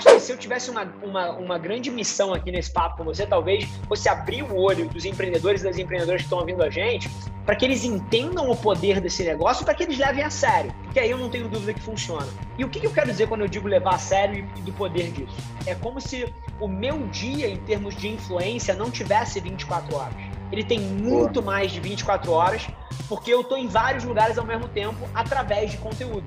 acho 0.00 0.14
que 0.14 0.20
se 0.20 0.32
eu 0.32 0.38
tivesse 0.38 0.70
uma, 0.70 0.82
uma, 1.02 1.30
uma 1.32 1.58
grande 1.58 1.90
missão 1.90 2.32
aqui 2.32 2.50
nesse 2.50 2.72
papo 2.72 2.98
com 2.98 3.04
você, 3.04 3.26
talvez 3.26 3.68
fosse 3.86 4.08
abrir 4.08 4.42
o 4.42 4.56
olho 4.56 4.88
dos 4.88 5.04
empreendedores 5.04 5.60
e 5.60 5.64
das 5.64 5.78
empreendedoras 5.78 6.22
que 6.22 6.26
estão 6.26 6.38
ouvindo 6.38 6.62
a 6.62 6.70
gente, 6.70 7.10
para 7.44 7.54
que 7.54 7.64
eles 7.64 7.84
entendam 7.84 8.50
o 8.50 8.56
poder 8.56 9.00
desse 9.00 9.22
negócio, 9.24 9.64
para 9.64 9.74
que 9.74 9.82
eles 9.82 9.98
levem 9.98 10.24
a 10.24 10.30
sério. 10.30 10.72
Porque 10.84 10.98
aí 10.98 11.10
eu 11.10 11.18
não 11.18 11.28
tenho 11.28 11.48
dúvida 11.48 11.74
que 11.74 11.80
funciona. 11.80 12.26
E 12.56 12.64
o 12.64 12.68
que, 12.68 12.80
que 12.80 12.86
eu 12.86 12.92
quero 12.92 13.10
dizer 13.10 13.28
quando 13.28 13.42
eu 13.42 13.48
digo 13.48 13.68
levar 13.68 13.94
a 13.94 13.98
sério 13.98 14.48
e 14.56 14.60
do 14.60 14.72
poder 14.72 15.10
disso? 15.10 15.36
É 15.66 15.74
como 15.74 16.00
se 16.00 16.32
o 16.60 16.68
meu 16.68 17.06
dia, 17.08 17.48
em 17.48 17.56
termos 17.58 17.94
de 17.96 18.08
influência, 18.08 18.74
não 18.74 18.90
tivesse 18.90 19.40
24 19.40 19.94
horas. 19.96 20.29
Ele 20.52 20.64
tem 20.64 20.80
muito 20.80 21.40
Boa. 21.40 21.54
mais 21.54 21.70
de 21.70 21.80
24 21.80 22.32
horas, 22.32 22.66
porque 23.08 23.32
eu 23.32 23.42
estou 23.42 23.56
em 23.56 23.68
vários 23.68 24.04
lugares 24.04 24.38
ao 24.38 24.44
mesmo 24.44 24.68
tempo 24.68 25.08
através 25.14 25.70
de 25.70 25.76
conteúdo. 25.78 26.24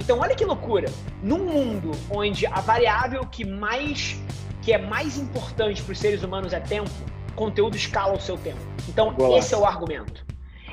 Então, 0.00 0.20
olha 0.20 0.34
que 0.34 0.44
loucura. 0.44 0.90
Num 1.22 1.44
mundo 1.44 1.92
onde 2.10 2.46
a 2.46 2.60
variável 2.60 3.24
que 3.26 3.44
mais 3.44 4.18
que 4.62 4.72
é 4.72 4.78
mais 4.78 5.18
importante 5.18 5.82
para 5.82 5.92
os 5.92 5.98
seres 5.98 6.22
humanos 6.22 6.54
é 6.54 6.60
tempo, 6.60 6.90
conteúdo 7.36 7.76
escala 7.76 8.14
o 8.14 8.20
seu 8.20 8.38
tempo. 8.38 8.60
Então, 8.88 9.12
Boa. 9.12 9.38
esse 9.38 9.52
é 9.52 9.58
o 9.58 9.64
argumento. 9.64 10.24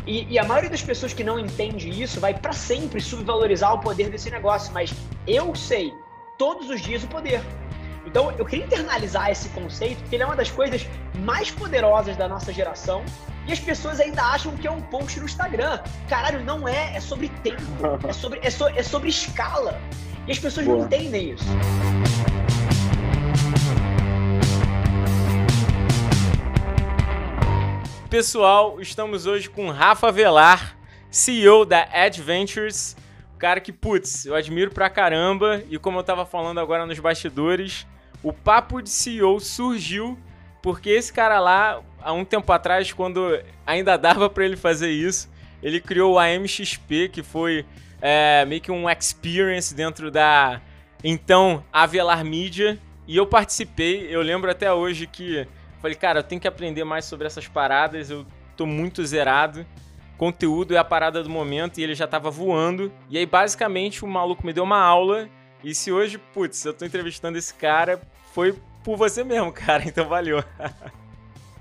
E, 0.07 0.26
e, 0.34 0.40
a 0.40 0.43
maioria 0.43 0.70
das 0.70 0.81
pessoas 0.81 1.13
que 1.13 1.23
não 1.23 1.38
entende 1.38 1.90
isso 1.90 2.20
vai 2.20 2.34
para 2.34 2.54
sempre 2.54 2.99
subvalorizar 2.99 3.73
o 3.73 3.79
poder 3.79 4.09
desse 4.09 4.31
negócio, 4.31 4.73
mas 4.73 4.93
eu 5.27 5.54
sei 5.54 5.93
todos 6.38 6.70
os 6.70 6.81
dias 6.81 7.04
o 7.04 7.07
poder. 7.07 7.41
Então, 8.05 8.32
eu 8.32 8.46
queria 8.46 8.66
internalizar 8.66 9.30
esse 9.30 9.50
conceito, 9.50 10.00
porque 10.00 10.16
ele 10.16 10.23
é 10.23 10.26
uma 10.26 10.36
das 10.36 10.50
coisas 10.50 10.88
mais 11.20 11.52
poderosas 11.52 12.18
da 12.18 12.27
nossa 12.27 12.52
geração 12.52 13.04
e 13.48 13.52
as 13.52 13.60
pessoas 13.60 14.00
ainda 14.00 14.24
acham 14.24 14.55
que 14.55 14.68
é 14.68 14.72
um 14.72 14.82
post 14.82 15.20
no 15.20 15.26
Instagram. 15.26 15.80
Caralho, 16.08 16.44
não 16.44 16.68
é. 16.68 16.96
É 16.96 17.00
sobre 17.00 17.30
tempo. 17.44 17.62
É 18.08 18.14
sobre, 18.14 18.40
é 18.41 18.50
so, 18.50 18.68
é 18.68 18.84
sobre 18.84 19.10
escala. 19.10 19.80
E 20.27 20.32
as 20.32 20.40
pessoas 20.40 20.66
Boa. 20.66 20.80
não 20.80 20.86
entendem 20.86 21.32
isso. 21.32 21.46
Pessoal, 28.10 28.82
estamos 28.82 29.26
hoje 29.26 29.49
com 29.49 29.70
Rafa 29.70 30.12
Velar, 30.12 30.76
CEO 31.10 31.65
da 31.65 31.88
Adventures. 31.93 32.96
Cara 33.38 33.60
que, 33.60 33.71
putz, 33.71 34.26
eu 34.26 34.36
admiro 34.36 34.71
pra 34.71 34.90
caramba. 34.90 35.63
E 35.70 35.80
como 35.80 35.98
eu 35.98 36.04
tava 36.04 36.26
falando 36.26 36.60
agora 36.60 36.86
nos 36.86 36.99
bastidores, 36.99 37.88
o 38.24 38.32
papo 38.32 38.82
de 38.82 38.90
CEO 38.90 39.40
surgiu 39.40 40.18
porque 40.62 40.90
esse 40.91 41.12
cara 41.12 41.40
lá, 41.40 41.82
há 42.02 42.14
um 42.14 42.24
tempo 42.24 42.52
atrás, 42.52 42.91
quando 42.94 43.40
ainda 43.66 43.98
dava 43.98 44.30
para 44.30 44.46
ele 44.46 44.55
fazer 44.55 44.91
isso, 44.91 45.30
ele 45.62 45.82
criou 45.82 46.20
a 46.20 46.27
MXP, 46.27 47.10
que 47.12 47.24
foi 47.24 47.66
é, 48.02 48.46
meio 48.46 48.62
que 48.62 48.72
um 48.72 48.90
experience 48.90 49.74
dentro 49.74 50.12
da 50.12 50.62
então 51.04 51.64
Avelar 51.74 52.24
Media. 52.24 52.77
E 53.08 53.18
eu 53.18 53.26
participei, 53.26 54.08
eu 54.10 54.22
lembro 54.22 54.49
até 54.49 54.72
hoje 54.72 55.08
que 55.08 55.48
falei, 55.82 55.96
cara, 55.96 56.20
eu 56.20 56.24
tenho 56.24 56.40
que 56.40 56.48
aprender 56.48 56.84
mais 56.84 57.05
sobre 57.05 57.26
essas 57.26 57.48
paradas, 57.48 58.12
eu 58.12 58.26
tô 58.55 58.66
muito 58.66 59.04
zerado. 59.04 59.66
Conteúdo 60.18 60.76
é 60.76 60.77
a 60.77 60.84
parada 60.84 61.24
do 61.24 61.30
momento 61.30 61.80
e 61.80 61.84
ele 61.84 61.96
já 61.96 62.05
tava 62.05 62.30
voando. 62.30 62.92
E 63.10 63.18
aí, 63.18 63.26
basicamente, 63.26 64.06
o 64.06 64.08
maluco 64.08 64.46
me 64.46 64.53
deu 64.53 64.64
uma 64.64 64.80
aula. 64.80 65.28
E 65.63 65.75
se 65.75 65.91
hoje, 65.91 66.17
putz, 66.17 66.66
eu 66.66 66.73
tô 66.73 66.85
entrevistando 66.85 67.38
esse 67.38 67.53
cara, 67.53 68.01
foi 68.34 68.56
por 68.84 68.97
você 68.97 69.23
mesmo, 69.23 69.51
cara. 69.53 69.84
Então 69.85 70.07
valeu. 70.07 70.44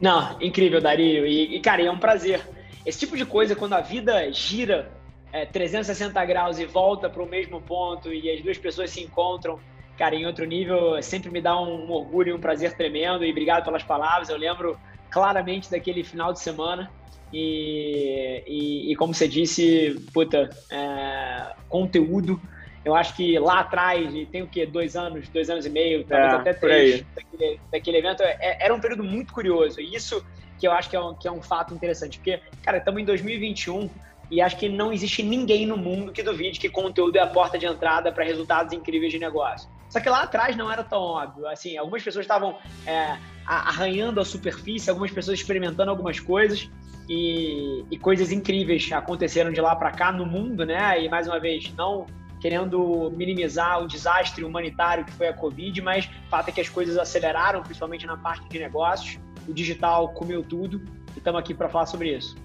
Não, 0.01 0.41
incrível, 0.41 0.81
Dario. 0.81 1.27
E, 1.27 1.57
e, 1.57 1.61
cara, 1.61 1.83
é 1.83 1.91
um 1.91 1.99
prazer. 1.99 2.41
Esse 2.87 3.01
tipo 3.01 3.17
de 3.17 3.27
coisa, 3.27 3.55
quando 3.55 3.75
a 3.75 3.81
vida 3.81 4.31
gira 4.33 4.91
é, 5.33 5.45
360 5.45 6.25
graus 6.25 6.59
e 6.59 6.65
volta 6.65 7.11
para 7.11 7.23
o 7.23 7.29
mesmo 7.29 7.61
ponto 7.61 8.13
e 8.13 8.31
as 8.31 8.43
duas 8.43 8.57
pessoas 8.57 8.91
se 8.91 9.03
encontram, 9.03 9.61
cara, 9.99 10.15
em 10.15 10.27
outro 10.27 10.47
nível, 10.47 11.01
sempre 11.03 11.31
me 11.31 11.43
dá 11.43 11.61
um, 11.61 11.85
um 11.85 11.93
orgulho 11.93 12.31
e 12.31 12.33
um 12.33 12.41
prazer 12.41 12.73
tremendo. 12.75 13.25
E 13.25 13.31
obrigado 13.31 13.65
pelas 13.65 13.83
palavras. 13.83 14.31
Eu 14.31 14.39
lembro 14.39 14.79
claramente 15.11 15.71
daquele 15.71 16.03
final 16.03 16.33
de 16.33 16.41
semana. 16.41 16.91
E, 17.33 18.43
e, 18.47 18.93
e 18.93 18.97
como 18.97 19.15
você 19.15 19.29
disse, 19.29 19.95
puta, 20.13 20.51
é, 20.71 21.53
conteúdo 21.69 22.41
eu 22.85 22.95
acho 22.95 23.15
que 23.15 23.39
lá 23.39 23.61
atrás, 23.61 24.11
tem 24.31 24.43
o 24.43 24.47
quê? 24.47 24.65
Dois 24.65 24.97
anos, 24.97 25.29
dois 25.29 25.51
anos 25.51 25.67
e 25.67 25.71
meio, 25.71 26.05
talvez 26.05 26.33
é, 26.33 26.37
até 26.37 26.53
três, 26.55 27.05
daquele, 27.15 27.61
daquele, 27.71 27.99
evento, 27.99 28.23
é, 28.23 28.59
era 28.61 28.75
um 28.75 28.81
período 28.81 29.05
muito 29.05 29.33
curioso. 29.33 29.81
E 29.81 29.95
isso 29.95 30.25
que 30.59 30.67
eu 30.67 30.73
acho 30.73 30.89
que 30.89 30.97
é 30.97 31.01
um, 31.01 31.15
que 31.15 31.29
é 31.29 31.33
um 31.33 31.43
fato 31.43 31.75
interessante. 31.75 32.19
Porque, 32.19 32.41
cara, 32.63 32.79
estamos 32.79 33.01
em 33.01 33.05
2021 33.05 33.91
e 34.31 34.41
acho 34.41 34.57
que 34.57 34.69
não 34.69 34.93
existe 34.93 35.23
ninguém 35.23 35.67
no 35.67 35.77
mundo 35.77 36.13
que 36.13 36.23
duvide 36.23 36.59
que 36.59 36.71
conteúdo 36.71 37.17
é 37.17 37.21
a 37.21 37.27
porta 37.27 37.59
de 37.59 37.67
entrada 37.67 38.13
para 38.13 38.25
resultados 38.25 38.73
incríveis 38.73 39.13
de 39.13 39.19
negócio. 39.19 39.69
Só 39.91 40.01
que 40.01 40.09
lá 40.09 40.23
atrás 40.23 40.57
não 40.57 40.71
era 40.71 40.85
tão 40.85 41.01
óbvio. 41.01 41.49
Assim, 41.49 41.77
algumas 41.77 42.03
pessoas 42.03 42.25
estavam 42.25 42.57
é, 42.87 43.19
arranhando 43.45 44.21
a 44.21 44.25
superfície, 44.25 44.89
algumas 44.89 45.11
pessoas 45.11 45.39
experimentando 45.39 45.91
algumas 45.91 46.21
coisas. 46.21 46.71
E, 47.09 47.85
e, 47.91 47.99
coisas 47.99 48.31
incríveis 48.31 48.89
aconteceram 48.93 49.51
de 49.51 49.61
lá 49.61 49.75
para 49.75 49.91
cá 49.91 50.13
no 50.13 50.25
mundo, 50.25 50.65
né? 50.65 51.03
E 51.03 51.09
mais 51.09 51.27
uma 51.27 51.41
vez, 51.41 51.75
não 51.75 52.07
querendo 52.41 53.11
minimizar 53.15 53.83
o 53.83 53.87
desastre 53.87 54.45
humanitário 54.45 55.05
que 55.05 55.13
foi 55.13 55.29
a 55.29 55.33
Covid, 55.33 55.81
mas 55.83 56.07
o 56.07 56.31
fato 56.31 56.49
é 56.49 56.53
que 56.53 56.61
as 56.61 56.69
coisas 56.69 56.97
aceleraram, 56.97 57.63
principalmente 57.63 58.07
na 58.07 58.17
parte 58.17 58.49
de 58.49 58.59
negócios. 58.59 59.19
O 59.47 59.53
digital 59.53 60.09
comeu 60.15 60.43
tudo 60.43 60.83
e 61.15 61.19
estamos 61.19 61.41
aqui 61.41 61.55
para 61.55 61.69
falar 61.69 61.87
sobre 61.87 62.17
isso. 62.17 62.37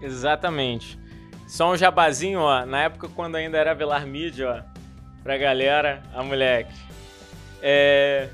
Exatamente. 0.00 0.98
Só 1.46 1.70
um 1.70 1.76
jabazinho, 1.76 2.40
ó, 2.40 2.66
na 2.66 2.84
época 2.84 3.08
quando 3.08 3.36
ainda 3.36 3.58
era 3.58 3.74
Velar 3.74 4.06
Mídia, 4.06 4.66
ó, 4.66 5.22
pra 5.22 5.38
galera, 5.38 6.02
a 6.14 6.22
moleque. 6.22 6.74
É... 7.60 8.28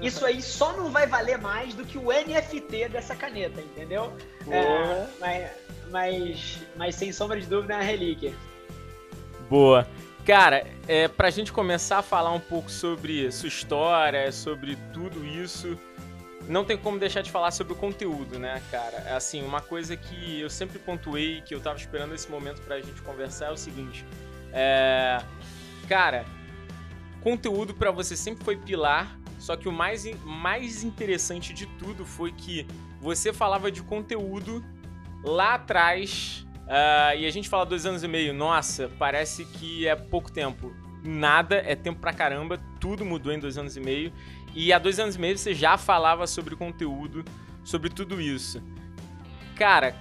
Isso 0.00 0.24
aí 0.24 0.40
só 0.40 0.72
não 0.76 0.90
vai 0.90 1.06
valer 1.06 1.38
mais 1.38 1.74
do 1.74 1.84
que 1.84 1.98
o 1.98 2.06
NFT 2.06 2.88
dessa 2.88 3.14
caneta, 3.14 3.60
entendeu? 3.60 4.12
É, 4.48 5.06
mas, 5.20 5.50
mas, 5.90 6.58
mas 6.76 6.94
sem 6.94 7.12
sombra 7.12 7.38
de 7.38 7.46
dúvida 7.46 7.74
é 7.74 7.76
uma 7.76 7.82
relíquia. 7.82 8.32
Boa. 9.48 9.86
Cara, 10.30 10.64
é, 10.86 11.08
pra 11.08 11.28
gente 11.28 11.52
começar 11.52 11.98
a 11.98 12.02
falar 12.02 12.30
um 12.30 12.38
pouco 12.38 12.70
sobre 12.70 13.32
sua 13.32 13.48
história, 13.48 14.30
sobre 14.30 14.78
tudo 14.92 15.26
isso, 15.26 15.76
não 16.46 16.64
tem 16.64 16.76
como 16.76 17.00
deixar 17.00 17.20
de 17.20 17.32
falar 17.32 17.50
sobre 17.50 17.72
o 17.72 17.76
conteúdo, 17.76 18.38
né, 18.38 18.62
cara? 18.70 18.98
É 19.08 19.12
assim, 19.14 19.42
uma 19.44 19.60
coisa 19.60 19.96
que 19.96 20.38
eu 20.38 20.48
sempre 20.48 20.78
pontuei, 20.78 21.40
que 21.40 21.52
eu 21.52 21.60
tava 21.60 21.76
esperando 21.78 22.14
esse 22.14 22.30
momento 22.30 22.62
pra 22.62 22.80
gente 22.80 23.02
conversar 23.02 23.46
é 23.46 23.50
o 23.50 23.56
seguinte. 23.56 24.04
É... 24.52 25.20
Cara, 25.88 26.24
conteúdo 27.20 27.74
para 27.74 27.90
você 27.90 28.16
sempre 28.16 28.44
foi 28.44 28.56
pilar, 28.56 29.18
só 29.36 29.56
que 29.56 29.68
o 29.68 29.72
mais, 29.72 30.04
mais 30.24 30.84
interessante 30.84 31.52
de 31.52 31.66
tudo 31.66 32.06
foi 32.06 32.30
que 32.30 32.68
você 33.00 33.32
falava 33.32 33.68
de 33.68 33.82
conteúdo 33.82 34.64
lá 35.24 35.54
atrás 35.54 36.46
Uh, 36.70 37.18
e 37.18 37.26
a 37.26 37.30
gente 37.32 37.48
fala 37.48 37.66
dois 37.66 37.84
anos 37.84 38.04
e 38.04 38.08
meio, 38.08 38.32
nossa, 38.32 38.88
parece 38.96 39.44
que 39.44 39.88
é 39.88 39.96
pouco 39.96 40.30
tempo. 40.30 40.72
Nada, 41.02 41.56
é 41.56 41.74
tempo 41.74 41.98
pra 41.98 42.12
caramba, 42.12 42.60
tudo 42.78 43.04
mudou 43.04 43.32
em 43.32 43.40
dois 43.40 43.58
anos 43.58 43.76
e 43.76 43.80
meio. 43.80 44.12
E 44.54 44.72
há 44.72 44.78
dois 44.78 45.00
anos 45.00 45.16
e 45.16 45.18
meio 45.18 45.36
você 45.36 45.52
já 45.52 45.76
falava 45.76 46.28
sobre 46.28 46.54
conteúdo, 46.54 47.24
sobre 47.64 47.90
tudo 47.90 48.20
isso. 48.20 48.62
Cara, 49.56 49.96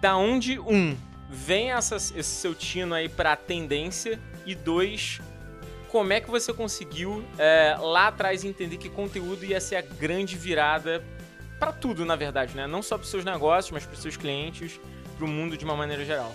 da 0.00 0.16
onde, 0.16 0.60
um, 0.60 0.96
vem 1.28 1.72
essa, 1.72 1.96
esse 1.96 2.22
seu 2.22 2.54
tino 2.54 2.94
aí 2.94 3.08
pra 3.08 3.34
tendência? 3.34 4.20
E 4.44 4.54
dois, 4.54 5.20
como 5.90 6.12
é 6.12 6.20
que 6.20 6.30
você 6.30 6.52
conseguiu 6.52 7.24
é, 7.36 7.76
lá 7.80 8.06
atrás 8.06 8.44
entender 8.44 8.76
que 8.76 8.88
conteúdo 8.88 9.44
ia 9.44 9.60
ser 9.60 9.74
a 9.74 9.82
grande 9.82 10.36
virada 10.36 11.02
para 11.58 11.72
tudo, 11.72 12.04
na 12.04 12.14
verdade, 12.14 12.54
né? 12.54 12.64
Não 12.68 12.80
só 12.80 12.96
para 12.96 13.08
seus 13.08 13.24
negócios, 13.24 13.72
mas 13.72 13.84
para 13.84 13.96
seus 13.96 14.16
clientes 14.16 14.80
para 15.16 15.24
o 15.24 15.28
mundo 15.28 15.56
de 15.56 15.64
uma 15.64 15.74
maneira 15.74 16.04
geral? 16.04 16.32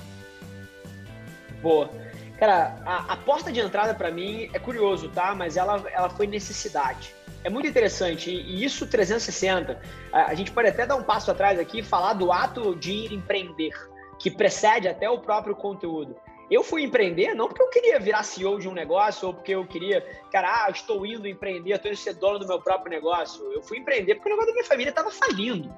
Boa. 1.62 1.90
Cara, 2.38 2.76
a, 2.86 3.14
a 3.14 3.18
porta 3.18 3.52
de 3.52 3.60
entrada 3.60 3.94
para 3.94 4.10
mim 4.10 4.50
é 4.52 4.58
curioso, 4.58 5.10
tá? 5.10 5.36
Mas 5.36 5.58
ela, 5.58 5.84
ela 5.92 6.10
foi 6.10 6.26
necessidade. 6.26 7.14
É 7.44 7.50
muito 7.50 7.68
interessante. 7.68 8.32
E, 8.32 8.64
isso 8.64 8.88
360, 8.88 9.80
a, 10.12 10.32
a 10.32 10.34
gente 10.34 10.52
pode 10.52 10.68
até 10.68 10.86
dar 10.86 10.96
um 10.96 11.04
passo 11.04 11.30
atrás 11.30 11.60
aqui 11.60 11.80
e 11.80 11.84
falar 11.84 12.14
do 12.14 12.32
ato 12.32 12.76
de 12.76 12.92
ir 12.92 13.14
empreender, 13.14 13.74
que 14.18 14.32
precede 14.32 14.88
até 14.88 15.08
o 15.08 15.20
próprio 15.20 15.56
conteúdo. 15.56 16.16
Eu 16.50 16.64
fui 16.64 16.84
empreender 16.84 17.34
não 17.34 17.48
porque 17.48 17.62
eu 17.62 17.70
queria 17.70 18.00
virar 18.00 18.24
CEO 18.24 18.60
de 18.60 18.68
um 18.68 18.74
negócio 18.74 19.28
ou 19.28 19.34
porque 19.34 19.54
eu 19.54 19.66
queria, 19.66 20.06
cara, 20.32 20.66
ah, 20.66 20.72
estou 20.72 21.06
indo 21.06 21.28
empreender, 21.28 21.76
estou 21.76 21.92
indo 21.92 21.98
ser 21.98 22.16
dono 22.16 22.40
do 22.40 22.48
meu 22.48 22.60
próprio 22.60 22.92
negócio. 22.92 23.42
Eu 23.54 23.62
fui 23.62 23.78
empreender 23.78 24.16
porque 24.16 24.30
o 24.30 24.32
negócio 24.32 24.50
da 24.50 24.54
minha 24.54 24.68
família 24.68 24.90
estava 24.90 25.12
falindo 25.12 25.72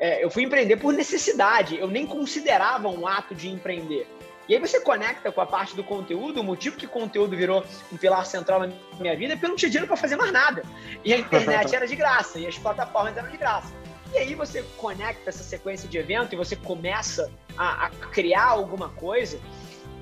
é, 0.00 0.24
eu 0.24 0.30
fui 0.30 0.42
empreender 0.42 0.78
por 0.78 0.94
necessidade, 0.94 1.78
eu 1.78 1.86
nem 1.86 2.06
considerava 2.06 2.88
um 2.88 3.06
ato 3.06 3.34
de 3.34 3.50
empreender. 3.50 4.08
E 4.48 4.54
aí 4.54 4.60
você 4.60 4.80
conecta 4.80 5.30
com 5.30 5.40
a 5.40 5.46
parte 5.46 5.76
do 5.76 5.84
conteúdo, 5.84 6.40
o 6.40 6.42
motivo 6.44 6.76
que 6.76 6.86
o 6.86 6.88
conteúdo 6.88 7.36
virou 7.36 7.64
um 7.92 7.96
pilar 7.96 8.26
central 8.26 8.60
na 8.60 8.72
minha 8.98 9.14
vida 9.14 9.34
é 9.34 9.36
porque 9.36 9.46
eu 9.46 9.50
não 9.50 9.56
tinha 9.56 9.70
dinheiro 9.70 9.86
para 9.86 9.96
fazer 9.96 10.16
mais 10.16 10.32
nada. 10.32 10.62
E 11.04 11.14
a 11.14 11.18
internet 11.18 11.72
era 11.76 11.86
de 11.86 11.94
graça, 11.94 12.38
e 12.38 12.46
as 12.46 12.58
plataformas 12.58 13.16
eram 13.16 13.30
de 13.30 13.36
graça. 13.36 13.72
E 14.12 14.18
aí 14.18 14.34
você 14.34 14.64
conecta 14.76 15.28
essa 15.28 15.44
sequência 15.44 15.88
de 15.88 15.98
evento 15.98 16.32
e 16.32 16.36
você 16.36 16.56
começa 16.56 17.30
a, 17.56 17.86
a 17.86 17.90
criar 17.90 18.46
alguma 18.46 18.88
coisa. 18.88 19.38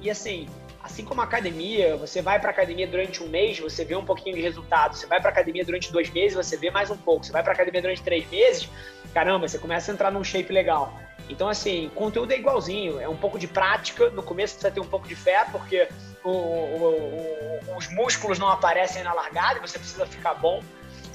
E 0.00 0.08
assim, 0.08 0.48
assim 0.88 1.04
como 1.04 1.20
a 1.20 1.24
academia, 1.24 1.96
você 1.96 2.22
vai 2.22 2.40
para 2.40 2.50
academia 2.50 2.86
durante 2.86 3.22
um 3.22 3.28
mês, 3.28 3.58
você 3.60 3.84
vê 3.84 3.94
um 3.94 4.04
pouquinho 4.04 4.34
de 4.34 4.40
resultado. 4.40 4.96
Você 4.96 5.06
vai 5.06 5.20
para 5.20 5.30
academia 5.30 5.62
durante 5.62 5.92
dois 5.92 6.10
meses, 6.10 6.34
você 6.34 6.56
vê 6.56 6.70
mais 6.70 6.90
um 6.90 6.96
pouco. 6.96 7.26
Você 7.26 7.30
vai 7.30 7.42
para 7.42 7.52
academia 7.52 7.82
durante 7.82 8.02
três 8.02 8.28
meses, 8.30 8.68
caramba, 9.12 9.46
você 9.46 9.58
começa 9.58 9.92
a 9.92 9.94
entrar 9.94 10.10
num 10.10 10.24
shape 10.24 10.50
legal. 10.50 10.98
Então, 11.28 11.46
assim, 11.46 11.90
conteúdo 11.94 12.32
é 12.32 12.38
igualzinho, 12.38 12.98
é 12.98 13.06
um 13.06 13.16
pouco 13.16 13.38
de 13.38 13.46
prática. 13.46 14.08
No 14.10 14.22
começo 14.22 14.54
precisa 14.54 14.72
ter 14.72 14.80
um 14.80 14.88
pouco 14.88 15.06
de 15.06 15.14
fé, 15.14 15.44
porque 15.52 15.86
o, 16.24 16.30
o, 16.30 17.60
o, 17.70 17.76
os 17.76 17.86
músculos 17.92 18.38
não 18.38 18.48
aparecem 18.48 19.02
na 19.02 19.12
largada, 19.12 19.60
você 19.60 19.78
precisa 19.78 20.06
ficar 20.06 20.34
bom. 20.34 20.62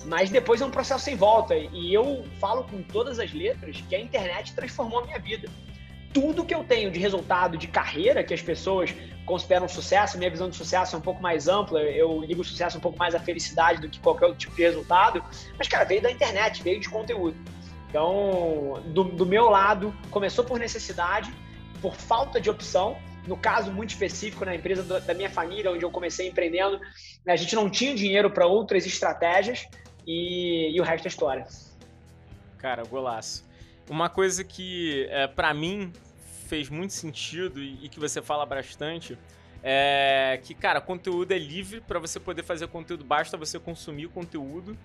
Mas 0.05 0.29
depois 0.29 0.61
é 0.61 0.65
um 0.65 0.69
processo 0.69 1.03
sem 1.03 1.15
volta. 1.15 1.55
E 1.55 1.91
eu 1.91 2.23
falo 2.39 2.63
com 2.65 2.83
todas 2.83 3.17
as 3.17 3.33
letras 3.33 3.83
que 3.89 3.95
a 3.95 3.99
internet 3.99 4.53
transformou 4.53 4.99
a 4.99 5.05
minha 5.05 5.17
vida. 5.17 5.49
Tudo 6.13 6.45
que 6.45 6.53
eu 6.53 6.63
tenho 6.63 6.91
de 6.91 6.99
resultado 6.99 7.57
de 7.57 7.67
carreira, 7.67 8.23
que 8.23 8.33
as 8.33 8.41
pessoas 8.41 8.93
consideram 9.25 9.67
sucesso, 9.67 10.17
minha 10.17 10.29
visão 10.29 10.49
de 10.49 10.55
sucesso 10.55 10.95
é 10.95 10.99
um 10.99 11.01
pouco 11.01 11.21
mais 11.21 11.47
ampla, 11.47 11.81
eu 11.81 12.21
ligo 12.21 12.41
o 12.41 12.43
sucesso 12.43 12.77
um 12.77 12.81
pouco 12.81 12.99
mais 12.99 13.15
à 13.15 13.19
felicidade 13.19 13.81
do 13.81 13.89
que 13.89 13.99
qualquer 13.99 14.25
outro 14.25 14.39
tipo 14.39 14.55
de 14.55 14.61
resultado. 14.61 15.23
Mas, 15.57 15.67
cara, 15.67 15.83
veio 15.85 16.01
da 16.01 16.11
internet, 16.11 16.61
veio 16.61 16.79
de 16.79 16.89
conteúdo. 16.89 17.35
Então, 17.89 18.81
do, 18.87 19.03
do 19.03 19.25
meu 19.25 19.49
lado, 19.49 19.95
começou 20.09 20.43
por 20.43 20.59
necessidade, 20.59 21.31
por 21.81 21.95
falta 21.95 22.41
de 22.41 22.49
opção. 22.49 22.97
No 23.27 23.37
caso 23.37 23.71
muito 23.71 23.91
específico, 23.91 24.43
na 24.43 24.53
empresa 24.53 24.99
da 24.99 25.13
minha 25.13 25.29
família, 25.29 25.71
onde 25.71 25.85
eu 25.85 25.91
comecei 25.91 26.27
empreendendo, 26.27 26.79
a 27.25 27.35
gente 27.35 27.55
não 27.55 27.69
tinha 27.69 27.95
dinheiro 27.95 28.29
para 28.29 28.45
outras 28.45 28.85
estratégias 28.85 29.65
e, 30.05 30.75
e, 30.75 30.81
o 30.81 30.83
resto 30.83 31.05
é 31.05 31.07
história. 31.07 31.47
Cara, 32.57 32.83
golaço. 32.83 33.45
Uma 33.89 34.09
coisa 34.09 34.43
que, 34.43 35.07
é, 35.09 35.27
para 35.27 35.53
mim, 35.53 35.91
fez 36.47 36.69
muito 36.69 36.93
sentido 36.93 37.61
e, 37.61 37.89
que 37.89 37.99
você 37.99 38.21
fala 38.21 38.45
bastante 38.45 39.17
é 39.61 40.39
que, 40.43 40.53
cara, 40.53 40.81
conteúdo 40.81 41.31
é 41.31 41.37
livre 41.37 41.81
para 41.81 41.97
você 41.99 42.19
poder 42.19 42.43
fazer 42.43 42.67
conteúdo, 42.67 43.03
basta 43.03 43.37
você 43.37 43.57
consumir 43.57 44.07
conteúdo 44.09 44.77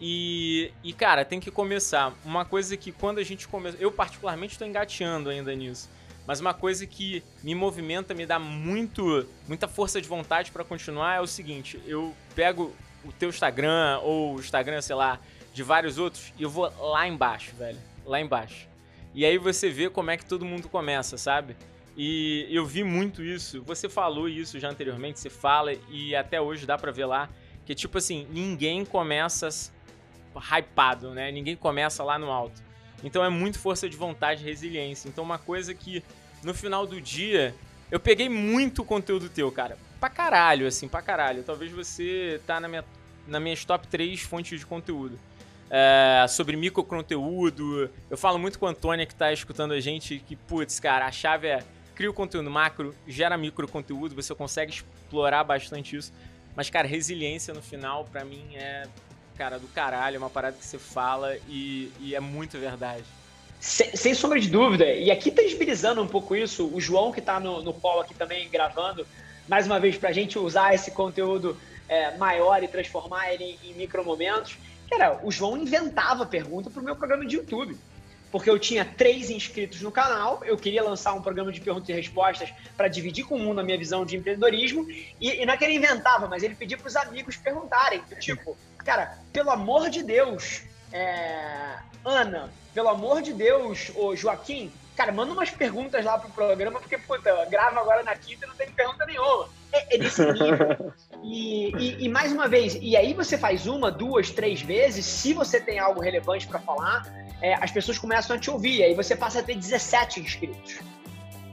e, 0.00 0.72
e, 0.82 0.92
cara, 0.92 1.24
tem 1.24 1.40
que 1.40 1.50
começar. 1.50 2.12
Uma 2.24 2.44
coisa 2.44 2.76
que 2.76 2.92
quando 2.92 3.18
a 3.18 3.22
gente 3.22 3.48
começa. 3.48 3.76
Eu, 3.80 3.90
particularmente, 3.90 4.54
estou 4.54 4.66
engateando 4.66 5.30
ainda 5.30 5.54
nisso. 5.54 5.88
Mas 6.26 6.40
uma 6.40 6.52
coisa 6.52 6.86
que 6.86 7.22
me 7.42 7.54
movimenta, 7.54 8.12
me 8.12 8.26
dá 8.26 8.38
muito, 8.38 9.26
muita 9.46 9.68
força 9.68 10.00
de 10.02 10.08
vontade 10.08 10.50
para 10.50 10.64
continuar 10.64 11.16
é 11.16 11.20
o 11.20 11.26
seguinte: 11.26 11.80
eu 11.86 12.14
pego 12.34 12.74
o 13.04 13.12
teu 13.12 13.28
Instagram 13.28 14.00
ou 14.02 14.34
o 14.34 14.40
Instagram, 14.40 14.82
sei 14.82 14.96
lá, 14.96 15.20
de 15.54 15.62
vários 15.62 15.98
outros 15.98 16.32
e 16.36 16.42
eu 16.42 16.50
vou 16.50 16.70
lá 16.90 17.06
embaixo, 17.06 17.54
velho. 17.56 17.78
Lá 18.06 18.20
embaixo. 18.20 18.68
E 19.14 19.24
aí 19.24 19.36
você 19.36 19.68
vê 19.68 19.90
como 19.90 20.10
é 20.10 20.16
que 20.16 20.24
todo 20.24 20.44
mundo 20.44 20.68
começa, 20.68 21.18
sabe? 21.18 21.56
E 21.96 22.46
eu 22.50 22.64
vi 22.64 22.84
muito 22.84 23.22
isso. 23.22 23.62
Você 23.62 23.88
falou 23.88 24.28
isso 24.28 24.60
já 24.60 24.68
anteriormente, 24.68 25.18
você 25.18 25.30
fala 25.30 25.72
e 25.90 26.14
até 26.14 26.40
hoje 26.40 26.66
dá 26.66 26.78
pra 26.78 26.92
ver 26.92 27.06
lá. 27.06 27.28
Que 27.64 27.74
tipo 27.74 27.98
assim, 27.98 28.26
ninguém 28.30 28.84
começa 28.84 29.48
hypado, 30.36 31.10
né? 31.10 31.32
Ninguém 31.32 31.56
começa 31.56 32.04
lá 32.04 32.18
no 32.18 32.30
alto. 32.30 32.62
Então 33.02 33.24
é 33.24 33.28
muito 33.28 33.58
força 33.58 33.88
de 33.88 33.96
vontade, 33.96 34.44
resiliência. 34.44 35.08
Então 35.08 35.24
uma 35.24 35.38
coisa 35.38 35.74
que 35.74 36.04
no 36.42 36.54
final 36.54 36.86
do 36.86 37.00
dia 37.00 37.54
eu 37.90 37.98
peguei 37.98 38.28
muito 38.28 38.84
conteúdo 38.84 39.28
teu, 39.28 39.50
cara. 39.50 39.78
Pra 39.98 40.10
caralho, 40.10 40.66
assim, 40.66 40.86
pra 40.86 41.00
caralho. 41.00 41.42
Talvez 41.42 41.72
você 41.72 42.40
tá 42.46 42.60
na 42.60 42.68
minha, 42.68 42.84
na 43.26 43.40
minhas 43.40 43.64
top 43.64 43.88
3 43.88 44.20
fontes 44.20 44.60
de 44.60 44.66
conteúdo. 44.66 45.18
É, 45.70 46.26
sobre 46.28 46.56
microconteúdo. 46.56 47.90
Eu 48.08 48.16
falo 48.16 48.38
muito 48.38 48.58
com 48.58 48.66
a 48.66 48.70
Antônia 48.70 49.04
que 49.04 49.14
tá 49.14 49.32
escutando 49.32 49.72
a 49.72 49.80
gente 49.80 50.22
que, 50.26 50.36
putz, 50.36 50.78
cara, 50.78 51.06
a 51.06 51.12
chave 51.12 51.48
é 51.48 51.64
cria 51.94 52.10
o 52.10 52.14
conteúdo 52.14 52.50
macro, 52.50 52.94
gera 53.08 53.38
microconteúdo, 53.38 54.14
você 54.14 54.34
consegue 54.34 54.70
explorar 54.70 55.42
bastante 55.42 55.96
isso. 55.96 56.12
Mas, 56.54 56.68
cara, 56.68 56.86
resiliência 56.86 57.54
no 57.54 57.62
final, 57.62 58.04
para 58.04 58.24
mim, 58.24 58.54
é 58.54 58.86
cara, 59.36 59.58
do 59.58 59.68
caralho, 59.68 60.16
é 60.16 60.18
uma 60.18 60.30
parada 60.30 60.56
que 60.56 60.64
você 60.64 60.78
fala 60.78 61.36
e, 61.48 61.92
e 62.00 62.14
é 62.14 62.20
muito 62.20 62.58
verdade. 62.58 63.04
Sem, 63.60 63.94
sem, 63.96 64.14
sombra 64.14 64.40
de 64.40 64.48
dúvida. 64.48 64.84
E 64.86 65.10
aqui 65.10 65.30
tangibilizando 65.30 66.02
um 66.02 66.06
pouco 66.06 66.34
isso, 66.34 66.70
o 66.72 66.80
João 66.80 67.12
que 67.12 67.20
está 67.20 67.38
no, 67.38 67.62
no 67.62 67.72
call 67.72 68.00
aqui 68.00 68.14
também 68.14 68.48
gravando, 68.48 69.06
mais 69.48 69.66
uma 69.66 69.78
vez, 69.78 69.96
para 69.96 70.10
a 70.10 70.12
gente 70.12 70.38
usar 70.38 70.74
esse 70.74 70.90
conteúdo 70.90 71.56
é, 71.88 72.16
maior 72.16 72.62
e 72.62 72.68
transformar 72.68 73.32
ele 73.32 73.58
em, 73.62 73.70
em 73.70 73.74
micromomentos. 73.74 74.56
Cara, 74.90 75.20
o 75.22 75.30
João 75.30 75.56
inventava 75.56 76.24
pergunta 76.24 76.70
para 76.70 76.80
o 76.80 76.84
meu 76.84 76.96
programa 76.96 77.26
de 77.26 77.36
YouTube 77.36 77.76
porque 78.30 78.50
eu 78.50 78.58
tinha 78.58 78.84
três 78.84 79.30
inscritos 79.30 79.80
no 79.80 79.90
canal, 79.90 80.42
eu 80.44 80.56
queria 80.56 80.82
lançar 80.82 81.14
um 81.14 81.22
programa 81.22 81.52
de 81.52 81.60
perguntas 81.60 81.88
e 81.88 81.92
respostas 81.92 82.52
para 82.76 82.88
dividir 82.88 83.24
com 83.24 83.36
o 83.36 83.38
mundo 83.38 83.60
a 83.60 83.64
minha 83.64 83.78
visão 83.78 84.04
de 84.04 84.16
empreendedorismo, 84.16 84.86
e, 85.20 85.42
e 85.42 85.46
não 85.46 85.54
é 85.54 85.56
que 85.56 85.64
ele 85.64 85.76
inventava, 85.76 86.26
mas 86.26 86.42
ele 86.42 86.54
pedia 86.54 86.76
para 86.76 86.88
os 86.88 86.96
amigos 86.96 87.36
perguntarem, 87.36 88.02
tipo, 88.20 88.56
cara, 88.78 89.18
pelo 89.32 89.50
amor 89.50 89.88
de 89.88 90.02
Deus, 90.02 90.62
é... 90.92 91.78
Ana, 92.04 92.52
pelo 92.72 92.88
amor 92.88 93.22
de 93.22 93.32
Deus, 93.32 93.90
ô 93.96 94.14
Joaquim, 94.14 94.72
cara, 94.96 95.12
manda 95.12 95.32
umas 95.32 95.50
perguntas 95.50 96.04
lá 96.04 96.18
pro 96.18 96.30
programa, 96.30 96.78
porque, 96.78 96.98
puta, 96.98 97.44
grava 97.46 97.80
agora 97.80 98.02
na 98.02 98.14
quinta 98.14 98.44
e 98.44 98.48
não 98.48 98.54
tem 98.54 98.70
pergunta 98.70 99.04
nenhuma. 99.06 99.48
É, 99.72 99.96
é 99.96 99.98
nível. 99.98 100.92
e, 101.22 101.72
e, 101.76 102.04
e, 102.04 102.08
mais 102.08 102.32
uma 102.32 102.48
vez, 102.48 102.78
e 102.80 102.96
aí 102.96 103.12
você 103.12 103.36
faz 103.36 103.66
uma, 103.66 103.90
duas, 103.90 104.30
três 104.30 104.62
vezes, 104.62 105.04
se 105.04 105.32
você 105.32 105.60
tem 105.60 105.78
algo 105.78 106.00
relevante 106.00 106.46
para 106.46 106.58
falar, 106.58 107.04
é, 107.42 107.54
as 107.54 107.70
pessoas 107.70 107.98
começam 107.98 108.36
a 108.36 108.38
te 108.38 108.50
ouvir, 108.50 108.82
aí 108.82 108.94
você 108.94 109.16
passa 109.16 109.40
a 109.40 109.42
ter 109.42 109.56
17 109.56 110.20
inscritos. 110.20 110.78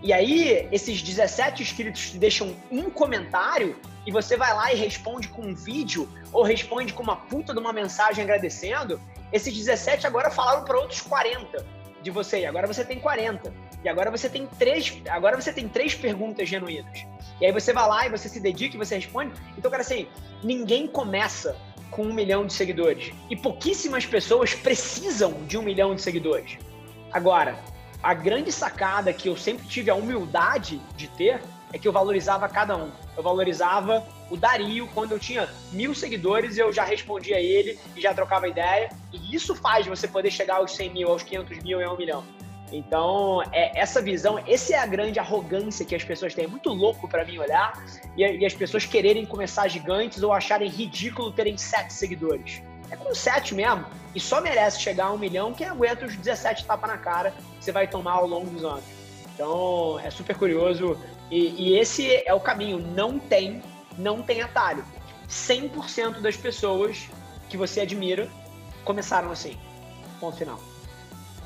E 0.02 0.12
aí, 0.12 0.68
esses 0.72 1.02
17 1.02 1.64
inscritos 1.64 2.12
te 2.12 2.18
deixam 2.18 2.54
um 2.70 2.90
comentário 2.90 3.80
e 4.06 4.12
você 4.12 4.36
vai 4.36 4.54
lá 4.54 4.74
e 4.74 4.76
responde 4.76 5.30
com 5.30 5.42
um 5.42 5.56
vídeo 5.56 6.10
ou 6.32 6.44
responde 6.44 6.92
com 6.92 7.02
uma 7.02 7.16
puta 7.16 7.54
de 7.54 7.60
uma 7.60 7.72
mensagem 7.72 8.22
agradecendo. 8.22 9.00
Esses 9.32 9.56
17 9.56 10.06
agora 10.06 10.30
falaram 10.30 10.66
para 10.66 10.78
outros 10.78 11.00
40 11.00 11.66
de 12.04 12.12
você, 12.12 12.42
e 12.42 12.46
agora 12.46 12.68
você 12.68 12.84
tem 12.84 13.00
40. 13.00 13.54
E 13.84 13.90
agora 13.90 14.12
você 14.12 14.30
tem 14.30 14.48
três, 14.48 15.02
agora 15.10 15.40
você 15.40 15.52
tem 15.52 15.68
três 15.68 15.96
perguntas 15.96 16.48
genuínas. 16.48 17.06
E 17.42 17.46
aí 17.46 17.52
você 17.52 17.74
vai 17.74 17.88
lá 17.88 18.06
e 18.06 18.10
você 18.10 18.30
se 18.30 18.40
dedica 18.40 18.76
e 18.76 18.80
você 18.80 18.96
responde. 18.96 19.34
Então, 19.58 19.70
cara, 19.72 19.82
assim, 19.82 20.08
ninguém 20.44 20.88
começa 20.88 21.58
com 21.90 22.04
um 22.04 22.14
milhão 22.14 22.46
de 22.46 22.54
seguidores. 22.54 23.14
E 23.30 23.36
pouquíssimas 23.36 24.06
pessoas 24.06 24.54
precisam 24.54 25.34
de 25.48 25.58
um 25.58 25.62
milhão 25.62 25.96
de 25.96 26.02
seguidores. 26.02 26.58
Agora, 27.12 27.60
a 28.02 28.14
grande 28.14 28.52
sacada 28.52 29.14
que 29.14 29.30
eu 29.30 29.38
sempre 29.38 29.68
tive 29.68 29.90
a 29.90 29.96
humildade 29.96 30.82
de 30.96 31.08
ter 31.08 31.42
é 31.74 31.80
que 31.80 31.88
eu 31.88 31.92
valorizava 31.92 32.48
cada 32.48 32.78
um. 32.78 32.92
Eu 33.18 33.24
valorizava 33.24 34.06
o 34.30 34.38
Dario 34.38 34.88
quando 34.94 35.12
eu 35.12 35.20
tinha 35.20 35.50
mil 35.72 35.94
seguidores, 35.96 36.58
eu 36.58 36.72
já 36.72 36.84
respondia 36.84 37.38
a 37.38 37.42
ele 37.42 37.78
e 37.96 38.02
já 38.02 38.14
trocava 38.14 38.48
ideia. 38.48 38.90
E 39.12 39.36
isso 39.36 39.56
faz 39.56 39.88
você 39.88 40.08
poder 40.08 40.32
chegar 40.32 40.58
aos 40.58 40.74
100 40.76 40.94
mil, 40.94 41.10
aos 41.10 41.24
500 41.24 41.64
mil 41.64 41.82
e 41.82 41.84
a 41.84 41.92
um 41.92 41.98
milhão. 41.98 42.24
Então, 42.72 43.42
é, 43.52 43.80
essa 43.80 44.02
visão, 44.02 44.40
essa 44.48 44.74
é 44.74 44.78
a 44.78 44.86
grande 44.86 45.20
arrogância 45.20 45.86
que 45.86 45.96
as 45.96 46.04
pessoas 46.04 46.34
têm. 46.34 46.46
É 46.46 46.48
muito 46.48 46.70
louco 46.70 47.08
para 47.08 47.26
mim 47.26 47.38
olhar 47.38 47.74
e, 48.16 48.24
e, 48.24 48.46
as 48.46 48.54
pessoas 48.54 48.86
quererem 48.86 49.26
começar 49.26 49.68
gigantes 49.68 50.24
ou 50.24 50.32
acharem 50.32 50.70
ridículo 50.70 51.32
terem 51.32 51.58
sete 51.58 51.94
seguidores. 51.94 52.62
É 52.90 52.96
com 52.96 53.14
sete 53.14 53.54
mesmo. 53.54 53.86
E 54.16 54.20
só 54.20 54.42
merece 54.42 54.80
chegar 54.80 55.06
a 55.06 55.12
um 55.12 55.18
milhão 55.18 55.54
quem 55.54 55.68
aguenta 55.68 56.06
os 56.06 56.16
17 56.16 56.66
tapas 56.66 56.90
na 56.90 56.98
cara 56.98 57.32
que 57.32 57.66
você 57.66 57.72
vai 57.72 57.88
tomar 57.88 58.14
ao 58.14 58.28
longo 58.28 58.50
dos 58.50 58.64
anos. 58.64 58.84
Então, 59.34 60.00
é 60.00 60.10
super 60.12 60.36
curioso. 60.36 60.98
E, 61.34 61.56
e 61.58 61.80
esse 61.80 62.22
é 62.28 62.32
o 62.32 62.40
caminho. 62.40 62.78
Não 62.78 63.18
tem, 63.18 63.60
não 63.98 64.22
tem 64.22 64.44
atalho. 64.44 64.86
100% 65.28 66.22
das 66.22 66.38
pessoas 66.38 67.10
que 67.50 67.58
você 67.58 67.82
admira 67.82 68.30
começaram 68.86 69.32
assim. 69.32 69.58
Ponto 70.20 70.38
final. 70.38 70.62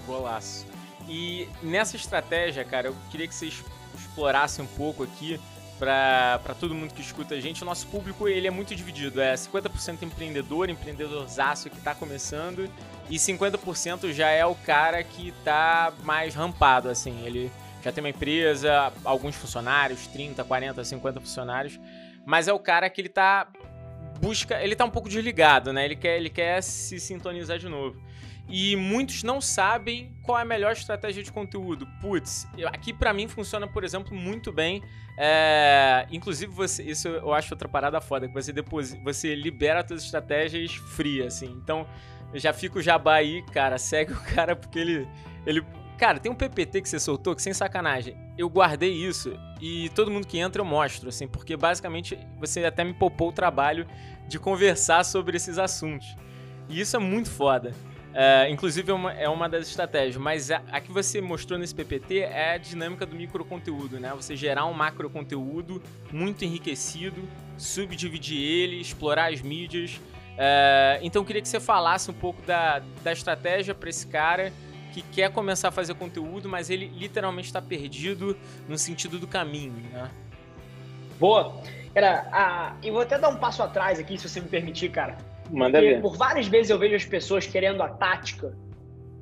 Golaço. 0.05 0.65
E 1.07 1.47
nessa 1.63 1.95
estratégia, 1.95 2.65
cara, 2.65 2.89
eu 2.89 2.95
queria 3.09 3.29
que 3.29 3.33
vocês 3.33 3.63
explorassem 3.97 4.65
um 4.65 4.67
pouco 4.67 5.03
aqui 5.03 5.39
para 5.79 6.53
todo 6.59 6.75
mundo 6.75 6.93
que 6.93 7.01
escuta 7.01 7.35
a 7.35 7.39
gente. 7.39 7.63
O 7.63 7.65
nosso 7.65 7.87
público 7.87 8.27
ele 8.27 8.45
é 8.45 8.51
muito 8.51 8.75
dividido. 8.75 9.21
É 9.21 9.35
50% 9.35 10.01
empreendedor, 10.01 10.69
empreendedorzaço 10.69 11.69
que 11.69 11.77
está 11.77 11.95
começando, 11.95 12.69
e 13.09 13.15
50% 13.15 14.11
já 14.11 14.27
é 14.27 14.45
o 14.45 14.53
cara 14.53 15.01
que 15.01 15.29
está 15.29 15.93
mais 16.03 16.35
rampado, 16.35 16.89
assim. 16.89 17.25
Ele 17.25 17.49
já 17.87 17.91
tem 17.93 18.03
uma 18.03 18.09
empresa, 18.09 18.91
alguns 19.05 19.33
funcionários, 19.37 20.07
30, 20.07 20.43
40, 20.43 20.83
50 20.83 21.21
funcionários, 21.21 21.79
mas 22.25 22.49
é 22.49 22.53
o 22.53 22.59
cara 22.59 22.89
que 22.89 22.99
ele 22.99 23.07
tá 23.07 23.47
busca, 24.19 24.61
ele 24.61 24.75
tá 24.75 24.83
um 24.83 24.89
pouco 24.89 25.07
desligado, 25.07 25.71
né? 25.71 25.85
Ele 25.85 25.95
quer, 25.95 26.17
ele 26.17 26.29
quer 26.29 26.61
se 26.61 26.99
sintonizar 26.99 27.57
de 27.57 27.69
novo. 27.69 27.97
E 28.49 28.75
muitos 28.75 29.23
não 29.23 29.39
sabem 29.39 30.13
qual 30.21 30.37
é 30.37 30.41
a 30.41 30.45
melhor 30.45 30.73
estratégia 30.73 31.23
de 31.23 31.31
conteúdo. 31.31 31.87
Putz, 32.01 32.45
aqui 32.65 32.91
para 32.91 33.13
mim 33.13 33.29
funciona, 33.29 33.65
por 33.65 33.85
exemplo, 33.85 34.13
muito 34.13 34.51
bem. 34.51 34.83
É, 35.17 36.05
inclusive, 36.11 36.51
você, 36.51 36.83
isso 36.83 37.07
eu 37.07 37.33
acho 37.33 37.53
outra 37.53 37.69
parada 37.69 38.01
foda, 38.01 38.27
que 38.27 38.33
você 38.33 38.51
depois 38.51 38.93
você 39.01 39.33
libera 39.33 39.85
suas 39.87 40.03
estratégias 40.03 40.75
free, 40.75 41.21
assim. 41.23 41.57
Então, 41.63 41.87
já 42.33 42.51
fica 42.51 42.79
o 42.79 42.81
jabá 42.81 43.15
aí, 43.15 43.41
cara, 43.53 43.77
segue 43.77 44.11
o 44.11 44.21
cara 44.35 44.57
porque 44.57 44.77
ele, 44.77 45.07
ele 45.45 45.65
Cara, 45.97 46.19
tem 46.19 46.31
um 46.31 46.35
PPT 46.35 46.81
que 46.81 46.89
você 46.89 46.99
soltou 46.99 47.35
que, 47.35 47.41
sem 47.41 47.53
sacanagem, 47.53 48.15
eu 48.37 48.47
guardei 48.47 48.93
isso 48.93 49.37
e 49.59 49.89
todo 49.89 50.11
mundo 50.11 50.27
que 50.27 50.37
entra 50.37 50.61
eu 50.61 50.65
mostro, 50.65 51.09
assim, 51.09 51.27
porque 51.27 51.57
basicamente 51.57 52.17
você 52.39 52.63
até 52.65 52.83
me 52.83 52.93
poupou 52.93 53.29
o 53.29 53.31
trabalho 53.31 53.87
de 54.27 54.37
conversar 54.37 55.03
sobre 55.03 55.37
esses 55.37 55.57
assuntos. 55.57 56.15
E 56.69 56.79
isso 56.79 56.95
é 56.95 56.99
muito 56.99 57.31
foda. 57.31 57.73
É, 58.13 58.49
inclusive 58.49 58.91
é 58.91 58.93
uma, 58.93 59.13
é 59.13 59.27
uma 59.27 59.49
das 59.49 59.67
estratégias, 59.67 60.17
mas 60.17 60.51
a, 60.51 60.61
a, 60.71 60.79
que 60.79 60.91
você 60.91 61.19
mostrou 61.19 61.57
nesse 61.57 61.73
PPT 61.73 62.19
é 62.19 62.53
a 62.53 62.57
dinâmica 62.57 63.05
do 63.05 63.15
microconteúdo, 63.15 63.99
né? 63.99 64.11
Você 64.15 64.35
gerar 64.35 64.65
um 64.65 64.73
macro 64.73 65.09
conteúdo 65.09 65.81
muito 66.11 66.45
enriquecido, 66.45 67.27
subdividir 67.57 68.39
ele, 68.39 68.79
explorar 68.79 69.31
as 69.33 69.41
mídias. 69.41 69.99
É, 70.37 70.99
então 71.01 71.23
eu 71.23 71.25
queria 71.25 71.41
que 71.41 71.47
você 71.47 71.59
falasse 71.59 72.09
um 72.11 72.13
pouco 72.13 72.41
da, 72.43 72.81
da 73.03 73.11
estratégia 73.11 73.73
para 73.73 73.89
esse 73.89 74.05
cara 74.05 74.53
que 75.01 75.03
quer 75.11 75.31
começar 75.31 75.67
a 75.67 75.71
fazer 75.71 75.93
conteúdo, 75.93 76.49
mas 76.49 76.69
ele 76.69 76.87
literalmente 76.87 77.47
está 77.47 77.61
perdido 77.61 78.35
no 78.67 78.77
sentido 78.77 79.19
do 79.19 79.27
caminho, 79.27 79.73
né? 79.91 80.09
Boa. 81.19 81.61
Era, 81.93 82.27
ah, 82.31 82.75
eu 82.83 82.93
vou 82.93 83.01
até 83.01 83.17
dar 83.17 83.29
um 83.29 83.37
passo 83.37 83.61
atrás 83.61 83.99
aqui, 83.99 84.17
se 84.17 84.27
você 84.27 84.39
me 84.39 84.47
permitir, 84.47 84.89
cara. 84.89 85.17
Manda 85.51 85.79
Porque 85.79 85.95
ver. 85.95 86.01
Por 86.01 86.17
várias 86.17 86.47
vezes 86.47 86.69
eu 86.69 86.79
vejo 86.79 86.95
as 86.95 87.05
pessoas 87.05 87.45
querendo 87.45 87.81
a 87.81 87.89
tática, 87.89 88.55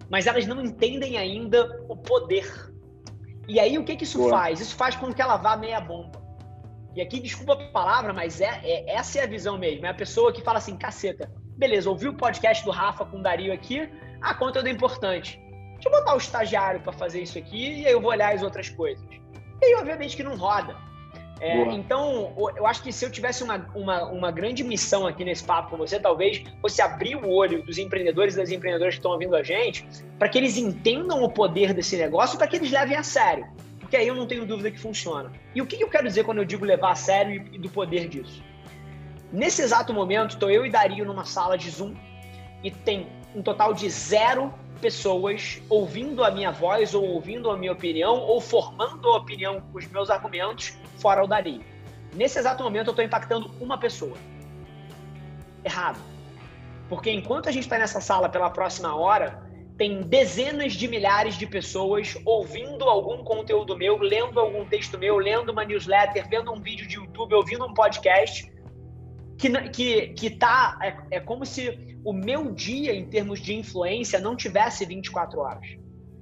mas 0.10 0.28
elas 0.28 0.46
não 0.46 0.64
entendem 0.64 1.18
ainda 1.18 1.84
o 1.88 1.96
poder. 1.96 2.74
E 3.48 3.60
aí 3.60 3.78
o 3.78 3.84
que, 3.84 3.96
que 3.96 4.04
isso 4.04 4.18
Boa. 4.18 4.30
faz? 4.30 4.60
Isso 4.60 4.76
faz 4.76 4.96
com 4.96 5.14
que 5.14 5.22
ela 5.22 5.38
vá 5.38 5.56
meia 5.56 5.80
bomba. 5.80 6.24
E 6.96 7.02
aqui, 7.02 7.20
desculpa 7.20 7.54
a 7.54 7.68
palavra, 7.68 8.14
mas 8.14 8.40
é, 8.40 8.62
é, 8.64 8.96
essa 8.96 9.20
é 9.20 9.24
a 9.24 9.28
visão 9.28 9.58
mesmo. 9.58 9.86
É 9.86 9.90
a 9.90 9.94
pessoa 9.94 10.32
que 10.32 10.42
fala 10.42 10.58
assim, 10.60 10.78
caceta, 10.78 11.30
beleza, 11.58 11.90
ouvi 11.90 12.08
o 12.08 12.14
podcast 12.14 12.64
do 12.64 12.72
Rafa 12.72 13.06
com 13.06 13.18
o 13.18 13.22
Dario 13.22 13.52
aqui, 13.54 13.90
ah, 14.22 14.34
conteúdo 14.34 14.68
é 14.68 14.72
importante. 14.72 15.40
Deixa 15.86 15.98
eu 15.98 16.04
botar 16.04 16.16
o 16.16 16.18
estagiário 16.18 16.82
para 16.82 16.92
fazer 16.92 17.22
isso 17.22 17.38
aqui 17.38 17.82
e 17.82 17.86
aí 17.86 17.94
eu 17.94 18.02
vou 18.02 18.10
olhar 18.10 18.34
as 18.34 18.42
outras 18.42 18.70
coisas. 18.70 19.06
E 19.62 19.66
aí, 19.66 19.76
obviamente, 19.76 20.18
que 20.18 20.24
não 20.24 20.36
roda. 20.36 20.76
É, 21.40 21.62
então, 21.74 22.34
eu 22.56 22.66
acho 22.66 22.82
que 22.82 22.92
se 22.92 23.06
eu 23.06 23.12
tivesse 23.12 23.44
uma, 23.44 23.70
uma, 23.76 24.06
uma, 24.06 24.32
grande 24.32 24.64
missão 24.64 25.06
aqui 25.06 25.24
nesse 25.24 25.44
papo 25.44 25.72
com 25.72 25.78
você, 25.78 26.00
talvez 26.00 26.42
fosse 26.62 26.82
abrir 26.82 27.16
o 27.16 27.30
olho 27.30 27.62
dos 27.64 27.78
empreendedores 27.78 28.34
e 28.34 28.38
das 28.38 28.50
empreendedoras 28.50 28.96
que 28.96 29.00
estão 29.00 29.12
ouvindo 29.12 29.36
a 29.36 29.44
gente, 29.44 29.86
para 30.18 30.28
que 30.28 30.38
eles 30.38 30.58
entendam 30.58 31.22
o 31.24 31.30
poder 31.30 31.74
desse 31.74 31.98
negócio, 31.98 32.38
para 32.38 32.48
que 32.48 32.56
eles 32.56 32.72
levem 32.72 32.98
a 32.98 33.04
sério. 33.04 33.46
Porque 33.80 33.98
aí 33.98 34.08
eu 34.08 34.16
não 34.16 34.26
tenho 34.26 34.46
dúvida 34.46 34.72
que 34.72 34.80
funciona. 34.80 35.32
E 35.54 35.62
o 35.62 35.68
que 35.68 35.80
eu 35.80 35.90
quero 35.90 36.08
dizer 36.08 36.24
quando 36.24 36.40
eu 36.40 36.46
digo 36.46 36.66
levar 36.66 36.94
a 36.94 36.96
sério 36.96 37.46
e, 37.52 37.58
e 37.58 37.60
do 37.60 37.70
poder 37.70 38.08
disso? 38.08 38.42
Nesse 39.32 39.62
exato 39.62 39.94
momento, 39.94 40.32
estou 40.32 40.50
eu 40.50 40.66
e 40.66 40.70
Dario 40.72 41.06
numa 41.06 41.26
sala 41.26 41.58
de 41.58 41.70
Zoom 41.70 41.94
e 42.64 42.72
tem 42.72 43.08
um 43.36 43.44
total 43.44 43.74
de 43.74 43.90
zero 43.90 44.52
pessoas 44.82 45.62
ouvindo 45.70 46.24
a 46.24 46.32
minha 46.32 46.52
voz 46.52 46.94
ou 46.94 47.04
ouvindo 47.04 47.50
a 47.50 47.58
minha 47.58 47.72
opinião 47.72 48.20
ou 48.20 48.40
formando 48.40 49.10
a 49.10 49.18
opinião 49.18 49.62
com 49.62 49.78
os 49.78 49.88
meus 49.88 50.10
argumentos 50.10 50.78
fora 50.98 51.24
o 51.24 51.28
Dario. 51.28 51.64
Nesse 52.14 52.40
exato 52.40 52.64
momento 52.64 52.88
eu 52.88 52.92
estou 52.92 53.06
impactando 53.06 53.52
uma 53.60 53.78
pessoa. 53.78 54.18
Errado. 55.64 56.00
Porque 56.88 57.12
enquanto 57.12 57.50
a 57.50 57.52
gente 57.52 57.64
está 57.64 57.78
nessa 57.78 58.00
sala 58.00 58.30
pela 58.30 58.50
próxima 58.50 58.96
hora, 58.96 59.44
tem 59.78 60.02
dezenas 60.02 60.74
de 60.74 60.88
milhares 60.88 61.38
de 61.38 61.46
pessoas 61.46 62.18
ouvindo 62.24 62.86
algum 62.86 63.24
conteúdo 63.24 63.76
meu, 63.76 63.98
lendo 63.98 64.40
algum 64.40 64.64
texto 64.66 64.98
meu, 64.98 65.18
lendo 65.18 65.52
uma 65.52 65.66
newsletter, 65.66 66.28
vendo 66.30 66.52
um 66.52 66.62
vídeo 66.62 66.88
de 66.88 66.96
YouTube, 66.96 67.34
ouvindo 67.34 67.66
um 67.66 67.74
podcast, 67.74 68.50
que, 69.38 69.50
que, 69.70 70.08
que 70.10 70.30
tá. 70.30 70.78
É, 70.82 71.18
é 71.18 71.20
como 71.20 71.46
se 71.46 71.95
o 72.06 72.14
meu 72.14 72.52
dia, 72.52 72.94
em 72.94 73.04
termos 73.08 73.42
de 73.42 73.56
influência, 73.56 74.20
não 74.20 74.36
tivesse 74.36 74.86
24 74.86 75.40
horas. 75.40 75.68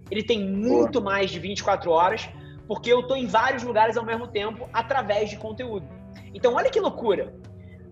Ele 0.10 0.24
tem 0.24 0.48
muito 0.48 1.02
Boa. 1.02 1.14
mais 1.14 1.30
de 1.30 1.40
24 1.40 1.92
horas, 1.92 2.30
porque 2.66 2.92
eu 2.92 3.02
estou 3.02 3.18
em 3.18 3.28
vários 3.28 3.64
lugares 3.64 3.98
ao 3.98 4.06
mesmo 4.06 4.28
tempo 4.30 4.70
através 4.72 5.30
de 5.30 5.36
conteúdo. 5.36 5.86
Então, 6.34 6.54
olha 6.54 6.70
que 6.70 6.80
loucura. 6.80 7.36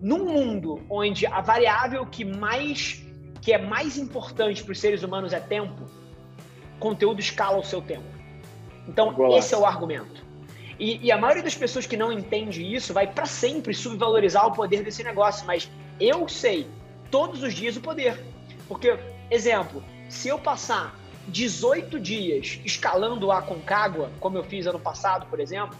Num 0.00 0.24
mundo 0.24 0.80
onde 0.88 1.26
a 1.26 1.42
variável 1.42 2.06
que 2.06 2.24
mais 2.24 3.04
que 3.42 3.52
é 3.52 3.58
mais 3.58 3.98
importante 3.98 4.62
para 4.62 4.72
os 4.72 4.78
seres 4.78 5.02
humanos 5.02 5.32
é 5.32 5.40
tempo, 5.40 5.84
conteúdo 6.78 7.20
escala 7.20 7.58
o 7.58 7.64
seu 7.64 7.82
tempo. 7.82 8.06
Então, 8.88 9.12
Boa. 9.12 9.36
esse 9.36 9.52
é 9.52 9.58
o 9.58 9.66
argumento. 9.66 10.24
E, 10.78 11.06
e, 11.06 11.12
a 11.12 11.18
maioria 11.18 11.42
das 11.42 11.56
pessoas 11.56 11.84
que 11.84 11.96
não 11.96 12.12
entende 12.12 12.62
isso 12.62 12.94
vai 12.94 13.06
para 13.06 13.26
sempre 13.26 13.74
subvalorizar 13.74 14.46
o 14.46 14.52
poder 14.52 14.82
desse 14.82 15.02
negócio. 15.02 15.44
Mas 15.44 15.68
eu 16.00 16.28
sei 16.28 16.68
todos 17.12 17.42
os 17.42 17.54
dias 17.54 17.76
o 17.76 17.80
poder. 17.80 18.18
Porque, 18.66 18.98
exemplo, 19.30 19.84
se 20.08 20.28
eu 20.28 20.38
passar 20.38 20.98
18 21.28 22.00
dias 22.00 22.58
escalando 22.64 23.30
a 23.30 23.40
Concagua, 23.40 24.10
como 24.18 24.38
eu 24.38 24.42
fiz 24.42 24.66
ano 24.66 24.80
passado, 24.80 25.26
por 25.26 25.38
exemplo, 25.38 25.76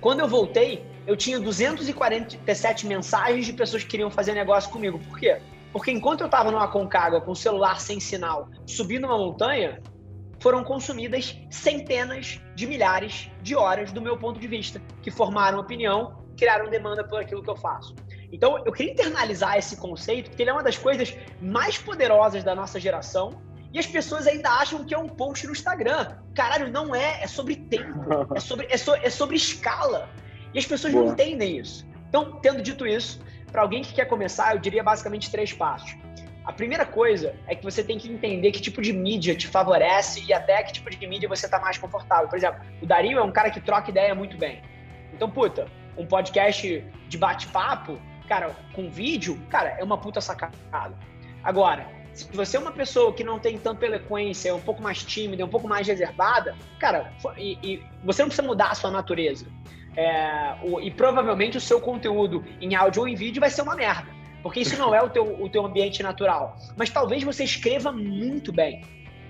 quando 0.00 0.20
eu 0.20 0.28
voltei, 0.28 0.82
eu 1.06 1.16
tinha 1.16 1.38
247 1.40 2.86
mensagens 2.86 3.44
de 3.44 3.52
pessoas 3.52 3.82
que 3.82 3.90
queriam 3.90 4.10
fazer 4.10 4.32
negócio 4.32 4.70
comigo. 4.70 4.98
Por 5.00 5.18
quê? 5.18 5.40
Porque 5.72 5.90
enquanto 5.90 6.20
eu 6.20 6.26
estava 6.26 6.50
no 6.50 6.58
Aconcagua 6.58 7.20
com 7.20 7.32
o 7.32 7.36
celular 7.36 7.80
sem 7.80 7.98
sinal, 7.98 8.48
subindo 8.64 9.06
uma 9.06 9.18
montanha, 9.18 9.82
foram 10.38 10.62
consumidas 10.62 11.36
centenas 11.50 12.40
de 12.54 12.66
milhares 12.66 13.30
de 13.42 13.56
horas 13.56 13.92
do 13.92 14.00
meu 14.00 14.16
ponto 14.16 14.38
de 14.38 14.46
vista, 14.46 14.80
que 15.02 15.10
formaram 15.10 15.58
opinião, 15.58 16.24
criaram 16.36 16.70
demanda 16.70 17.02
por 17.02 17.20
aquilo 17.20 17.42
que 17.42 17.50
eu 17.50 17.56
faço. 17.56 17.94
Então, 18.36 18.62
eu 18.66 18.70
queria 18.70 18.92
internalizar 18.92 19.56
esse 19.56 19.78
conceito, 19.78 20.28
porque 20.28 20.42
ele 20.42 20.50
é 20.50 20.52
uma 20.52 20.62
das 20.62 20.76
coisas 20.76 21.16
mais 21.40 21.78
poderosas 21.78 22.44
da 22.44 22.54
nossa 22.54 22.78
geração. 22.78 23.40
E 23.72 23.78
as 23.78 23.86
pessoas 23.86 24.26
ainda 24.26 24.50
acham 24.50 24.84
que 24.84 24.94
é 24.94 24.98
um 24.98 25.08
post 25.08 25.46
no 25.46 25.52
Instagram. 25.52 26.18
Caralho, 26.34 26.70
não 26.70 26.94
é. 26.94 27.22
É 27.22 27.26
sobre 27.26 27.56
tempo. 27.56 28.04
É 28.34 28.40
sobre, 28.40 28.66
é, 28.68 28.76
so, 28.76 28.94
é 28.94 29.08
sobre 29.08 29.36
escala. 29.36 30.10
E 30.52 30.58
as 30.58 30.66
pessoas 30.66 30.92
Boa. 30.92 31.06
não 31.06 31.12
entendem 31.14 31.56
isso. 31.56 31.88
Então, 32.10 32.38
tendo 32.42 32.60
dito 32.60 32.86
isso, 32.86 33.20
para 33.50 33.62
alguém 33.62 33.80
que 33.80 33.94
quer 33.94 34.04
começar, 34.04 34.54
eu 34.54 34.58
diria 34.58 34.82
basicamente 34.82 35.30
três 35.30 35.54
passos. 35.54 35.96
A 36.44 36.52
primeira 36.52 36.84
coisa 36.84 37.34
é 37.46 37.54
que 37.54 37.64
você 37.64 37.82
tem 37.82 37.96
que 37.96 38.06
entender 38.06 38.52
que 38.52 38.60
tipo 38.60 38.82
de 38.82 38.92
mídia 38.92 39.34
te 39.34 39.48
favorece 39.48 40.22
e 40.28 40.32
até 40.34 40.62
que 40.62 40.74
tipo 40.74 40.90
de 40.90 41.06
mídia 41.06 41.26
você 41.26 41.46
está 41.46 41.58
mais 41.58 41.78
confortável. 41.78 42.28
Por 42.28 42.36
exemplo, 42.36 42.60
o 42.82 42.86
Dario 42.86 43.18
é 43.18 43.22
um 43.22 43.32
cara 43.32 43.50
que 43.50 43.62
troca 43.62 43.90
ideia 43.90 44.14
muito 44.14 44.36
bem. 44.36 44.60
Então, 45.14 45.30
puta, 45.30 45.66
um 45.96 46.04
podcast 46.04 46.84
de 47.08 47.16
bate-papo 47.16 47.98
cara, 48.26 48.54
com 48.74 48.90
vídeo, 48.90 49.40
cara, 49.48 49.70
é 49.78 49.84
uma 49.84 49.98
puta 49.98 50.20
sacada. 50.20 50.96
Agora, 51.42 51.86
se 52.12 52.26
você 52.32 52.56
é 52.56 52.60
uma 52.60 52.72
pessoa 52.72 53.12
que 53.12 53.22
não 53.22 53.38
tem 53.38 53.58
tanta 53.58 53.84
eloquência, 53.84 54.48
é 54.48 54.54
um 54.54 54.60
pouco 54.60 54.82
mais 54.82 55.02
tímida, 55.02 55.42
é 55.42 55.44
um 55.44 55.50
pouco 55.50 55.68
mais 55.68 55.86
reservada, 55.86 56.56
cara, 56.78 57.12
e, 57.36 57.58
e 57.62 57.82
você 58.02 58.22
não 58.22 58.28
precisa 58.28 58.46
mudar 58.46 58.70
a 58.70 58.74
sua 58.74 58.90
natureza. 58.90 59.46
É, 59.96 60.56
o, 60.62 60.80
e 60.80 60.90
provavelmente 60.90 61.56
o 61.56 61.60
seu 61.60 61.80
conteúdo 61.80 62.44
em 62.60 62.74
áudio 62.74 63.02
ou 63.02 63.08
em 63.08 63.14
vídeo 63.14 63.40
vai 63.40 63.50
ser 63.50 63.62
uma 63.62 63.74
merda. 63.74 64.14
Porque 64.42 64.60
isso 64.60 64.78
não 64.78 64.94
é 64.94 65.02
o 65.02 65.10
teu, 65.10 65.42
o 65.42 65.48
teu 65.48 65.64
ambiente 65.64 66.02
natural. 66.02 66.56
Mas 66.76 66.88
talvez 66.90 67.22
você 67.22 67.44
escreva 67.44 67.90
muito 67.90 68.52
bem. 68.52 68.82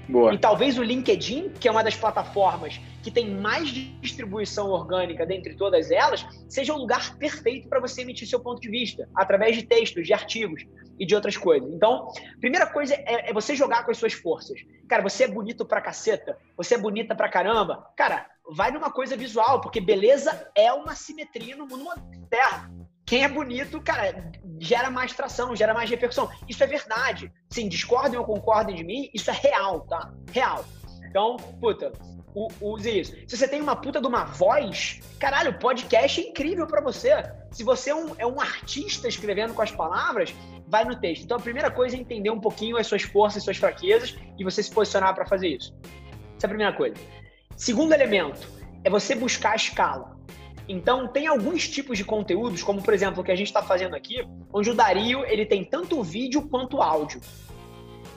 Boa. 0.09 0.33
E 0.33 0.39
talvez 0.39 0.79
o 0.79 0.83
LinkedIn, 0.83 1.51
que 1.61 1.67
é 1.67 1.71
uma 1.71 1.83
das 1.83 1.97
plataformas 1.97 2.81
que 3.03 3.11
tem 3.11 3.31
mais 3.31 3.69
distribuição 3.69 4.71
orgânica 4.71 5.27
dentre 5.27 5.55
todas 5.55 5.91
elas, 5.91 6.27
seja 6.49 6.75
o 6.75 6.79
lugar 6.79 7.17
perfeito 7.17 7.69
para 7.69 7.81
você 7.81 8.03
emitir 8.03 8.27
seu 8.29 8.41
ponto 8.41 8.61
de 8.61 8.69
vista, 8.69 9.09
através 9.15 9.57
de 9.57 9.63
textos, 9.65 10.07
de 10.07 10.13
artigos 10.13 10.65
e 10.99 11.07
de 11.07 11.15
outras 11.15 11.37
coisas. 11.37 11.73
Então, 11.73 12.09
primeira 12.41 12.67
coisa 12.67 12.95
é, 12.95 13.31
é 13.31 13.33
você 13.33 13.55
jogar 13.55 13.85
com 13.85 13.91
as 13.91 13.99
suas 13.99 14.13
forças. 14.13 14.61
Cara, 14.89 15.03
você 15.03 15.25
é 15.25 15.29
bonito 15.29 15.65
pra 15.65 15.81
caceta, 15.81 16.37
você 16.57 16.75
é 16.75 16.79
bonita 16.79 17.15
pra 17.15 17.29
caramba. 17.29 17.87
Cara, 17.97 18.27
vai 18.51 18.71
numa 18.71 18.91
coisa 18.91 19.17
visual, 19.17 19.61
porque 19.61 19.81
beleza 19.81 20.49
é 20.55 20.73
uma 20.73 20.95
simetria 20.95 21.57
no 21.57 21.67
mundo 21.67 21.85
moderno 21.85 22.86
quem 23.07 23.23
é 23.23 23.29
bonito, 23.29 23.81
cara, 23.81 24.33
gera 24.59 24.91
mais 24.91 25.13
tração, 25.13 25.55
gera 25.55 25.73
mais 25.73 25.89
repercussão. 25.89 26.29
Isso 26.49 26.63
é 26.65 26.67
verdade. 26.67 27.33
Sim, 27.49 27.69
discordem 27.69 28.19
ou 28.19 28.25
concordem 28.25 28.75
de 28.75 28.83
mim, 28.83 29.09
isso 29.15 29.31
é 29.31 29.33
real, 29.33 29.83
tá? 29.83 30.13
Real. 30.33 30.65
Então, 31.09 31.37
puta, 31.61 31.93
use 32.61 33.01
isso. 33.01 33.15
Se 33.29 33.37
você 33.37 33.47
tem 33.47 33.61
uma 33.61 33.77
puta 33.77 34.01
de 34.01 34.07
uma 34.09 34.25
voz, 34.25 35.01
caralho, 35.21 35.57
podcast 35.57 36.21
é 36.21 36.29
incrível 36.29 36.67
para 36.67 36.81
você. 36.81 37.11
Se 37.53 37.63
você 37.63 37.91
é 37.91 37.95
um, 37.95 38.15
é 38.19 38.27
um 38.27 38.41
artista 38.41 39.07
escrevendo 39.07 39.55
com 39.55 39.63
as 39.63 39.71
palavras, 39.71 40.35
vai 40.67 40.85
no 40.85 40.99
texto. 40.99 41.23
Então, 41.23 41.37
a 41.37 41.41
primeira 41.41 41.71
coisa 41.71 41.97
é 41.97 42.01
entender 42.01 42.31
um 42.31 42.41
pouquinho 42.41 42.77
as 42.77 42.89
suas 42.89 43.03
forças, 43.03 43.45
suas 43.45 43.57
fraquezas 43.57 44.17
e 44.37 44.43
você 44.43 44.63
se 44.65 44.71
posicionar 44.71 45.15
para 45.15 45.25
fazer 45.25 45.49
isso. 45.49 45.73
Essa 46.37 46.45
é 46.45 46.47
a 46.47 46.49
primeira 46.49 46.73
coisa. 46.73 46.97
Segundo 47.57 47.93
elemento 47.93 48.49
é 48.83 48.91
você 48.91 49.15
buscar 49.15 49.53
a 49.53 49.57
escala. 49.57 50.16
Então, 50.69 51.07
tem 51.07 51.27
alguns 51.27 51.69
tipos 51.69 51.97
de 51.97 52.05
conteúdos, 52.05 52.63
como 52.63 52.83
por 52.83 52.93
exemplo 52.93 53.21
o 53.21 53.25
que 53.25 53.31
a 53.31 53.37
gente 53.37 53.47
está 53.47 53.63
fazendo 53.63 53.95
aqui, 53.95 54.27
onde 54.53 54.71
o 54.71 54.75
Dario 54.75 55.25
ele 55.25 55.47
tem 55.47 55.65
tanto 55.65 56.03
vídeo 56.03 56.43
quanto 56.49 56.83
áudio. 56.83 57.21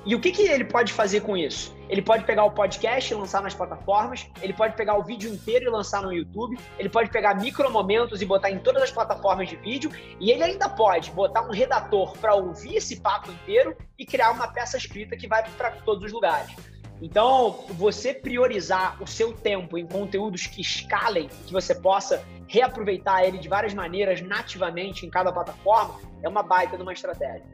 E 0.06 0.16
o 0.16 0.20
que, 0.20 0.32
que 0.32 0.44
ele 0.44 0.64
pode 0.64 0.94
fazer 0.94 1.22
com 1.22 1.36
isso? 1.36 1.76
Ele 1.90 2.02
pode 2.02 2.24
pegar 2.24 2.46
o 2.46 2.52
podcast 2.52 3.12
e 3.12 3.16
lançar 3.16 3.42
nas 3.42 3.54
plataformas, 3.54 4.28
ele 4.42 4.54
pode 4.54 4.76
pegar 4.76 4.98
o 4.98 5.04
vídeo 5.04 5.32
inteiro 5.32 5.66
e 5.66 5.70
lançar 5.70 6.02
no 6.02 6.14
YouTube, 6.14 6.58
ele 6.78 6.88
pode 6.88 7.10
pegar 7.10 7.36
micro 7.36 7.70
momentos 7.70 8.22
e 8.22 8.26
botar 8.26 8.50
em 8.50 8.60
todas 8.60 8.82
as 8.82 8.92
plataformas 8.92 9.50
de 9.50 9.58
vídeo, 9.58 9.92
e 10.20 10.32
ele 10.32 10.44
ainda 10.44 10.70
pode 10.70 11.12
botar 11.12 11.42
um 11.42 11.52
redator 11.52 12.18
para 12.18 12.34
ouvir 12.34 12.78
esse 12.78 13.02
papo 13.02 13.30
inteiro 13.32 13.76
e 13.98 14.06
criar 14.06 14.32
uma 14.32 14.48
peça 14.48 14.78
escrita 14.78 15.18
que 15.18 15.28
vai 15.28 15.44
para 15.52 15.72
todos 15.72 16.06
os 16.06 16.12
lugares. 16.12 16.56
Então, 17.02 17.66
você 17.70 18.14
priorizar 18.14 19.02
o 19.02 19.08
seu 19.08 19.34
tempo 19.34 19.78
em 19.78 19.86
conteúdos 19.86 20.48
que 20.48 20.62
escalem, 20.62 21.30
que 21.46 21.54
você 21.54 21.74
possa 21.74 22.24
reaproveitar 22.50 23.24
ele 23.24 23.38
de 23.38 23.48
várias 23.48 23.74
maneiras 23.76 24.22
nativamente 24.22 25.06
em 25.06 25.10
cada 25.10 25.32
plataforma, 25.32 26.00
é 26.24 26.28
uma 26.28 26.42
baita 26.42 26.76
de 26.76 26.82
uma 26.82 26.92
estratégia. 26.92 27.46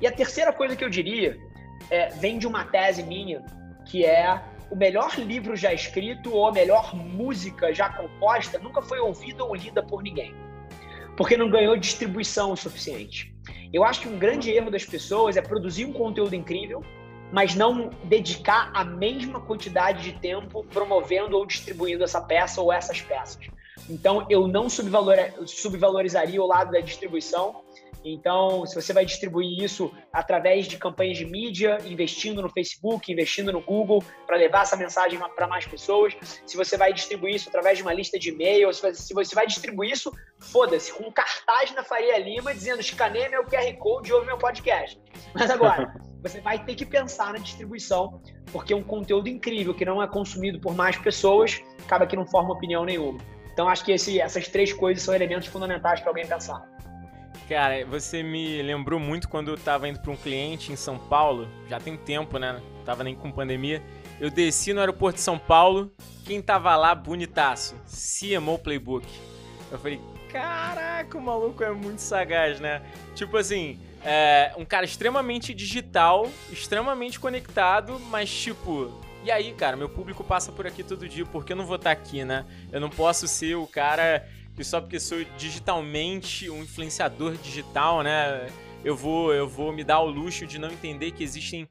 E 0.00 0.06
a 0.06 0.10
terceira 0.10 0.50
coisa 0.50 0.74
que 0.74 0.82
eu 0.82 0.88
diria 0.88 1.38
é, 1.90 2.08
vem 2.08 2.38
de 2.38 2.46
uma 2.46 2.64
tese 2.64 3.02
minha, 3.02 3.44
que 3.84 4.04
é 4.04 4.42
o 4.70 4.76
melhor 4.76 5.18
livro 5.18 5.54
já 5.54 5.74
escrito 5.74 6.32
ou 6.32 6.46
a 6.46 6.52
melhor 6.52 6.96
música 6.96 7.72
já 7.74 7.90
composta 7.90 8.58
nunca 8.58 8.80
foi 8.80 8.98
ouvida 8.98 9.44
ou 9.44 9.54
lida 9.54 9.82
por 9.82 10.02
ninguém, 10.02 10.34
porque 11.18 11.36
não 11.36 11.50
ganhou 11.50 11.76
distribuição 11.76 12.52
o 12.52 12.56
suficiente. 12.56 13.34
Eu 13.72 13.84
acho 13.84 14.00
que 14.00 14.08
um 14.08 14.18
grande 14.18 14.50
erro 14.50 14.70
das 14.70 14.86
pessoas 14.86 15.36
é 15.36 15.42
produzir 15.42 15.84
um 15.84 15.92
conteúdo 15.92 16.34
incrível, 16.34 16.82
mas 17.30 17.54
não 17.54 17.90
dedicar 18.04 18.70
a 18.72 18.84
mesma 18.84 19.40
quantidade 19.40 20.02
de 20.02 20.18
tempo 20.18 20.64
promovendo 20.64 21.36
ou 21.36 21.44
distribuindo 21.44 22.02
essa 22.02 22.20
peça 22.22 22.60
ou 22.62 22.72
essas 22.72 23.02
peças. 23.02 23.50
Então, 23.90 24.24
eu 24.30 24.46
não 24.46 24.68
subvalorizaria 24.68 26.40
o 26.40 26.46
lado 26.46 26.70
da 26.70 26.80
distribuição. 26.80 27.62
Então, 28.04 28.64
se 28.64 28.74
você 28.74 28.92
vai 28.92 29.04
distribuir 29.04 29.62
isso 29.62 29.92
através 30.12 30.66
de 30.66 30.78
campanhas 30.78 31.18
de 31.18 31.26
mídia, 31.26 31.76
investindo 31.84 32.40
no 32.40 32.48
Facebook, 32.48 33.12
investindo 33.12 33.52
no 33.52 33.60
Google, 33.60 34.02
para 34.26 34.36
levar 34.36 34.62
essa 34.62 34.76
mensagem 34.76 35.18
para 35.36 35.46
mais 35.46 35.66
pessoas, 35.66 36.16
se 36.46 36.56
você 36.56 36.78
vai 36.78 36.92
distribuir 36.94 37.34
isso 37.34 37.48
através 37.48 37.76
de 37.76 37.82
uma 37.82 37.92
lista 37.92 38.18
de 38.18 38.30
e-mail, 38.30 38.72
se 38.72 39.12
você 39.12 39.34
vai 39.34 39.46
distribuir 39.46 39.92
isso, 39.92 40.10
foda-se, 40.38 40.92
com 40.94 41.08
um 41.08 41.12
cartaz 41.12 41.74
na 41.74 41.82
Faria 41.82 42.16
Lima 42.16 42.54
dizendo 42.54 42.80
escaneia 42.80 43.28
meu 43.28 43.44
QR 43.44 43.76
Code 43.78 44.08
e 44.08 44.12
ouve 44.12 44.26
meu 44.26 44.38
podcast. 44.38 44.98
Mas 45.34 45.50
agora, 45.50 45.92
você 46.22 46.40
vai 46.40 46.64
ter 46.64 46.76
que 46.76 46.86
pensar 46.86 47.34
na 47.34 47.38
distribuição, 47.38 48.22
porque 48.50 48.72
é 48.72 48.76
um 48.76 48.82
conteúdo 48.82 49.28
incrível 49.28 49.74
que 49.74 49.84
não 49.84 50.02
é 50.02 50.06
consumido 50.06 50.58
por 50.58 50.74
mais 50.74 50.96
pessoas, 50.96 51.60
acaba 51.84 52.06
que 52.06 52.16
não 52.16 52.26
forma 52.26 52.54
opinião 52.54 52.84
nenhuma. 52.84 53.18
Então, 53.60 53.68
acho 53.68 53.84
que 53.84 53.92
esse, 53.92 54.18
essas 54.18 54.48
três 54.48 54.72
coisas 54.72 55.04
são 55.04 55.14
elementos 55.14 55.46
fundamentais 55.46 56.00
para 56.00 56.08
alguém 56.08 56.26
pensar. 56.26 56.66
Cara, 57.46 57.84
você 57.84 58.22
me 58.22 58.62
lembrou 58.62 58.98
muito 58.98 59.28
quando 59.28 59.50
eu 59.50 59.58
tava 59.58 59.86
indo 59.86 60.00
para 60.00 60.10
um 60.10 60.16
cliente 60.16 60.72
em 60.72 60.76
São 60.76 60.98
Paulo, 60.98 61.46
já 61.68 61.78
tem 61.78 61.94
tempo, 61.94 62.38
né? 62.38 62.58
Tava 62.86 63.04
nem 63.04 63.14
com 63.14 63.30
pandemia. 63.30 63.82
Eu 64.18 64.30
desci 64.30 64.72
no 64.72 64.80
aeroporto 64.80 65.16
de 65.16 65.20
São 65.20 65.38
Paulo, 65.38 65.92
quem 66.24 66.40
tava 66.40 66.74
lá, 66.74 66.94
bonitaço, 66.94 67.76
CMO 67.84 68.58
Playbook. 68.58 69.06
Eu 69.70 69.78
falei, 69.78 70.00
caraca, 70.32 71.18
o 71.18 71.20
maluco 71.20 71.62
é 71.62 71.70
muito 71.70 71.98
sagaz, 71.98 72.60
né? 72.60 72.80
Tipo 73.14 73.36
assim, 73.36 73.78
é 74.02 74.54
um 74.56 74.64
cara 74.64 74.86
extremamente 74.86 75.52
digital, 75.52 76.30
extremamente 76.50 77.20
conectado, 77.20 78.00
mas 78.08 78.30
tipo, 78.30 78.90
e 79.22 79.30
aí, 79.30 79.52
cara, 79.52 79.76
meu 79.76 79.88
público 79.88 80.24
passa 80.24 80.50
por 80.50 80.66
aqui 80.66 80.82
todo 80.82 81.08
dia, 81.08 81.26
por 81.26 81.44
que 81.44 81.52
eu 81.52 81.56
não 81.56 81.66
vou 81.66 81.76
estar 81.76 81.94
tá 81.94 82.00
aqui, 82.00 82.24
né? 82.24 82.44
Eu 82.72 82.80
não 82.80 82.88
posso 82.88 83.28
ser 83.28 83.54
o 83.54 83.66
cara 83.66 84.26
que 84.56 84.64
só 84.64 84.80
porque 84.80 84.98
sou 84.98 85.24
digitalmente 85.36 86.50
um 86.50 86.62
influenciador 86.62 87.36
digital, 87.36 88.02
né? 88.02 88.48
Eu 88.84 88.96
vou, 88.96 89.32
eu 89.32 89.48
vou 89.48 89.72
me 89.72 89.84
dar 89.84 90.00
o 90.00 90.06
luxo 90.06 90.46
de 90.46 90.58
não 90.58 90.70
entender 90.70 91.10
que 91.10 91.22
existem 91.22 91.68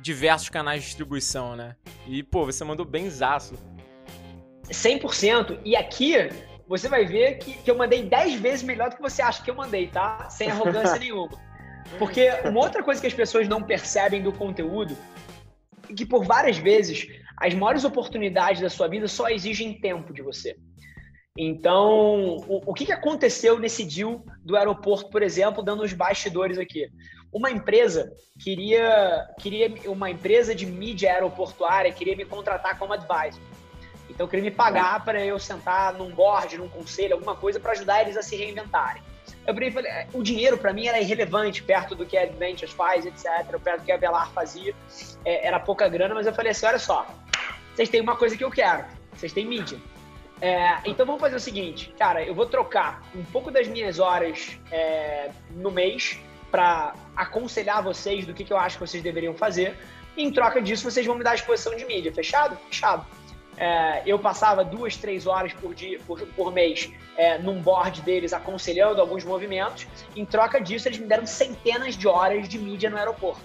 diversos 0.00 0.48
canais 0.48 0.82
de 0.82 0.86
distribuição, 0.88 1.56
né? 1.56 1.76
E, 2.06 2.22
pô, 2.22 2.44
você 2.44 2.64
mandou 2.64 2.86
bem 2.86 3.08
zaço. 3.10 3.54
100%. 4.64 5.58
E 5.64 5.76
aqui 5.76 6.14
você 6.66 6.88
vai 6.88 7.04
ver 7.04 7.38
que, 7.38 7.54
que 7.54 7.70
eu 7.70 7.76
mandei 7.76 8.04
10 8.04 8.40
vezes 8.40 8.62
melhor 8.62 8.90
do 8.90 8.96
que 8.96 9.02
você 9.02 9.22
acha 9.22 9.42
que 9.42 9.50
eu 9.50 9.54
mandei, 9.54 9.88
tá? 9.88 10.28
Sem 10.30 10.50
arrogância 10.50 10.98
nenhuma. 11.00 11.38
Porque 11.98 12.28
uma 12.44 12.60
outra 12.60 12.82
coisa 12.82 13.00
que 13.00 13.06
as 13.06 13.14
pessoas 13.14 13.48
não 13.48 13.62
percebem 13.62 14.22
do 14.22 14.32
conteúdo 14.32 14.96
que 15.94 16.06
por 16.06 16.24
várias 16.24 16.58
vezes 16.58 17.06
as 17.36 17.54
maiores 17.54 17.84
oportunidades 17.84 18.60
da 18.60 18.70
sua 18.70 18.88
vida 18.88 19.08
só 19.08 19.28
exigem 19.28 19.80
tempo 19.80 20.12
de 20.12 20.22
você. 20.22 20.56
Então, 21.36 22.36
o, 22.46 22.70
o 22.70 22.74
que, 22.74 22.86
que 22.86 22.92
aconteceu 22.92 23.58
nesse 23.58 23.84
deal 23.84 24.22
do 24.44 24.56
aeroporto, 24.56 25.10
por 25.10 25.22
exemplo, 25.22 25.62
dando 25.62 25.82
os 25.82 25.92
bastidores 25.92 26.58
aqui? 26.58 26.88
Uma 27.32 27.50
empresa 27.50 28.12
queria, 28.38 29.26
queria 29.40 29.90
uma 29.90 30.10
empresa 30.10 30.54
de 30.54 30.66
mídia 30.66 31.10
aeroportuária 31.10 31.90
queria 31.90 32.14
me 32.14 32.26
contratar 32.26 32.78
como 32.78 32.92
advisor. 32.92 33.40
Então, 34.10 34.28
queria 34.28 34.44
me 34.44 34.50
pagar 34.50 35.02
para 35.04 35.24
eu 35.24 35.38
sentar 35.38 35.94
num 35.94 36.14
board, 36.14 36.58
num 36.58 36.68
conselho, 36.68 37.14
alguma 37.14 37.34
coisa 37.34 37.58
para 37.58 37.72
ajudar 37.72 38.02
eles 38.02 38.16
a 38.16 38.22
se 38.22 38.36
reinventarem. 38.36 39.02
Eu 39.46 39.54
falei, 39.54 39.90
é, 39.90 40.06
o 40.12 40.22
dinheiro 40.22 40.56
para 40.56 40.72
mim 40.72 40.86
era 40.86 41.00
irrelevante 41.00 41.62
perto 41.62 41.94
do 41.94 42.06
que 42.06 42.16
a 42.16 42.22
Adventures 42.22 42.72
faz, 42.72 43.04
etc., 43.04 43.58
perto 43.62 43.80
do 43.80 43.84
que 43.84 43.92
a 43.92 43.96
Velar 43.96 44.30
fazia. 44.30 44.74
É, 45.24 45.46
era 45.46 45.58
pouca 45.58 45.88
grana, 45.88 46.14
mas 46.14 46.26
eu 46.26 46.34
falei 46.34 46.52
assim: 46.52 46.66
olha 46.66 46.78
só, 46.78 47.06
vocês 47.74 47.88
têm 47.88 48.00
uma 48.00 48.16
coisa 48.16 48.36
que 48.36 48.44
eu 48.44 48.50
quero, 48.50 48.84
vocês 49.14 49.32
têm 49.32 49.46
mídia. 49.46 49.78
É, 50.40 50.78
então 50.84 51.06
vamos 51.06 51.20
fazer 51.20 51.36
o 51.36 51.40
seguinte, 51.40 51.94
cara, 51.96 52.24
eu 52.24 52.34
vou 52.34 52.46
trocar 52.46 53.02
um 53.14 53.24
pouco 53.24 53.50
das 53.50 53.68
minhas 53.68 54.00
horas 54.00 54.58
é, 54.72 55.30
no 55.52 55.70
mês 55.70 56.18
para 56.50 56.94
aconselhar 57.16 57.82
vocês 57.82 58.26
do 58.26 58.34
que, 58.34 58.44
que 58.44 58.52
eu 58.52 58.56
acho 58.56 58.76
que 58.76 58.86
vocês 58.86 59.02
deveriam 59.02 59.34
fazer. 59.34 59.76
E 60.16 60.22
em 60.22 60.30
troca 60.30 60.60
disso, 60.60 60.88
vocês 60.88 61.06
vão 61.06 61.16
me 61.16 61.24
dar 61.24 61.30
a 61.30 61.34
exposição 61.34 61.74
de 61.74 61.84
mídia. 61.84 62.12
Fechado? 62.12 62.56
Fechado. 62.68 63.06
É, 63.56 64.02
eu 64.06 64.18
passava 64.18 64.64
duas, 64.64 64.96
três 64.96 65.26
horas 65.26 65.52
por 65.52 65.74
dia, 65.74 65.98
por, 66.06 66.20
por 66.28 66.52
mês, 66.52 66.90
é, 67.16 67.38
num 67.38 67.60
board 67.60 68.00
deles 68.02 68.32
aconselhando 68.32 69.00
alguns 69.00 69.24
movimentos. 69.24 69.86
Em 70.16 70.24
troca 70.24 70.60
disso, 70.60 70.88
eles 70.88 70.98
me 70.98 71.06
deram 71.06 71.26
centenas 71.26 71.96
de 71.96 72.08
horas 72.08 72.48
de 72.48 72.58
mídia 72.58 72.88
no 72.88 72.96
aeroporto. 72.96 73.42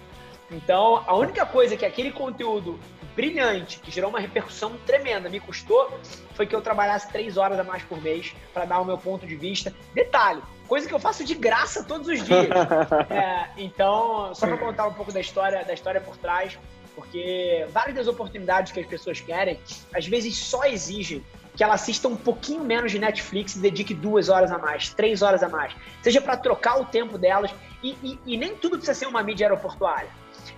Então, 0.50 1.04
a 1.06 1.16
única 1.16 1.46
coisa 1.46 1.76
que 1.76 1.86
aquele 1.86 2.12
conteúdo 2.12 2.80
brilhante, 3.16 3.80
que 3.80 3.90
gerou 3.90 4.12
uma 4.12 4.20
repercussão 4.20 4.78
tremenda, 4.86 5.28
me 5.28 5.40
custou, 5.40 6.00
foi 6.36 6.46
que 6.46 6.56
eu 6.56 6.62
trabalhasse 6.62 7.12
três 7.12 7.36
horas 7.36 7.60
a 7.60 7.64
mais 7.64 7.84
por 7.84 8.00
mês 8.02 8.34
para 8.54 8.64
dar 8.64 8.80
o 8.80 8.86
meu 8.86 8.98
ponto 8.98 9.26
de 9.26 9.36
vista. 9.36 9.74
Detalhe, 9.94 10.42
coisa 10.68 10.88
que 10.88 10.94
eu 10.94 11.00
faço 11.00 11.26
de 11.26 11.34
graça 11.34 11.84
todos 11.84 12.08
os 12.08 12.24
dias. 12.24 12.48
é, 13.10 13.50
então, 13.58 14.34
só 14.36 14.46
para 14.46 14.58
contar 14.58 14.88
um 14.88 14.94
pouco 14.94 15.12
da 15.12 15.20
história, 15.20 15.66
da 15.66 15.74
história 15.74 16.00
por 16.00 16.16
trás, 16.16 16.58
porque 16.98 17.68
várias 17.70 17.96
das 17.96 18.08
oportunidades 18.08 18.72
que 18.72 18.80
as 18.80 18.88
pessoas 18.88 19.22
querem, 19.22 19.60
às 19.94 20.08
vezes 20.08 20.36
só 20.36 20.66
exigem 20.66 21.24
que 21.56 21.64
ela 21.64 21.76
assista 21.76 22.08
um 22.08 22.16
pouquinho 22.16 22.64
menos 22.64 22.92
de 22.92 22.98
Netflix 22.98 23.56
e 23.56 23.60
dedique 23.60 23.94
duas 23.94 24.30
horas 24.30 24.52
a 24.52 24.58
mais, 24.58 24.90
três 24.90 25.22
horas 25.22 25.44
a 25.44 25.50
mais. 25.50 25.76
Seja 26.02 26.20
para 26.20 26.36
trocar 26.36 26.82
o 26.82 26.86
tempo 26.86 27.16
delas. 27.18 27.52
E, 27.84 27.96
e, 28.04 28.20
e 28.26 28.38
nem 28.38 28.56
tudo 28.56 28.78
precisa 28.78 28.96
ser 28.96 29.06
uma 29.06 29.22
mídia 29.22 29.46
aeroportuária. 29.46 30.10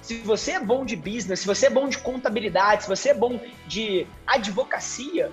Se 0.01 0.15
você 0.19 0.53
é 0.53 0.59
bom 0.61 0.85
de 0.85 0.95
business, 0.95 1.41
se 1.41 1.47
você 1.47 1.65
é 1.65 1.69
bom 1.69 1.89
de 1.89 1.97
contabilidade, 1.97 2.83
se 2.83 2.89
você 2.89 3.09
é 3.09 3.13
bom 3.13 3.39
de 3.67 4.07
advocacia, 4.25 5.29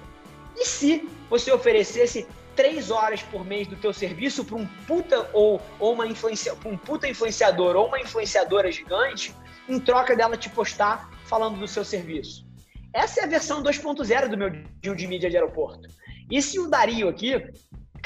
e 0.57 0.65
se 0.65 1.09
você 1.31 1.53
oferecesse 1.53 2.27
três 2.57 2.91
horas 2.91 3.23
por 3.23 3.45
mês 3.45 3.69
do 3.69 3.77
teu 3.77 3.93
serviço 3.93 4.45
para 4.45 4.57
um 4.57 4.67
puta 4.89 5.29
ou, 5.33 5.61
ou 5.79 5.93
uma 5.93 6.07
influencia, 6.07 6.55
um 6.65 6.77
puta 6.77 7.07
influenciador 7.07 7.77
ou 7.77 7.87
uma 7.87 8.01
influenciadora 8.01 8.73
gigante, 8.73 9.33
em 9.69 9.79
troca 9.79 10.17
dela 10.17 10.37
te 10.37 10.49
postar 10.51 11.11
falando 11.25 11.59
do 11.59 11.69
seu 11.69 11.85
serviço? 11.85 12.47
Essa 12.93 13.21
é 13.21 13.25
a 13.25 13.29
versão 13.29 13.63
2.0 13.63 14.29
do 14.29 14.37
meu 14.37 14.51
deal 14.51 14.95
de 14.95 15.07
mídia 15.07 15.29
de 15.29 15.37
aeroporto. 15.37 15.89
E 16.31 16.41
se 16.41 16.59
o 16.59 16.69
Dario 16.69 17.09
aqui 17.09 17.35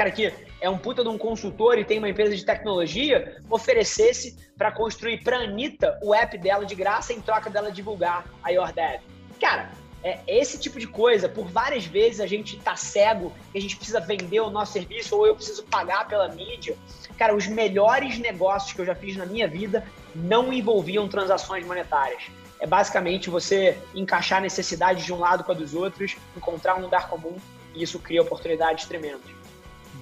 cara 0.00 0.10
que 0.10 0.32
é 0.62 0.70
um 0.70 0.78
puta 0.78 1.02
de 1.02 1.10
um 1.10 1.18
consultor 1.18 1.78
e 1.78 1.84
tem 1.84 1.98
uma 1.98 2.08
empresa 2.08 2.34
de 2.34 2.42
tecnologia, 2.42 3.36
oferecesse 3.50 4.50
para 4.56 4.72
construir 4.72 5.22
para 5.22 5.40
Anitta 5.40 5.98
o 6.02 6.14
app 6.14 6.38
dela 6.38 6.64
de 6.64 6.74
graça 6.74 7.12
em 7.12 7.20
troca 7.20 7.50
dela 7.50 7.70
divulgar 7.70 8.24
a 8.42 8.48
YourDev. 8.48 9.02
Cara, 9.38 9.70
é 10.02 10.20
esse 10.26 10.58
tipo 10.58 10.78
de 10.78 10.86
coisa. 10.86 11.28
Por 11.28 11.46
várias 11.48 11.84
vezes 11.84 12.20
a 12.20 12.26
gente 12.26 12.56
tá 12.58 12.76
cego 12.76 13.30
e 13.54 13.58
a 13.58 13.60
gente 13.60 13.76
precisa 13.76 14.00
vender 14.00 14.40
o 14.40 14.48
nosso 14.48 14.72
serviço 14.72 15.14
ou 15.14 15.26
eu 15.26 15.34
preciso 15.34 15.64
pagar 15.64 16.08
pela 16.08 16.28
mídia. 16.28 16.74
Cara, 17.20 17.36
os 17.36 17.46
melhores 17.46 18.18
negócios 18.18 18.72
que 18.72 18.80
eu 18.80 18.86
já 18.86 18.94
fiz 18.94 19.14
na 19.14 19.26
minha 19.26 19.46
vida 19.46 19.84
não 20.14 20.50
envolviam 20.50 21.06
transações 21.06 21.66
monetárias. 21.66 22.22
É 22.58 22.66
basicamente 22.66 23.28
você 23.28 23.76
encaixar 23.94 24.38
a 24.38 24.40
necessidade 24.40 25.04
de 25.04 25.12
um 25.12 25.18
lado 25.18 25.44
com 25.44 25.52
a 25.52 25.54
dos 25.54 25.74
outros, 25.74 26.16
encontrar 26.34 26.78
um 26.78 26.80
lugar 26.80 27.10
comum 27.10 27.36
e 27.74 27.82
isso 27.82 27.98
cria 27.98 28.22
oportunidades 28.22 28.86
tremendas. 28.86 29.30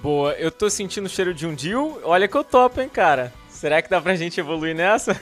Boa, 0.01 0.31
eu 0.35 0.49
tô 0.49 0.69
sentindo 0.69 1.07
o 1.07 1.09
cheiro 1.09 1.33
de 1.33 1.45
um 1.45 1.53
deal. 1.53 1.99
Olha 2.05 2.25
que 2.25 2.37
eu 2.37 2.43
topo, 2.45 2.79
hein, 2.79 2.87
cara. 2.87 3.33
Será 3.49 3.81
que 3.81 3.89
dá 3.89 3.99
pra 3.99 4.15
gente 4.15 4.39
evoluir 4.39 4.73
nessa? 4.73 5.21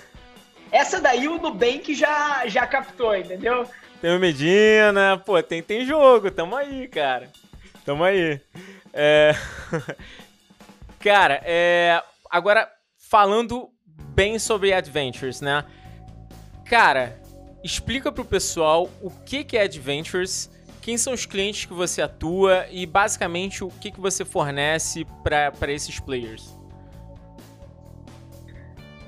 Essa 0.72 1.02
daí 1.02 1.28
o 1.28 1.40
Nubank 1.40 1.96
já, 1.96 2.46
já 2.46 2.68
captou, 2.68 3.16
entendeu? 3.16 3.68
Tem 4.00 4.16
o 4.16 4.20
Medina, 4.20 5.18
pô, 5.26 5.42
tem, 5.42 5.64
tem 5.64 5.84
jogo, 5.84 6.30
tamo 6.30 6.56
aí, 6.56 6.88
cara. 6.88 7.32
Tamo 7.84 8.04
aí. 8.04 8.40
É... 8.94 9.34
cara, 11.08 11.42
é... 11.46 12.04
agora 12.30 12.70
falando 12.98 13.70
bem 14.14 14.38
sobre 14.38 14.74
Adventures, 14.74 15.40
né? 15.40 15.64
Cara, 16.66 17.18
explica 17.64 18.12
pro 18.12 18.26
pessoal 18.26 18.90
o 19.02 19.10
que, 19.10 19.56
é 19.56 19.62
Adventures 19.62 20.50
quem 20.82 20.98
são 20.98 21.14
os 21.14 21.26
clientes 21.26 21.66
que 21.66 21.74
você 21.74 22.02
atua 22.02 22.66
e 22.70 22.86
basicamente 22.86 23.64
o 23.64 23.70
que, 23.70 23.92
que 23.92 24.00
você 24.00 24.26
fornece 24.26 25.06
para 25.24 25.72
esses 25.72 26.00
players? 26.00 26.58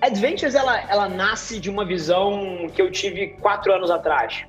Adventures, 0.02 0.56
ela, 0.56 0.80
ela 0.90 1.10
nasce 1.10 1.60
de 1.60 1.70
uma 1.70 1.86
visão 1.86 2.70
que 2.74 2.82
eu 2.82 2.90
tive 2.90 3.30
quatro 3.42 3.74
anos 3.74 3.92
atrás. 3.92 4.46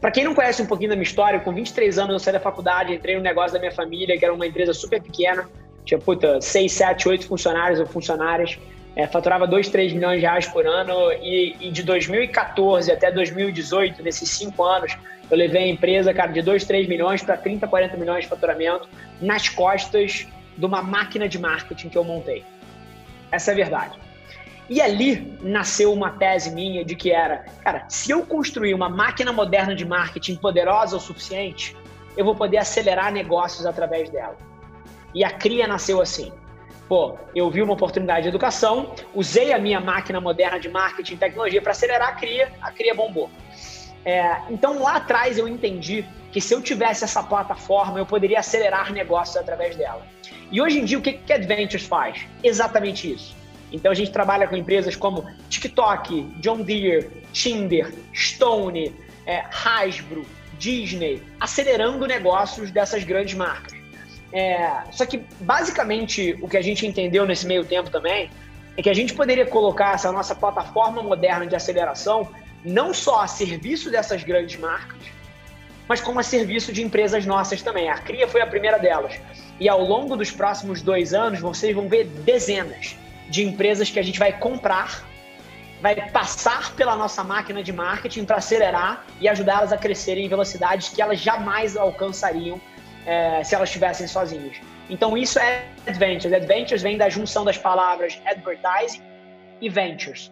Para 0.00 0.10
quem 0.10 0.24
não 0.24 0.34
conhece 0.34 0.62
um 0.62 0.66
pouquinho 0.66 0.90
da 0.90 0.96
minha 0.96 1.06
história, 1.06 1.40
com 1.40 1.52
23 1.52 1.98
anos 1.98 2.12
eu 2.12 2.18
saí 2.18 2.32
da 2.32 2.40
faculdade, 2.40 2.94
entrei 2.94 3.16
no 3.16 3.22
negócio 3.22 3.52
da 3.52 3.58
minha 3.58 3.72
família, 3.72 4.18
que 4.18 4.24
era 4.24 4.32
uma 4.32 4.46
empresa 4.46 4.72
super 4.72 5.02
pequena, 5.02 5.48
tinha, 5.88 5.98
puta, 5.98 6.38
6, 6.38 6.70
7, 6.70 7.08
8 7.08 7.26
funcionários 7.26 7.80
ou 7.80 7.86
funcionárias, 7.86 8.58
é, 8.94 9.06
faturava 9.06 9.46
2, 9.46 9.70
3 9.70 9.94
milhões 9.94 10.16
de 10.16 10.26
reais 10.26 10.46
por 10.46 10.66
ano 10.66 11.10
e, 11.22 11.56
e, 11.60 11.70
de 11.70 11.82
2014 11.82 12.92
até 12.92 13.10
2018, 13.10 14.02
nesses 14.02 14.28
cinco 14.28 14.62
anos, 14.64 14.94
eu 15.30 15.36
levei 15.36 15.64
a 15.64 15.68
empresa, 15.68 16.12
cara, 16.12 16.30
de 16.30 16.42
2, 16.42 16.64
3 16.64 16.86
milhões 16.86 17.22
para 17.22 17.38
30, 17.38 17.66
40 17.66 17.96
milhões 17.96 18.24
de 18.24 18.28
faturamento 18.28 18.86
nas 19.18 19.48
costas 19.48 20.26
de 20.58 20.66
uma 20.66 20.82
máquina 20.82 21.26
de 21.26 21.38
marketing 21.38 21.88
que 21.88 21.96
eu 21.96 22.04
montei. 22.04 22.44
Essa 23.32 23.52
é 23.52 23.54
a 23.54 23.56
verdade. 23.56 23.98
E 24.68 24.82
ali 24.82 25.38
nasceu 25.40 25.90
uma 25.90 26.10
tese 26.10 26.50
minha 26.50 26.84
de 26.84 26.94
que 26.94 27.10
era, 27.10 27.46
cara, 27.64 27.86
se 27.88 28.10
eu 28.10 28.26
construir 28.26 28.74
uma 28.74 28.90
máquina 28.90 29.32
moderna 29.32 29.74
de 29.74 29.86
marketing 29.86 30.36
poderosa 30.36 30.96
o 30.96 31.00
suficiente, 31.00 31.74
eu 32.14 32.26
vou 32.26 32.34
poder 32.34 32.58
acelerar 32.58 33.10
negócios 33.10 33.64
através 33.64 34.10
dela. 34.10 34.47
E 35.14 35.24
a 35.24 35.30
CRIA 35.30 35.66
nasceu 35.66 36.00
assim. 36.00 36.32
Pô, 36.88 37.18
eu 37.34 37.50
vi 37.50 37.60
uma 37.62 37.74
oportunidade 37.74 38.22
de 38.22 38.28
educação, 38.28 38.94
usei 39.14 39.52
a 39.52 39.58
minha 39.58 39.78
máquina 39.78 40.20
moderna 40.20 40.58
de 40.58 40.68
marketing 40.68 41.14
e 41.14 41.16
tecnologia 41.18 41.60
para 41.60 41.72
acelerar 41.72 42.08
a 42.08 42.12
CRIA, 42.12 42.50
a 42.62 42.70
CRIA 42.70 42.94
bombou. 42.94 43.30
É, 44.04 44.38
então 44.48 44.82
lá 44.82 44.96
atrás 44.96 45.36
eu 45.36 45.46
entendi 45.46 46.04
que 46.32 46.40
se 46.40 46.54
eu 46.54 46.62
tivesse 46.62 47.04
essa 47.04 47.22
plataforma, 47.22 47.98
eu 47.98 48.06
poderia 48.06 48.38
acelerar 48.40 48.92
negócios 48.92 49.36
através 49.36 49.76
dela. 49.76 50.06
E 50.50 50.62
hoje 50.62 50.78
em 50.78 50.84
dia, 50.84 50.98
o 50.98 51.02
que, 51.02 51.12
que 51.12 51.32
Adventures 51.32 51.86
faz? 51.86 52.26
Exatamente 52.42 53.12
isso. 53.12 53.36
Então 53.70 53.90
a 53.92 53.94
gente 53.94 54.10
trabalha 54.10 54.46
com 54.46 54.56
empresas 54.56 54.96
como 54.96 55.26
TikTok, 55.50 56.22
John 56.40 56.62
Deere, 56.62 57.10
Tinder, 57.32 57.92
Stone, 58.14 58.94
é, 59.26 59.44
Hasbro, 59.64 60.24
Disney, 60.58 61.22
acelerando 61.38 62.06
negócios 62.06 62.70
dessas 62.70 63.04
grandes 63.04 63.34
marcas. 63.34 63.77
É, 64.32 64.82
só 64.90 65.06
que 65.06 65.24
basicamente 65.40 66.38
o 66.42 66.48
que 66.48 66.56
a 66.56 66.62
gente 66.62 66.86
entendeu 66.86 67.24
nesse 67.24 67.46
meio 67.46 67.64
tempo 67.64 67.90
também 67.90 68.30
é 68.76 68.82
que 68.82 68.90
a 68.90 68.94
gente 68.94 69.14
poderia 69.14 69.46
colocar 69.46 69.94
essa 69.94 70.12
nossa 70.12 70.34
plataforma 70.34 71.02
moderna 71.02 71.46
de 71.46 71.56
aceleração 71.56 72.28
não 72.64 72.92
só 72.92 73.22
a 73.22 73.26
serviço 73.26 73.90
dessas 73.90 74.22
grandes 74.22 74.58
marcas, 74.58 74.98
mas 75.88 76.00
como 76.00 76.20
a 76.20 76.22
serviço 76.22 76.72
de 76.72 76.82
empresas 76.82 77.24
nossas 77.24 77.62
também. 77.62 77.88
A 77.88 77.98
Cria 77.98 78.28
foi 78.28 78.42
a 78.42 78.46
primeira 78.46 78.78
delas. 78.78 79.18
E 79.58 79.68
ao 79.68 79.82
longo 79.82 80.16
dos 80.16 80.30
próximos 80.30 80.82
dois 80.82 81.14
anos, 81.14 81.40
vocês 81.40 81.74
vão 81.74 81.88
ver 81.88 82.04
dezenas 82.04 82.96
de 83.28 83.44
empresas 83.44 83.90
que 83.90 83.98
a 83.98 84.02
gente 84.02 84.18
vai 84.18 84.38
comprar, 84.38 85.04
vai 85.80 86.10
passar 86.10 86.74
pela 86.74 86.94
nossa 86.94 87.24
máquina 87.24 87.62
de 87.62 87.72
marketing 87.72 88.24
para 88.24 88.36
acelerar 88.36 89.04
e 89.20 89.28
ajudá-las 89.28 89.72
a 89.72 89.76
crescerem 89.76 90.26
em 90.26 90.28
velocidades 90.28 90.88
que 90.88 91.00
elas 91.00 91.20
jamais 91.20 91.76
alcançariam 91.76 92.60
é, 93.08 93.42
se 93.42 93.54
elas 93.54 93.70
estivessem 93.70 94.06
sozinhas. 94.06 94.60
Então 94.90 95.16
isso 95.16 95.38
é 95.38 95.64
Adventures. 95.86 96.34
Adventures 96.34 96.82
vem 96.82 96.98
da 96.98 97.08
junção 97.08 97.42
das 97.42 97.56
palavras 97.56 98.20
advertising 98.26 99.02
e 99.62 99.68
ventures. 99.70 100.30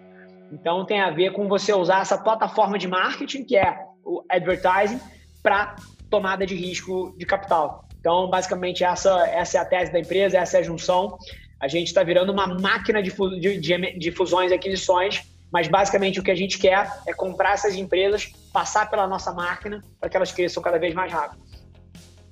Então 0.53 0.85
tem 0.85 1.01
a 1.01 1.11
ver 1.11 1.33
com 1.33 1.49
você 1.49 1.73
usar 1.73 2.03
essa 2.03 2.19
plataforma 2.19 2.79
de 2.79 2.87
marketing, 2.87 3.45
que 3.45 3.57
é 3.57 3.79
o 4.05 4.23
advertising, 4.29 5.01
para 5.43 5.75
tomada 6.11 6.45
de 6.45 6.55
risco 6.55 7.15
de 7.17 7.25
capital. 7.25 7.89
Então, 7.99 8.29
basicamente, 8.29 8.85
essa, 8.85 9.27
essa 9.27 9.59
é 9.59 9.61
a 9.61 9.65
tese 9.65 9.91
da 9.91 9.99
empresa, 9.99 10.39
essa 10.39 10.59
é 10.59 10.61
a 10.61 10.63
junção. 10.63 11.19
A 11.59 11.67
gente 11.67 11.89
está 11.89 12.05
virando 12.05 12.31
uma 12.31 12.47
máquina 12.47 13.03
de, 13.03 13.11
de, 13.59 13.99
de 13.99 14.13
fusões 14.13 14.53
e 14.53 14.55
aquisições, 14.55 15.23
mas 15.51 15.67
basicamente 15.67 16.21
o 16.21 16.23
que 16.23 16.31
a 16.31 16.35
gente 16.35 16.59
quer 16.59 16.89
é 17.09 17.13
comprar 17.15 17.55
essas 17.55 17.75
empresas, 17.75 18.27
passar 18.53 18.89
pela 18.91 19.09
nossa 19.09 19.33
máquina 19.33 19.83
para 19.99 20.09
que 20.09 20.17
elas 20.17 20.31
cresçam 20.31 20.63
cada 20.63 20.79
vez 20.79 20.95
mais 20.95 21.11
rápido. 21.11 21.46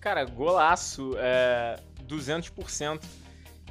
Cara, 0.04 0.22
golaço, 0.26 1.14
é, 1.16 1.80
200%. 2.06 3.00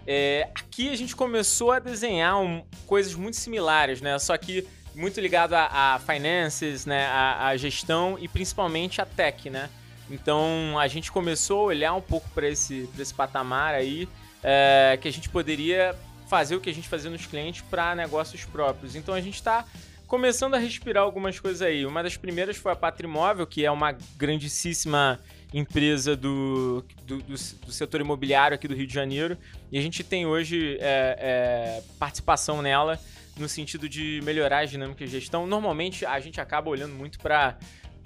É, 0.08 0.50
aqui 0.56 0.90
a 0.90 0.96
gente 0.96 1.16
começou 1.16 1.72
a 1.72 1.78
desenhar 1.78 2.42
um, 2.42 2.64
coisas 2.88 3.14
muito 3.14 3.38
similares, 3.38 4.02
né? 4.02 4.18
Só 4.18 4.36
que 4.36 4.68
muito 4.96 5.22
ligado 5.22 5.54
a, 5.54 5.94
a 5.94 6.00
finances, 6.00 6.88
né? 6.88 7.06
A, 7.06 7.50
a, 7.50 7.56
gestão 7.56 8.18
e 8.20 8.28
principalmente 8.28 9.00
a 9.00 9.06
tech, 9.06 9.48
né? 9.48 9.70
Então 10.10 10.76
a 10.80 10.88
gente 10.88 11.12
começou 11.12 11.60
a 11.60 11.64
olhar 11.66 11.94
um 11.94 12.02
pouco 12.02 12.28
para 12.32 12.50
esse, 12.50 12.90
esse 12.98 13.14
patamar 13.14 13.76
aí 13.76 14.10
é, 14.42 14.98
que 15.00 15.08
a 15.08 15.14
gente 15.14 15.30
poderia 15.30 15.96
fazer 16.28 16.56
o 16.56 16.60
que 16.60 16.70
a 16.72 16.74
gente 16.74 16.90
fazia 16.90 17.12
nos 17.12 17.28
clientes 17.28 17.62
para 17.70 17.94
negócios 17.94 18.44
próprios. 18.44 18.96
Então 18.96 19.14
a 19.14 19.22
gente 19.22 19.36
está 19.36 19.66
começando 20.08 20.56
a 20.56 20.58
respirar 20.58 21.04
algumas 21.04 21.40
coisas 21.40 21.62
aí. 21.62 21.86
Uma 21.86 22.02
das 22.02 22.18
primeiras 22.18 22.58
foi 22.58 22.72
a 22.72 22.76
Patrimóvel, 22.76 23.46
que 23.46 23.64
é 23.64 23.70
uma 23.70 23.96
grandíssima 24.18 25.20
empresa 25.54 26.16
do, 26.16 26.84
do, 27.06 27.18
do, 27.20 27.34
do, 27.34 27.72
setor 27.72 28.02
imobiliário 28.02 28.56
aqui 28.56 28.68
do 28.68 28.74
Rio 28.74 28.88
de 28.88 28.94
Janeiro. 28.94 29.38
E 29.72 29.78
a 29.78 29.82
gente 29.82 30.04
tem 30.04 30.26
hoje 30.26 30.78
é, 30.82 31.18
é, 31.20 31.84
participação 32.00 32.62
nela 32.62 33.00
no 33.38 33.48
sentido 33.48 33.88
de 33.88 34.20
melhorar 34.24 34.60
a 34.60 34.66
dinâmica 34.66 35.06
de 35.06 35.12
gestão. 35.12 35.46
Normalmente 35.46 36.06
a 36.06 36.20
gente 36.20 36.42
acaba 36.42 36.70
olhando 36.70 36.94
muito 36.94 37.20
para 37.20 37.58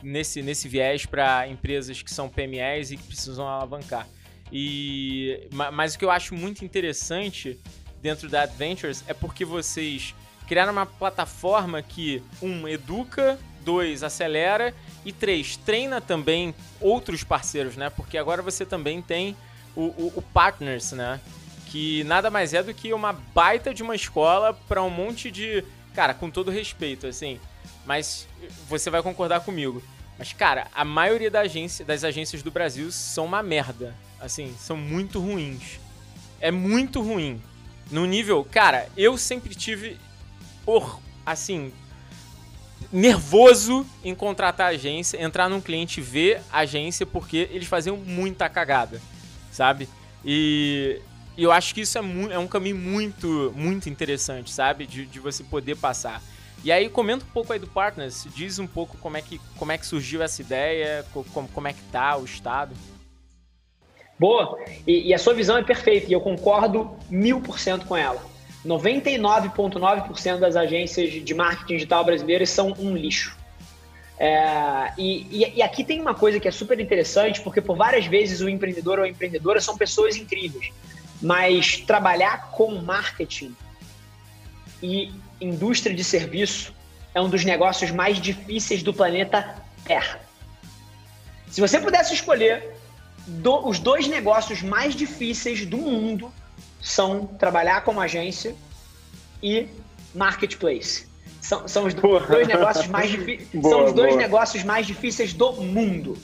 nesse, 0.03 0.41
nesse 0.41 0.67
viés 0.67 1.05
para 1.05 1.47
empresas 1.47 2.01
que 2.01 2.13
são 2.13 2.29
PMEs 2.29 2.91
e 2.91 2.97
que 2.97 3.03
precisam 3.03 3.47
alavancar. 3.47 4.07
E, 4.51 5.47
mas 5.51 5.95
o 5.95 5.99
que 5.99 6.05
eu 6.05 6.11
acho 6.11 6.33
muito 6.33 6.63
interessante 6.63 7.59
dentro 8.01 8.29
da 8.29 8.43
Adventures 8.43 9.03
é 9.07 9.13
porque 9.13 9.43
vocês 9.43 10.13
criaram 10.47 10.71
uma 10.71 10.85
plataforma 10.85 11.81
que, 11.81 12.23
um, 12.41 12.67
educa, 12.67 13.37
dois, 13.67 14.01
acelera 14.01 14.73
e 15.03 15.11
três, 15.11 15.57
treina 15.57 15.99
também 15.99 16.55
outros 16.79 17.21
parceiros, 17.21 17.75
né? 17.75 17.89
Porque 17.89 18.17
agora 18.17 18.41
você 18.41 18.65
também 18.65 19.01
tem 19.01 19.35
o, 19.75 19.81
o, 19.81 20.13
o 20.15 20.21
Partners, 20.21 20.93
né? 20.93 21.19
Que 21.65 22.01
nada 22.05 22.31
mais 22.31 22.53
é 22.53 22.63
do 22.63 22.73
que 22.73 22.93
uma 22.93 23.11
baita 23.11 23.73
de 23.73 23.83
uma 23.83 23.93
escola 23.93 24.53
para 24.53 24.81
um 24.81 24.89
monte 24.89 25.29
de. 25.29 25.65
Cara, 25.93 26.13
com 26.13 26.29
todo 26.29 26.49
respeito, 26.49 27.07
assim. 27.07 27.41
Mas 27.85 28.25
você 28.69 28.89
vai 28.89 29.03
concordar 29.03 29.41
comigo. 29.41 29.83
Mas, 30.17 30.31
cara, 30.31 30.67
a 30.73 30.85
maioria 30.85 31.29
da 31.29 31.41
agência, 31.41 31.83
das 31.83 32.05
agências 32.05 32.41
do 32.41 32.49
Brasil 32.49 32.89
são 32.89 33.25
uma 33.25 33.43
merda. 33.43 33.93
Assim, 34.17 34.55
são 34.57 34.77
muito 34.77 35.19
ruins. 35.19 35.77
É 36.39 36.51
muito 36.51 37.01
ruim. 37.01 37.41
No 37.91 38.05
nível, 38.05 38.47
cara, 38.49 38.87
eu 38.95 39.17
sempre 39.17 39.53
tive, 39.53 39.97
assim, 41.25 41.73
nervoso 42.91 43.85
em 44.03 44.15
contratar 44.15 44.69
agência, 44.69 45.21
entrar 45.21 45.49
num 45.49 45.61
cliente 45.61 45.99
e 45.99 46.03
ver 46.03 46.41
agência, 46.51 47.05
porque 47.05 47.49
eles 47.51 47.67
faziam 47.67 47.97
muita 47.97 48.49
cagada, 48.49 49.01
sabe? 49.51 49.89
E, 50.23 51.01
e 51.35 51.43
eu 51.43 51.51
acho 51.51 51.73
que 51.73 51.81
isso 51.81 51.97
é, 51.97 52.01
é 52.31 52.39
um 52.39 52.47
caminho 52.47 52.77
muito, 52.77 53.53
muito 53.55 53.89
interessante, 53.89 54.51
sabe? 54.51 54.85
De, 54.85 55.05
de 55.05 55.19
você 55.19 55.43
poder 55.43 55.75
passar. 55.75 56.21
E 56.63 56.71
aí 56.71 56.89
comenta 56.89 57.23
um 57.23 57.29
pouco 57.29 57.53
aí 57.53 57.59
do 57.59 57.67
Partners, 57.67 58.27
diz 58.35 58.57
um 58.59 58.67
pouco 58.67 58.97
como 58.97 59.15
é 59.15 59.21
que, 59.21 59.39
como 59.57 59.71
é 59.71 59.77
que 59.77 59.85
surgiu 59.85 60.23
essa 60.23 60.41
ideia, 60.41 61.05
como, 61.13 61.47
como 61.49 61.67
é 61.67 61.73
que 61.73 61.81
tá 61.91 62.17
o 62.17 62.25
estado. 62.25 62.75
Boa, 64.19 64.57
e, 64.87 65.09
e 65.09 65.13
a 65.13 65.19
sua 65.19 65.33
visão 65.33 65.57
é 65.57 65.63
perfeita 65.63 66.07
e 66.09 66.13
eu 66.13 66.19
concordo 66.19 66.97
mil 67.09 67.39
por 67.39 67.59
cento 67.59 67.85
com 67.85 67.95
ela. 67.95 68.36
99,9% 68.65 70.39
das 70.39 70.55
agências 70.55 71.23
de 71.23 71.33
marketing 71.33 71.73
digital 71.73 72.03
brasileiras 72.03 72.49
são 72.49 72.73
um 72.79 72.95
lixo. 72.95 73.35
É, 74.19 74.93
e, 74.97 75.53
e, 75.55 75.61
aqui 75.61 75.83
tem 75.83 76.01
uma 76.01 76.15
coisa 76.15 76.39
que 76.39 76.47
é 76.47 76.51
super 76.51 76.79
interessante, 76.79 77.39
porque 77.41 77.61
por 77.61 77.77
várias 77.77 78.07
vezes 78.07 78.41
o 78.41 78.49
empreendedor 78.49 78.97
ou 78.97 79.05
a 79.05 79.07
empreendedora 79.07 79.61
são 79.61 79.77
pessoas 79.77 80.15
incríveis, 80.15 80.71
mas 81.21 81.77
trabalhar 81.77 82.49
com 82.51 82.81
marketing 82.81 83.55
e 84.81 85.11
indústria 85.39 85.95
de 85.95 86.03
serviço 86.03 86.73
é 87.13 87.21
um 87.21 87.29
dos 87.29 87.45
negócios 87.45 87.91
mais 87.91 88.19
difíceis 88.19 88.81
do 88.81 88.93
planeta 88.93 89.55
Terra. 89.83 90.19
Se 91.47 91.61
você 91.61 91.79
pudesse 91.79 92.13
escolher 92.13 92.75
do, 93.25 93.67
os 93.67 93.79
dois 93.79 94.07
negócios 94.07 94.61
mais 94.61 94.95
difíceis 94.95 95.65
do 95.65 95.77
mundo 95.77 96.31
são 96.81 97.25
trabalhar 97.25 97.81
como 97.81 97.99
agência 97.99 98.55
e 99.41 99.67
marketplace. 100.13 101.07
São, 101.41 101.67
são 101.67 101.85
os 101.85 101.93
dois 101.93 102.47
negócios 102.47 102.87
mais 102.87 103.09
difíceis. 103.09 103.49
São 103.63 103.85
os 103.85 103.93
dois 103.93 104.09
boa. 104.09 104.21
negócios 104.21 104.63
mais 104.63 104.85
difíceis 104.85 105.33
do 105.33 105.53
mundo. 105.53 106.17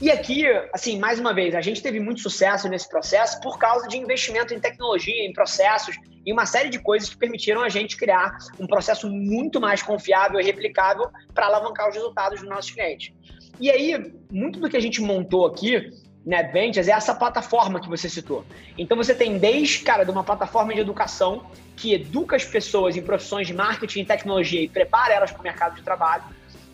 E 0.00 0.10
aqui, 0.10 0.44
assim, 0.74 0.98
mais 0.98 1.18
uma 1.18 1.32
vez, 1.32 1.54
a 1.54 1.60
gente 1.60 1.82
teve 1.82 2.00
muito 2.00 2.20
sucesso 2.20 2.68
nesse 2.68 2.88
processo 2.88 3.40
por 3.40 3.58
causa 3.58 3.88
de 3.88 3.96
investimento 3.96 4.52
em 4.52 4.60
tecnologia, 4.60 5.24
em 5.24 5.32
processos 5.32 5.96
e 6.24 6.32
uma 6.32 6.44
série 6.44 6.68
de 6.68 6.78
coisas 6.78 7.08
que 7.08 7.16
permitiram 7.16 7.62
a 7.62 7.68
gente 7.68 7.96
criar 7.96 8.36
um 8.58 8.66
processo 8.66 9.08
muito 9.08 9.60
mais 9.60 9.82
confiável 9.82 10.40
e 10.40 10.44
replicável 10.44 11.08
para 11.32 11.46
alavancar 11.46 11.88
os 11.88 11.94
resultados 11.94 12.40
dos 12.40 12.48
nossos 12.48 12.72
clientes. 12.72 13.14
E 13.58 13.70
aí, 13.70 14.12
muito 14.30 14.60
do 14.60 14.68
que 14.68 14.76
a 14.76 14.80
gente 14.80 15.00
montou 15.00 15.46
aqui 15.46 15.90
NetVentures 16.26 16.88
é 16.88 16.90
essa 16.90 17.14
plataforma 17.14 17.80
que 17.80 17.88
você 17.88 18.08
citou. 18.08 18.44
Então 18.76 18.96
você 18.96 19.14
tem 19.14 19.38
desde, 19.38 19.78
cara, 19.78 20.02
de 20.02 20.10
uma 20.10 20.24
plataforma 20.24 20.74
de 20.74 20.80
educação 20.80 21.46
que 21.76 21.94
educa 21.94 22.34
as 22.34 22.44
pessoas 22.44 22.96
em 22.96 23.02
profissões 23.02 23.46
de 23.46 23.54
marketing 23.54 24.00
e 24.00 24.04
tecnologia 24.04 24.60
e 24.60 24.68
prepara 24.68 25.14
elas 25.14 25.30
para 25.30 25.40
o 25.40 25.44
mercado 25.44 25.76
de 25.76 25.82
trabalho. 25.82 26.24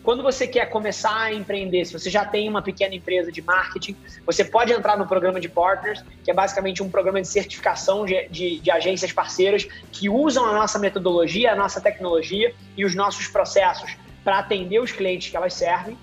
Quando 0.01 0.21
você 0.21 0.45
quer 0.45 0.69
começar 0.69 1.15
a 1.15 1.33
empreender, 1.33 1.85
se 1.85 1.93
você 1.93 2.09
já 2.09 2.25
tem 2.25 2.49
uma 2.49 2.61
pequena 2.61 2.93
empresa 2.93 3.31
de 3.31 3.41
marketing, 3.41 3.95
você 4.25 4.43
pode 4.43 4.73
entrar 4.73 4.97
no 4.97 5.07
programa 5.07 5.39
de 5.39 5.47
Partners, 5.47 6.03
que 6.25 6.29
é 6.29 6.33
basicamente 6.33 6.83
um 6.83 6.89
programa 6.89 7.21
de 7.21 7.27
certificação 7.27 8.05
de, 8.05 8.27
de, 8.27 8.59
de 8.59 8.71
agências 8.71 9.13
parceiras 9.13 9.65
que 9.93 10.09
usam 10.09 10.45
a 10.45 10.51
nossa 10.51 10.77
metodologia, 10.77 11.53
a 11.53 11.55
nossa 11.55 11.79
tecnologia 11.79 12.53
e 12.75 12.83
os 12.83 12.93
nossos 12.95 13.27
processos 13.27 13.95
para 14.25 14.39
atender 14.39 14.79
os 14.79 14.91
clientes 14.91 15.29
que 15.29 15.37
elas 15.37 15.53
servem. 15.53 15.97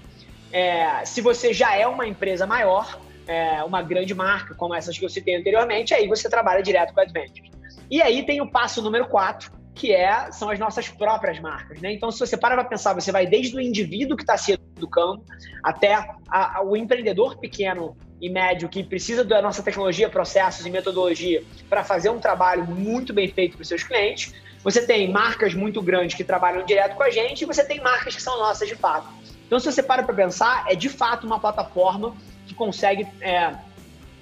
É, 0.51 1.05
se 1.05 1.21
você 1.21 1.53
já 1.53 1.77
é 1.77 1.87
uma 1.87 2.07
empresa 2.07 2.47
maior, 2.47 2.99
é, 3.31 3.62
uma 3.62 3.81
grande 3.81 4.12
marca, 4.12 4.57
como 4.57 4.75
essas 4.75 4.99
que 4.99 5.05
eu 5.05 5.09
citei 5.09 5.37
anteriormente, 5.37 5.95
aí 5.95 6.09
você 6.09 6.29
trabalha 6.29 6.61
direto 6.61 6.93
com 6.93 7.01
Advantage. 7.01 7.49
E 7.88 8.03
aí 8.03 8.27
tem 8.27 8.40
o 8.40 8.51
passo 8.51 8.83
número 8.83 9.07
4, 9.07 9.53
que 9.73 9.93
é, 9.93 10.33
são 10.33 10.51
as 10.51 10.59
nossas 10.59 10.88
próprias 10.88 11.38
marcas. 11.38 11.81
Né? 11.81 11.93
Então, 11.93 12.11
se 12.11 12.19
você 12.19 12.37
para 12.37 12.57
para 12.57 12.64
pensar, 12.64 12.93
você 12.93 13.12
vai 13.12 13.29
desde 13.29 13.57
o 13.57 13.61
indivíduo 13.61 14.16
que 14.16 14.25
está 14.25 14.37
se 14.37 14.59
educando 14.77 15.23
até 15.62 15.95
a, 15.95 16.16
a, 16.29 16.62
o 16.64 16.77
empreendedor 16.77 17.38
pequeno 17.38 17.97
e 18.21 18.29
médio 18.29 18.69
que 18.69 18.83
precisa 18.83 19.25
da 19.25 19.40
nossa 19.40 19.62
tecnologia, 19.62 20.11
processos 20.11 20.66
e 20.66 20.71
metodologia 20.71 21.45
para 21.69 21.85
fazer 21.85 22.11
um 22.11 22.19
trabalho 22.19 22.64
muito 22.64 23.14
bem 23.14 23.29
feito 23.29 23.53
para 23.53 23.62
os 23.62 23.69
seus 23.69 23.85
clientes. 23.85 24.35
Você 24.64 24.85
tem 24.85 25.11
marcas 25.11 25.55
muito 25.55 25.81
grandes 25.81 26.16
que 26.16 26.25
trabalham 26.25 26.64
direto 26.66 26.97
com 26.97 27.05
a 27.05 27.11
gente 27.11 27.43
e 27.43 27.47
você 27.47 27.64
tem 27.64 27.81
marcas 27.81 28.16
que 28.16 28.21
são 28.21 28.37
nossas 28.38 28.69
de 28.69 28.75
fato. 28.75 29.09
Então, 29.47 29.59
se 29.59 29.71
você 29.71 29.83
para 29.83 30.03
para 30.03 30.14
pensar, 30.14 30.64
é 30.69 30.75
de 30.75 30.88
fato 30.88 31.27
uma 31.27 31.38
plataforma 31.38 32.14
que 32.51 32.55
consegue 32.55 33.07
é, 33.21 33.55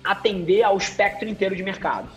atender 0.04 0.62
ao 0.62 0.76
espectro 0.76 1.26
inteiro 1.26 1.56
de 1.56 1.62
mercado. 1.62 2.08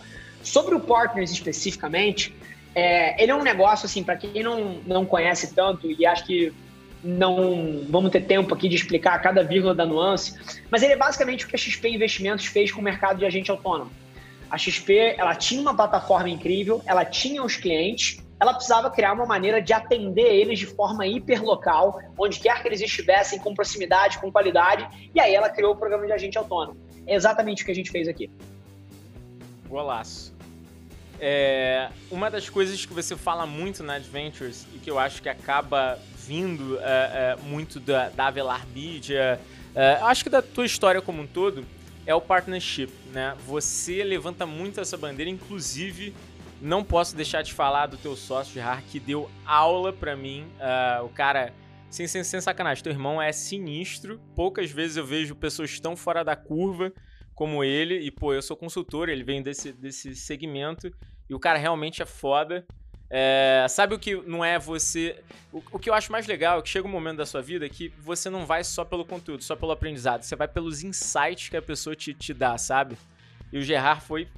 Sobre 0.42 0.74
o 0.74 0.80
Partners 0.80 1.30
especificamente, 1.30 2.34
é, 2.74 3.20
ele 3.22 3.32
é 3.32 3.34
um 3.34 3.42
negócio, 3.42 3.86
assim, 3.86 4.04
para 4.04 4.16
quem 4.16 4.42
não, 4.42 4.80
não 4.86 5.06
conhece 5.06 5.54
tanto, 5.54 5.90
e 5.90 6.04
acho 6.04 6.26
que 6.26 6.52
não 7.02 7.84
vamos 7.88 8.10
ter 8.10 8.20
tempo 8.20 8.54
aqui 8.54 8.68
de 8.68 8.76
explicar 8.76 9.20
cada 9.20 9.42
vírgula 9.42 9.74
da 9.74 9.84
nuance, 9.84 10.38
mas 10.70 10.82
ele 10.82 10.92
é 10.92 10.96
basicamente 10.96 11.44
o 11.44 11.48
que 11.48 11.56
a 11.56 11.58
XP 11.58 11.88
Investimentos 11.88 12.46
fez 12.46 12.70
com 12.70 12.80
o 12.80 12.84
mercado 12.84 13.18
de 13.18 13.24
agente 13.24 13.50
autônomo. 13.50 13.90
A 14.50 14.58
XP, 14.58 15.14
ela 15.16 15.34
tinha 15.34 15.60
uma 15.60 15.74
plataforma 15.74 16.28
incrível, 16.28 16.82
ela 16.84 17.04
tinha 17.04 17.42
os 17.42 17.56
clientes, 17.56 18.22
ela 18.42 18.54
precisava 18.54 18.90
criar 18.90 19.12
uma 19.12 19.24
maneira 19.24 19.62
de 19.62 19.72
atender 19.72 20.34
eles 20.34 20.58
de 20.58 20.66
forma 20.66 21.06
hiperlocal, 21.06 22.00
onde 22.18 22.40
quer 22.40 22.60
que 22.60 22.66
eles 22.66 22.80
estivessem, 22.80 23.38
com 23.38 23.54
proximidade, 23.54 24.18
com 24.18 24.32
qualidade, 24.32 24.84
e 25.14 25.20
aí 25.20 25.32
ela 25.32 25.48
criou 25.48 25.74
o 25.74 25.76
programa 25.76 26.04
de 26.06 26.12
agente 26.12 26.36
autônomo. 26.36 26.76
É 27.06 27.14
exatamente 27.14 27.62
o 27.62 27.66
que 27.66 27.70
a 27.70 27.74
gente 27.74 27.92
fez 27.92 28.08
aqui. 28.08 28.28
Golaço. 29.68 30.34
É, 31.20 31.88
uma 32.10 32.28
das 32.28 32.50
coisas 32.50 32.84
que 32.84 32.92
você 32.92 33.14
fala 33.16 33.46
muito 33.46 33.84
na 33.84 33.94
Adventures 33.94 34.66
e 34.74 34.78
que 34.80 34.90
eu 34.90 34.98
acho 34.98 35.22
que 35.22 35.28
acaba 35.28 35.96
vindo 36.16 36.80
é, 36.80 36.82
é, 36.82 37.36
muito 37.44 37.78
da, 37.78 38.08
da 38.08 38.26
Avelar 38.26 38.66
Media, 38.74 39.40
é, 39.72 39.98
acho 40.02 40.24
que 40.24 40.30
da 40.30 40.42
tua 40.42 40.66
história 40.66 41.00
como 41.00 41.22
um 41.22 41.28
todo, 41.28 41.64
é 42.04 42.12
o 42.12 42.20
partnership, 42.20 42.90
né? 43.12 43.36
Você 43.46 44.02
levanta 44.02 44.44
muito 44.44 44.80
essa 44.80 44.96
bandeira, 44.96 45.30
inclusive 45.30 46.12
não 46.62 46.84
posso 46.84 47.16
deixar 47.16 47.42
de 47.42 47.52
falar 47.52 47.86
do 47.86 47.96
teu 47.96 48.14
sócio, 48.14 48.54
Gerard, 48.54 48.84
que 48.84 49.00
deu 49.00 49.28
aula 49.44 49.92
para 49.92 50.14
mim. 50.14 50.46
Uh, 50.60 51.04
o 51.04 51.08
cara, 51.08 51.52
sem, 51.90 52.06
sem, 52.06 52.22
sem 52.22 52.40
sacanagem, 52.40 52.84
teu 52.84 52.92
irmão 52.92 53.20
é 53.20 53.32
sinistro. 53.32 54.20
Poucas 54.36 54.70
vezes 54.70 54.96
eu 54.96 55.04
vejo 55.04 55.34
pessoas 55.34 55.80
tão 55.80 55.96
fora 55.96 56.22
da 56.22 56.36
curva 56.36 56.92
como 57.34 57.64
ele. 57.64 57.98
E, 57.98 58.12
pô, 58.12 58.32
eu 58.32 58.40
sou 58.40 58.56
consultor, 58.56 59.08
ele 59.08 59.24
vem 59.24 59.42
desse, 59.42 59.72
desse 59.72 60.14
segmento. 60.14 60.88
E 61.28 61.34
o 61.34 61.40
cara 61.40 61.58
realmente 61.58 62.00
é 62.00 62.06
foda. 62.06 62.64
É, 63.10 63.66
sabe 63.68 63.96
o 63.96 63.98
que 63.98 64.14
não 64.22 64.44
é 64.44 64.56
você. 64.56 65.20
O, 65.52 65.60
o, 65.72 65.78
que 65.80 65.90
eu 65.90 65.94
acho 65.94 66.12
mais 66.12 66.28
legal 66.28 66.60
é 66.60 66.62
que 66.62 66.68
chega 66.68 66.86
um 66.86 66.90
momento 66.90 67.16
da 67.16 67.26
sua 67.26 67.42
vida 67.42 67.68
que 67.68 67.88
você 67.98 68.30
não 68.30 68.46
vai 68.46 68.62
só 68.62 68.84
pelo 68.84 69.04
conteúdo, 69.04 69.42
só 69.42 69.56
pelo 69.56 69.72
aprendizado. 69.72 70.22
Você 70.22 70.36
vai 70.36 70.46
pelos 70.46 70.84
insights 70.84 71.48
que 71.48 71.56
a 71.56 71.62
pessoa 71.62 71.96
te, 71.96 72.14
te 72.14 72.32
dá, 72.32 72.56
sabe? 72.56 72.96
E 73.52 73.58
o 73.58 73.62
Gerard 73.62 74.00
foi 74.02 74.28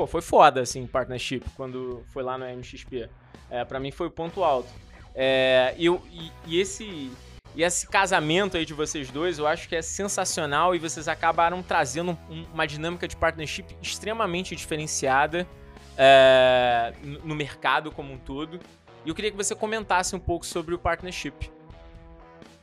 pô, 0.00 0.06
foi 0.06 0.22
foda, 0.22 0.62
assim, 0.62 0.86
partnership, 0.86 1.44
quando 1.54 2.02
foi 2.06 2.22
lá 2.22 2.38
no 2.38 2.46
MXP. 2.46 3.08
É, 3.50 3.64
para 3.64 3.78
mim 3.78 3.90
foi 3.90 4.06
o 4.06 4.10
ponto 4.10 4.42
alto. 4.42 4.68
É, 5.14 5.74
e, 5.76 5.88
e, 5.88 6.32
e, 6.46 6.60
esse, 6.60 7.10
e 7.54 7.62
esse 7.62 7.86
casamento 7.86 8.56
aí 8.56 8.64
de 8.64 8.72
vocês 8.72 9.10
dois, 9.10 9.38
eu 9.38 9.46
acho 9.46 9.68
que 9.68 9.76
é 9.76 9.82
sensacional 9.82 10.74
e 10.74 10.78
vocês 10.78 11.06
acabaram 11.06 11.62
trazendo 11.62 12.16
um, 12.30 12.44
uma 12.54 12.66
dinâmica 12.66 13.06
de 13.06 13.14
partnership 13.14 13.76
extremamente 13.82 14.56
diferenciada 14.56 15.46
é, 15.98 16.94
no 17.02 17.34
mercado 17.34 17.90
como 17.90 18.14
um 18.14 18.18
todo. 18.18 18.58
E 19.04 19.08
eu 19.10 19.14
queria 19.14 19.30
que 19.30 19.36
você 19.36 19.54
comentasse 19.54 20.16
um 20.16 20.20
pouco 20.20 20.46
sobre 20.46 20.74
o 20.74 20.78
partnership. 20.78 21.50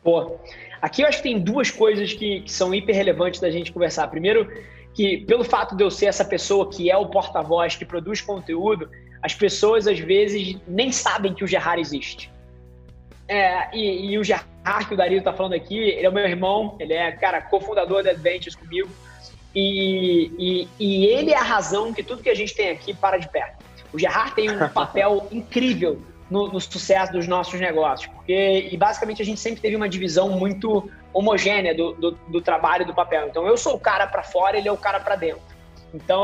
Pô, 0.04 0.40
aqui 0.82 1.04
eu 1.04 1.08
acho 1.08 1.18
que 1.18 1.24
tem 1.24 1.40
duas 1.40 1.70
coisas 1.70 2.14
que, 2.14 2.42
que 2.42 2.52
são 2.52 2.74
hiper 2.74 2.96
relevantes 2.96 3.40
da 3.40 3.52
gente 3.52 3.72
conversar. 3.72 4.08
Primeiro, 4.08 4.50
que 4.98 5.20
pelo 5.20 5.44
fato 5.44 5.76
de 5.76 5.84
eu 5.84 5.92
ser 5.92 6.08
essa 6.08 6.26
pessoa 6.26 6.68
que 6.72 6.90
é 6.90 6.98
o 6.98 7.06
porta-voz, 7.06 7.76
que 7.76 7.86
produz 7.86 8.20
conteúdo, 8.20 8.90
as 9.22 9.36
pessoas 9.36 9.86
às 9.86 10.00
vezes 10.00 10.58
nem 10.68 10.92
sabem 10.92 11.36
que 11.36 11.44
o 11.44 11.48
Gerard 11.48 11.80
existe. 11.80 12.32
É, 13.28 13.70
e, 13.78 14.12
e, 14.12 14.18
o 14.18 14.24
Gerard, 14.24 14.88
que 14.88 14.96
o 14.96 14.98
Dario 14.98 15.22
tá 15.22 15.32
falando 15.32 15.54
aqui, 15.54 15.78
ele 15.78 16.04
é 16.04 16.10
o 16.10 16.12
meu 16.12 16.26
irmão, 16.26 16.76
ele 16.80 16.94
é, 16.94 17.12
cara, 17.12 17.44
cofundador 17.44 18.04
da 18.04 18.10
Adventures 18.10 18.56
comigo. 18.56 18.90
E, 19.54 20.32
e, 20.40 20.68
e, 20.80 21.06
ele 21.06 21.30
é 21.30 21.38
a 21.38 21.44
razão 21.44 21.94
que 21.94 22.02
tudo 22.02 22.24
que 22.24 22.30
a 22.30 22.36
gente 22.36 22.56
tem 22.56 22.72
aqui 22.72 22.92
para 22.92 23.20
de 23.20 23.30
pé. 23.30 23.54
O 23.94 24.00
Gerard 24.00 24.34
tem 24.34 24.50
um 24.50 24.58
papel 24.70 25.28
incrível 25.32 26.02
no, 26.28 26.48
no, 26.48 26.60
sucesso 26.60 27.12
dos 27.12 27.28
nossos 27.28 27.60
negócios, 27.60 28.12
porque 28.12 28.68
e 28.72 28.76
basicamente 28.76 29.22
a 29.22 29.26
gente 29.26 29.40
sempre 29.40 29.62
teve 29.62 29.76
uma 29.76 29.88
divisão 29.88 30.30
muito 30.30 30.90
homogênea 31.14 31.74
do, 31.74 31.94
do, 31.94 32.12
do 32.12 32.42
trabalho 32.42 32.86
do 32.86 32.94
papel. 32.94 33.28
Então 33.28 33.48
eu 33.48 33.58
sou 33.58 33.76
o 33.76 33.80
cara 33.80 34.08
para 34.08 34.24
fora, 34.24 34.58
ele 34.58 34.68
é 34.68 34.72
o 34.72 34.78
cara 34.78 35.00
para 35.00 35.16
dentro. 35.16 35.42
Então, 35.94 36.22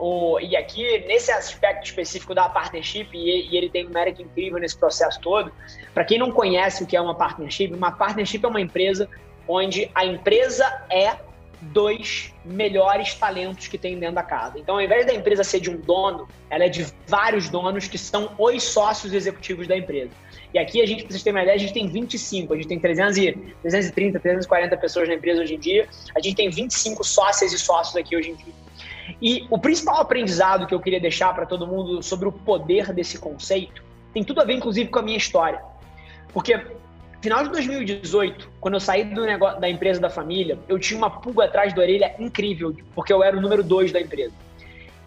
o, 0.00 0.40
e 0.40 0.56
aqui 0.56 1.04
nesse 1.06 1.30
aspecto 1.30 1.84
específico 1.84 2.34
da 2.34 2.48
partnership, 2.48 3.08
e, 3.12 3.50
e 3.50 3.56
ele 3.56 3.68
tem 3.68 3.86
um 3.86 3.90
mérito 3.90 4.22
incrível 4.22 4.58
nesse 4.58 4.76
processo 4.76 5.20
todo. 5.20 5.52
Para 5.92 6.04
quem 6.04 6.18
não 6.18 6.32
conhece 6.32 6.82
o 6.82 6.86
que 6.86 6.96
é 6.96 7.00
uma 7.00 7.14
partnership, 7.14 7.72
uma 7.74 7.92
partnership 7.92 8.44
é 8.44 8.48
uma 8.48 8.60
empresa 8.60 9.08
onde 9.46 9.90
a 9.94 10.06
empresa 10.06 10.64
é 10.90 11.16
dois 11.60 12.32
melhores 12.44 13.14
talentos 13.14 13.68
que 13.68 13.78
tem 13.78 13.98
dentro 13.98 14.16
da 14.16 14.22
casa. 14.22 14.58
Então, 14.58 14.76
ao 14.76 14.82
invés 14.82 15.06
da 15.06 15.14
empresa 15.14 15.44
ser 15.44 15.60
de 15.60 15.70
um 15.70 15.76
dono, 15.80 16.28
ela 16.50 16.64
é 16.64 16.68
de 16.68 16.86
vários 17.06 17.48
donos 17.48 17.86
que 17.86 17.96
são 17.96 18.34
os 18.38 18.62
sócios 18.62 19.12
executivos 19.12 19.66
da 19.66 19.76
empresa. 19.76 20.10
E 20.54 20.58
aqui 20.58 20.80
a 20.80 20.86
gente, 20.86 21.02
para 21.02 21.10
vocês 21.10 21.22
terem 21.24 21.36
uma 21.36 21.42
ideia, 21.42 21.56
a 21.56 21.58
gente 21.58 21.74
tem 21.74 21.88
25, 21.88 22.54
a 22.54 22.56
gente 22.56 22.68
tem 22.68 22.78
300 22.78 23.16
e, 23.18 23.32
330, 23.60 24.20
340 24.20 24.76
pessoas 24.76 25.08
na 25.08 25.14
empresa 25.14 25.42
hoje 25.42 25.56
em 25.56 25.58
dia, 25.58 25.88
a 26.14 26.20
gente 26.20 26.36
tem 26.36 26.48
25 26.48 27.02
sócias 27.02 27.52
e 27.52 27.58
sócios 27.58 27.96
aqui 27.96 28.16
hoje 28.16 28.30
em 28.30 28.34
dia. 28.36 28.54
E 29.20 29.46
o 29.50 29.58
principal 29.58 29.96
aprendizado 30.00 30.64
que 30.68 30.72
eu 30.72 30.78
queria 30.78 31.00
deixar 31.00 31.34
para 31.34 31.44
todo 31.44 31.66
mundo 31.66 32.00
sobre 32.04 32.28
o 32.28 32.32
poder 32.32 32.92
desse 32.92 33.18
conceito 33.18 33.82
tem 34.12 34.22
tudo 34.22 34.40
a 34.40 34.44
ver, 34.44 34.54
inclusive, 34.54 34.88
com 34.88 35.00
a 35.00 35.02
minha 35.02 35.18
história. 35.18 35.60
Porque 36.32 36.56
final 37.20 37.42
de 37.42 37.50
2018, 37.50 38.48
quando 38.60 38.74
eu 38.74 38.80
saí 38.80 39.02
do 39.02 39.26
negócio, 39.26 39.60
da 39.60 39.68
empresa 39.68 40.00
da 40.00 40.08
família, 40.08 40.56
eu 40.68 40.78
tinha 40.78 40.96
uma 40.96 41.10
pulga 41.10 41.46
atrás 41.46 41.74
da 41.74 41.82
orelha 41.82 42.14
incrível, 42.16 42.76
porque 42.94 43.12
eu 43.12 43.24
era 43.24 43.36
o 43.36 43.40
número 43.40 43.64
dois 43.64 43.90
da 43.90 44.00
empresa. 44.00 44.34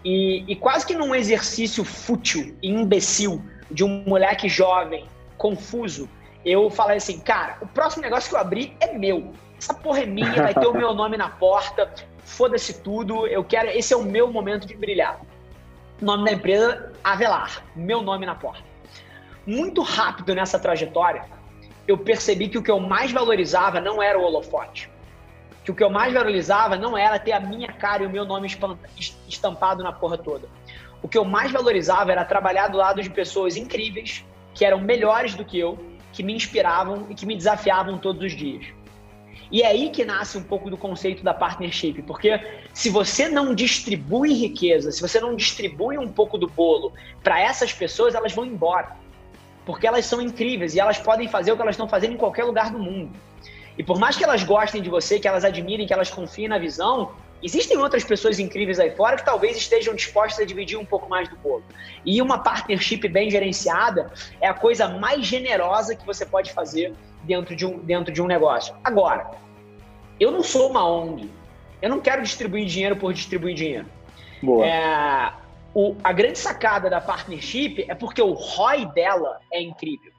E, 0.03 0.43
e 0.45 0.55
quase 0.57 0.85
que 0.85 0.93
num 0.93 1.15
exercício 1.15 1.85
fútil 1.85 2.53
e 2.61 2.69
imbecil 2.69 3.41
de 3.71 3.85
um 3.85 4.03
moleque 4.05 4.49
jovem, 4.49 5.05
confuso, 5.37 6.09
eu 6.45 6.69
falei 6.69 6.97
assim, 6.97 7.19
cara, 7.19 7.57
o 7.61 7.67
próximo 7.67 8.03
negócio 8.03 8.29
que 8.29 8.35
eu 8.35 8.39
abrir 8.39 8.75
é 8.79 8.93
meu. 8.93 9.33
Essa 9.57 9.73
porra 9.73 10.01
é 10.01 10.05
minha, 10.05 10.33
vai 10.33 10.53
ter 10.53 10.67
o 10.67 10.73
meu 10.73 10.93
nome 10.93 11.17
na 11.17 11.29
porta, 11.29 11.91
foda-se 12.23 12.81
tudo, 12.81 13.25
eu 13.27 13.43
quero, 13.43 13.69
esse 13.69 13.93
é 13.93 13.97
o 13.97 14.03
meu 14.03 14.31
momento 14.31 14.67
de 14.67 14.75
brilhar. 14.75 15.19
Nome 16.01 16.25
da 16.25 16.31
empresa, 16.31 16.93
Avelar, 17.03 17.63
meu 17.75 18.01
nome 18.01 18.25
na 18.25 18.35
porta. 18.35 18.63
Muito 19.45 19.81
rápido 19.81 20.35
nessa 20.35 20.59
trajetória, 20.59 21.25
eu 21.87 21.97
percebi 21.97 22.49
que 22.49 22.57
o 22.57 22.63
que 22.63 22.69
eu 22.69 22.79
mais 22.79 23.11
valorizava 23.11 23.79
não 23.79 24.03
era 24.03 24.19
o 24.19 24.21
holofote. 24.21 24.91
Que 25.63 25.71
o 25.71 25.75
que 25.75 25.83
eu 25.83 25.89
mais 25.89 26.13
valorizava 26.13 26.75
não 26.75 26.97
era 26.97 27.17
ter 27.17 27.31
a 27.31 27.39
minha 27.39 27.71
cara 27.71 28.03
e 28.03 28.05
o 28.05 28.09
meu 28.09 28.25
nome 28.25 28.47
estampado 29.27 29.83
na 29.83 29.91
porra 29.91 30.17
toda. 30.17 30.47
O 31.01 31.07
que 31.07 31.17
eu 31.17 31.25
mais 31.25 31.51
valorizava 31.51 32.11
era 32.11 32.25
trabalhar 32.25 32.67
do 32.67 32.77
lado 32.77 33.01
de 33.01 33.09
pessoas 33.09 33.55
incríveis, 33.55 34.25
que 34.57 34.65
eram 34.65 34.79
melhores 34.79 35.35
do 35.35 35.45
que 35.45 35.57
eu, 35.57 35.77
que 36.11 36.23
me 36.23 36.33
inspiravam 36.33 37.05
e 37.09 37.15
que 37.15 37.25
me 37.25 37.35
desafiavam 37.35 37.97
todos 37.97 38.23
os 38.23 38.35
dias. 38.35 38.65
E 39.51 39.61
é 39.61 39.67
aí 39.67 39.91
que 39.91 40.03
nasce 40.03 40.37
um 40.37 40.43
pouco 40.43 40.69
do 40.69 40.75
conceito 40.75 41.23
da 41.23 41.33
partnership, 41.33 42.01
porque 42.01 42.41
se 42.73 42.89
você 42.89 43.29
não 43.29 43.55
distribui 43.55 44.33
riqueza, 44.33 44.91
se 44.91 45.01
você 45.01 45.21
não 45.21 45.35
distribui 45.35 45.97
um 45.97 46.09
pouco 46.09 46.37
do 46.37 46.47
bolo 46.47 46.91
para 47.23 47.39
essas 47.39 47.71
pessoas, 47.71 48.15
elas 48.15 48.33
vão 48.33 48.45
embora 48.45 48.97
porque 49.67 49.85
elas 49.85 50.05
são 50.05 50.21
incríveis 50.21 50.73
e 50.73 50.79
elas 50.79 50.97
podem 50.97 51.27
fazer 51.27 51.51
o 51.51 51.57
que 51.57 51.61
elas 51.61 51.73
estão 51.73 51.89
fazendo 51.89 52.13
em 52.13 52.17
qualquer 52.17 52.45
lugar 52.45 52.71
do 52.71 52.79
mundo. 52.79 53.11
E 53.77 53.83
por 53.83 53.99
mais 53.99 54.15
que 54.15 54.23
elas 54.23 54.41
gostem 54.41 54.81
de 54.81 54.89
você, 54.89 55.19
que 55.19 55.27
elas 55.27 55.43
admirem, 55.43 55.85
que 55.85 55.91
elas 55.91 56.09
confiem 56.09 56.47
na 56.47 56.57
visão, 56.57 57.11
existem 57.41 57.77
outras 57.77 58.03
pessoas 58.03 58.39
incríveis 58.39 58.79
aí 58.79 58.91
fora 58.91 59.17
que 59.17 59.25
talvez 59.25 59.57
estejam 59.57 59.93
dispostas 59.93 60.43
a 60.43 60.45
dividir 60.45 60.77
um 60.77 60.85
pouco 60.85 61.09
mais 61.09 61.29
do 61.29 61.35
bolo. 61.37 61.63
E 62.05 62.21
uma 62.21 62.39
partnership 62.39 63.07
bem 63.07 63.29
gerenciada 63.29 64.11
é 64.41 64.47
a 64.47 64.53
coisa 64.53 64.87
mais 64.87 65.25
generosa 65.25 65.95
que 65.95 66.05
você 66.05 66.25
pode 66.25 66.51
fazer 66.53 66.93
dentro 67.23 67.55
de 67.55 67.65
um, 67.65 67.79
dentro 67.79 68.13
de 68.13 68.21
um 68.21 68.27
negócio. 68.27 68.75
Agora, 68.83 69.31
eu 70.19 70.31
não 70.31 70.43
sou 70.43 70.69
uma 70.69 70.87
ONG. 70.87 71.29
Eu 71.81 71.89
não 71.89 71.99
quero 71.99 72.23
distribuir 72.23 72.65
dinheiro 72.65 72.95
por 72.95 73.13
distribuir 73.13 73.55
dinheiro. 73.55 73.85
Boa. 74.41 74.65
É, 74.65 75.33
o, 75.73 75.95
a 76.03 76.11
grande 76.11 76.39
sacada 76.39 76.89
da 76.89 76.99
partnership 76.99 77.85
é 77.87 77.93
porque 77.93 78.21
o 78.21 78.33
ROI 78.33 78.85
dela 78.93 79.39
é 79.51 79.61
incrível. 79.61 80.11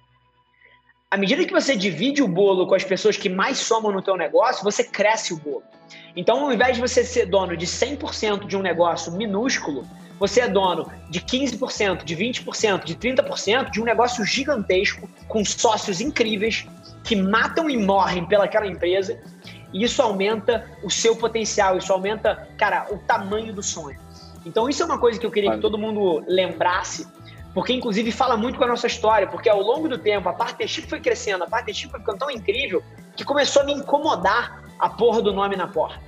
À 1.11 1.17
medida 1.17 1.45
que 1.45 1.53
você 1.53 1.75
divide 1.75 2.23
o 2.23 2.29
bolo 2.29 2.67
com 2.67 2.75
as 2.75 2.85
pessoas 2.85 3.17
que 3.17 3.29
mais 3.29 3.59
somam 3.59 3.91
no 3.91 4.03
teu 4.03 4.17
negócio, 4.17 4.63
você 4.63 4.85
cresce 4.85 5.33
o 5.33 5.39
bolo. 5.39 5.65
Então, 6.19 6.43
ao 6.43 6.53
invés 6.53 6.75
de 6.75 6.81
você 6.81 7.05
ser 7.05 7.27
dono 7.27 7.57
de 7.57 7.65
100% 7.65 8.49
de 8.49 8.57
um 8.57 8.61
negócio 8.61 9.13
minúsculo, 9.13 9.87
você 10.19 10.41
é 10.41 10.49
dono 10.49 10.91
de 11.09 11.21
15%, 11.21 12.03
de 12.03 12.17
20%, 12.17 12.83
de 12.83 12.97
30% 12.97 13.71
de 13.71 13.81
um 13.81 13.85
negócio 13.85 14.25
gigantesco, 14.25 15.09
com 15.29 15.45
sócios 15.45 16.01
incríveis, 16.01 16.67
que 17.05 17.15
matam 17.15 17.71
e 17.71 17.77
morrem 17.77 18.27
pelaquela 18.27 18.67
empresa, 18.67 19.17
e 19.73 19.85
isso 19.85 20.03
aumenta 20.03 20.67
o 20.83 20.91
seu 20.91 21.15
potencial, 21.15 21.79
isso 21.79 21.93
aumenta, 21.93 22.49
cara, 22.59 22.89
o 22.91 22.99
tamanho 22.99 23.55
do 23.55 23.63
sonho. 23.63 23.97
Então, 24.45 24.69
isso 24.69 24.83
é 24.83 24.87
uma 24.87 24.99
coisa 24.99 25.21
que 25.21 25.25
eu 25.25 25.31
queria 25.31 25.53
que 25.53 25.61
todo 25.61 25.79
mundo 25.79 26.25
lembrasse 26.27 27.07
porque 27.55 27.73
inclusive 27.73 28.13
fala 28.13 28.37
muito 28.37 28.59
com 28.59 28.65
a 28.65 28.69
nossa 28.69 28.87
história, 28.87 29.27
porque 29.27 29.49
ao 29.49 29.61
longo 29.61 29.89
do 29.89 29.99
tempo 29.99 30.29
a 30.29 30.33
partnership 30.33 30.83
foi 30.83 31.01
crescendo, 31.01 31.43
a 31.43 31.47
partnership 31.47 31.91
foi 31.91 31.99
ficando 31.99 32.19
tão 32.19 32.31
incrível 32.31 32.83
que 33.17 33.25
começou 33.25 33.63
a 33.63 33.65
me 33.65 33.73
incomodar 33.73 34.63
a 34.79 34.89
porra 34.89 35.23
do 35.23 35.33
nome 35.33 35.57
na 35.57 35.67
porta. 35.67 36.08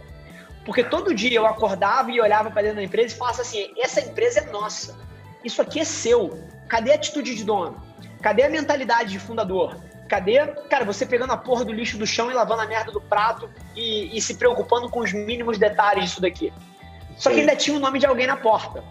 Porque 0.71 0.85
todo 0.85 1.13
dia 1.13 1.35
eu 1.35 1.45
acordava 1.47 2.13
e 2.13 2.21
olhava 2.21 2.49
para 2.49 2.63
dentro 2.63 2.77
da 2.77 2.85
empresa 2.85 3.13
e 3.13 3.19
falava 3.19 3.43
assim: 3.43 3.73
essa 3.77 4.01
empresa 4.01 4.39
é 4.39 4.53
nossa, 4.53 4.97
isso 5.43 5.61
aqui 5.61 5.81
é 5.81 5.85
seu. 5.85 6.39
Cadê 6.69 6.93
a 6.93 6.95
atitude 6.95 7.35
de 7.35 7.43
dono? 7.43 7.83
Cadê 8.23 8.45
a 8.45 8.49
mentalidade 8.49 9.11
de 9.11 9.19
fundador? 9.19 9.77
Cadê, 10.09 10.47
cara, 10.69 10.85
você 10.85 11.05
pegando 11.05 11.33
a 11.33 11.37
porra 11.37 11.65
do 11.65 11.73
lixo 11.73 11.99
do 11.99 12.07
chão 12.07 12.31
e 12.31 12.35
lavando 12.35 12.63
a 12.63 12.67
merda 12.69 12.93
do 12.93 13.01
prato 13.01 13.51
e, 13.75 14.17
e 14.17 14.21
se 14.23 14.35
preocupando 14.35 14.89
com 14.89 15.01
os 15.01 15.13
mínimos 15.13 15.59
detalhes 15.59 16.05
disso 16.05 16.21
daqui? 16.21 16.53
Só 17.17 17.31
que 17.31 17.41
ainda 17.41 17.57
tinha 17.57 17.77
o 17.77 17.81
nome 17.81 17.99
de 17.99 18.07
alguém 18.07 18.29
na 18.29 18.37
porta. 18.37 18.85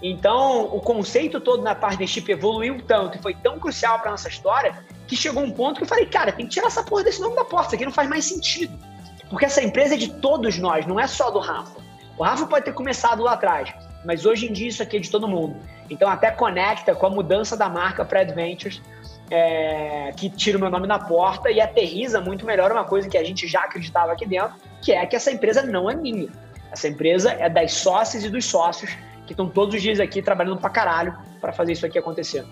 Então, 0.00 0.66
o 0.66 0.80
conceito 0.80 1.40
todo 1.40 1.60
na 1.60 1.74
partnership 1.74 2.30
evoluiu 2.30 2.80
tanto 2.86 3.18
e 3.18 3.20
foi 3.20 3.34
tão 3.34 3.58
crucial 3.58 3.98
para 3.98 4.12
nossa 4.12 4.28
história 4.28 4.78
que 5.08 5.16
chegou 5.16 5.42
um 5.42 5.50
ponto 5.50 5.78
que 5.78 5.82
eu 5.82 5.88
falei, 5.88 6.06
cara, 6.06 6.30
tem 6.30 6.46
que 6.46 6.52
tirar 6.52 6.68
essa 6.68 6.84
porra 6.84 7.02
desse 7.02 7.20
nome 7.20 7.34
da 7.34 7.44
porta, 7.44 7.66
isso 7.66 7.74
aqui 7.74 7.84
não 7.84 7.92
faz 7.92 8.08
mais 8.08 8.24
sentido. 8.26 8.89
Porque 9.30 9.46
essa 9.46 9.62
empresa 9.62 9.94
é 9.94 9.96
de 9.96 10.12
todos 10.14 10.58
nós, 10.58 10.84
não 10.86 10.98
é 10.98 11.06
só 11.06 11.30
do 11.30 11.38
Rafa. 11.38 11.80
O 12.18 12.24
Rafa 12.24 12.46
pode 12.46 12.64
ter 12.64 12.74
começado 12.74 13.22
lá 13.22 13.32
atrás, 13.32 13.72
mas 14.04 14.26
hoje 14.26 14.46
em 14.46 14.52
dia 14.52 14.68
isso 14.68 14.82
aqui 14.82 14.96
é 14.96 15.00
de 15.00 15.10
todo 15.10 15.26
mundo. 15.26 15.56
Então, 15.88 16.08
até 16.08 16.30
conecta 16.30 16.94
com 16.94 17.06
a 17.06 17.10
mudança 17.10 17.56
da 17.56 17.68
marca 17.68 18.04
para 18.04 18.20
Adventures, 18.20 18.82
é, 19.30 20.12
que 20.16 20.28
tira 20.28 20.58
o 20.58 20.60
meu 20.60 20.70
nome 20.70 20.86
na 20.86 20.98
porta 20.98 21.50
e 21.50 21.60
aterriza 21.60 22.20
muito 22.20 22.44
melhor 22.44 22.72
uma 22.72 22.84
coisa 22.84 23.08
que 23.08 23.16
a 23.16 23.24
gente 23.24 23.46
já 23.46 23.60
acreditava 23.60 24.12
aqui 24.12 24.26
dentro, 24.26 24.54
que 24.82 24.92
é 24.92 25.06
que 25.06 25.16
essa 25.16 25.30
empresa 25.30 25.62
não 25.62 25.88
é 25.88 25.94
minha. 25.94 26.28
Essa 26.70 26.88
empresa 26.88 27.32
é 27.32 27.48
das 27.48 27.72
sócias 27.72 28.24
e 28.24 28.28
dos 28.28 28.44
sócios 28.44 28.96
que 29.26 29.32
estão 29.32 29.48
todos 29.48 29.76
os 29.76 29.82
dias 29.82 30.00
aqui 30.00 30.20
trabalhando 30.20 30.58
pra 30.58 30.70
caralho 30.70 31.16
para 31.40 31.52
fazer 31.52 31.72
isso 31.72 31.86
aqui 31.86 31.98
acontecer. 31.98 32.44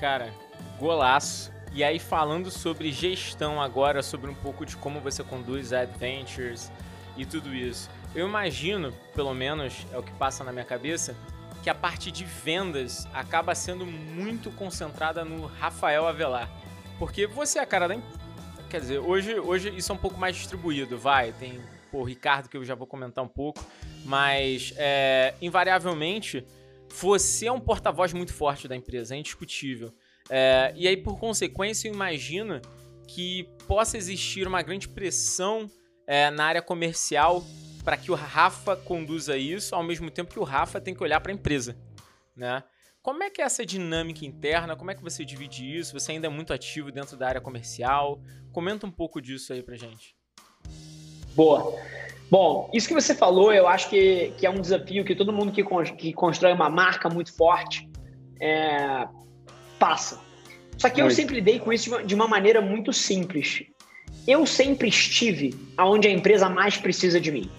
Cara, 0.00 0.28
golaço. 0.78 1.53
E 1.74 1.82
aí, 1.82 1.98
falando 1.98 2.52
sobre 2.52 2.92
gestão 2.92 3.60
agora, 3.60 4.00
sobre 4.00 4.30
um 4.30 4.34
pouco 4.34 4.64
de 4.64 4.76
como 4.76 5.00
você 5.00 5.24
conduz 5.24 5.72
adventures 5.72 6.70
e 7.16 7.26
tudo 7.26 7.52
isso. 7.52 7.90
Eu 8.14 8.28
imagino, 8.28 8.92
pelo 9.12 9.34
menos 9.34 9.84
é 9.92 9.98
o 9.98 10.02
que 10.02 10.12
passa 10.12 10.44
na 10.44 10.52
minha 10.52 10.64
cabeça, 10.64 11.16
que 11.64 11.68
a 11.68 11.74
parte 11.74 12.12
de 12.12 12.24
vendas 12.24 13.08
acaba 13.12 13.56
sendo 13.56 13.84
muito 13.84 14.52
concentrada 14.52 15.24
no 15.24 15.46
Rafael 15.46 16.06
Avelar. 16.06 16.48
Porque 16.96 17.26
você 17.26 17.58
é 17.58 17.62
a 17.62 17.66
cara 17.66 17.88
da. 17.88 17.96
Quer 18.70 18.80
dizer, 18.80 18.98
hoje, 19.00 19.40
hoje 19.40 19.76
isso 19.76 19.90
é 19.90 19.94
um 19.96 19.98
pouco 19.98 20.16
mais 20.16 20.36
distribuído, 20.36 20.96
vai. 20.96 21.32
Tem 21.32 21.60
o 21.90 22.04
Ricardo, 22.04 22.48
que 22.48 22.56
eu 22.56 22.64
já 22.64 22.76
vou 22.76 22.86
comentar 22.86 23.24
um 23.24 23.28
pouco. 23.28 23.64
Mas, 24.04 24.72
é, 24.76 25.34
invariavelmente, 25.42 26.46
você 26.88 27.46
é 27.46 27.52
um 27.52 27.58
porta-voz 27.58 28.12
muito 28.12 28.32
forte 28.32 28.68
da 28.68 28.76
empresa, 28.76 29.16
é 29.16 29.18
indiscutível. 29.18 29.92
É, 30.30 30.72
e 30.76 30.88
aí, 30.88 30.96
por 30.96 31.18
consequência, 31.18 31.88
eu 31.88 31.94
imagino 31.94 32.60
que 33.06 33.48
possa 33.66 33.96
existir 33.96 34.46
uma 34.46 34.62
grande 34.62 34.88
pressão 34.88 35.70
é, 36.06 36.30
na 36.30 36.44
área 36.44 36.62
comercial 36.62 37.44
para 37.84 37.96
que 37.96 38.10
o 38.10 38.14
Rafa 38.14 38.76
conduza 38.76 39.36
isso, 39.36 39.74
ao 39.74 39.82
mesmo 39.82 40.10
tempo 40.10 40.32
que 40.32 40.40
o 40.40 40.44
Rafa 40.44 40.80
tem 40.80 40.94
que 40.94 41.02
olhar 41.02 41.20
para 41.20 41.30
a 41.30 41.34
empresa, 41.34 41.76
né? 42.34 42.64
Como 43.02 43.22
é 43.22 43.28
que 43.28 43.42
é 43.42 43.44
essa 43.44 43.66
dinâmica 43.66 44.24
interna? 44.24 44.74
Como 44.74 44.90
é 44.90 44.94
que 44.94 45.02
você 45.02 45.26
divide 45.26 45.78
isso? 45.78 45.92
Você 45.92 46.12
ainda 46.12 46.26
é 46.26 46.30
muito 46.30 46.54
ativo 46.54 46.90
dentro 46.90 47.18
da 47.18 47.28
área 47.28 47.40
comercial? 47.40 48.18
Comenta 48.50 48.86
um 48.86 48.90
pouco 48.90 49.20
disso 49.20 49.52
aí 49.52 49.62
pra 49.62 49.76
gente. 49.76 50.16
Boa. 51.34 51.78
Bom, 52.30 52.70
isso 52.72 52.88
que 52.88 52.94
você 52.94 53.14
falou, 53.14 53.52
eu 53.52 53.68
acho 53.68 53.90
que, 53.90 54.32
que 54.38 54.46
é 54.46 54.50
um 54.50 54.58
desafio 54.58 55.04
que 55.04 55.14
todo 55.14 55.34
mundo 55.34 55.52
que, 55.52 55.62
que 55.96 56.14
constrói 56.14 56.54
uma 56.54 56.70
marca 56.70 57.10
muito 57.10 57.36
forte 57.36 57.90
é, 58.40 59.06
passa. 59.78 60.20
Só 60.78 60.90
que 60.90 61.00
eu 61.00 61.10
sempre 61.10 61.36
lidei 61.36 61.58
com 61.58 61.72
isso 61.72 62.02
de 62.04 62.14
uma, 62.14 62.26
maneira 62.26 62.60
muito 62.60 62.92
simples. 62.92 63.62
Eu 64.26 64.44
sempre 64.44 64.88
estive 64.88 65.54
aonde 65.76 66.08
a 66.08 66.10
empresa 66.10 66.48
mais 66.48 66.76
precisa 66.76 67.20
de 67.20 67.30
mim. 67.30 67.50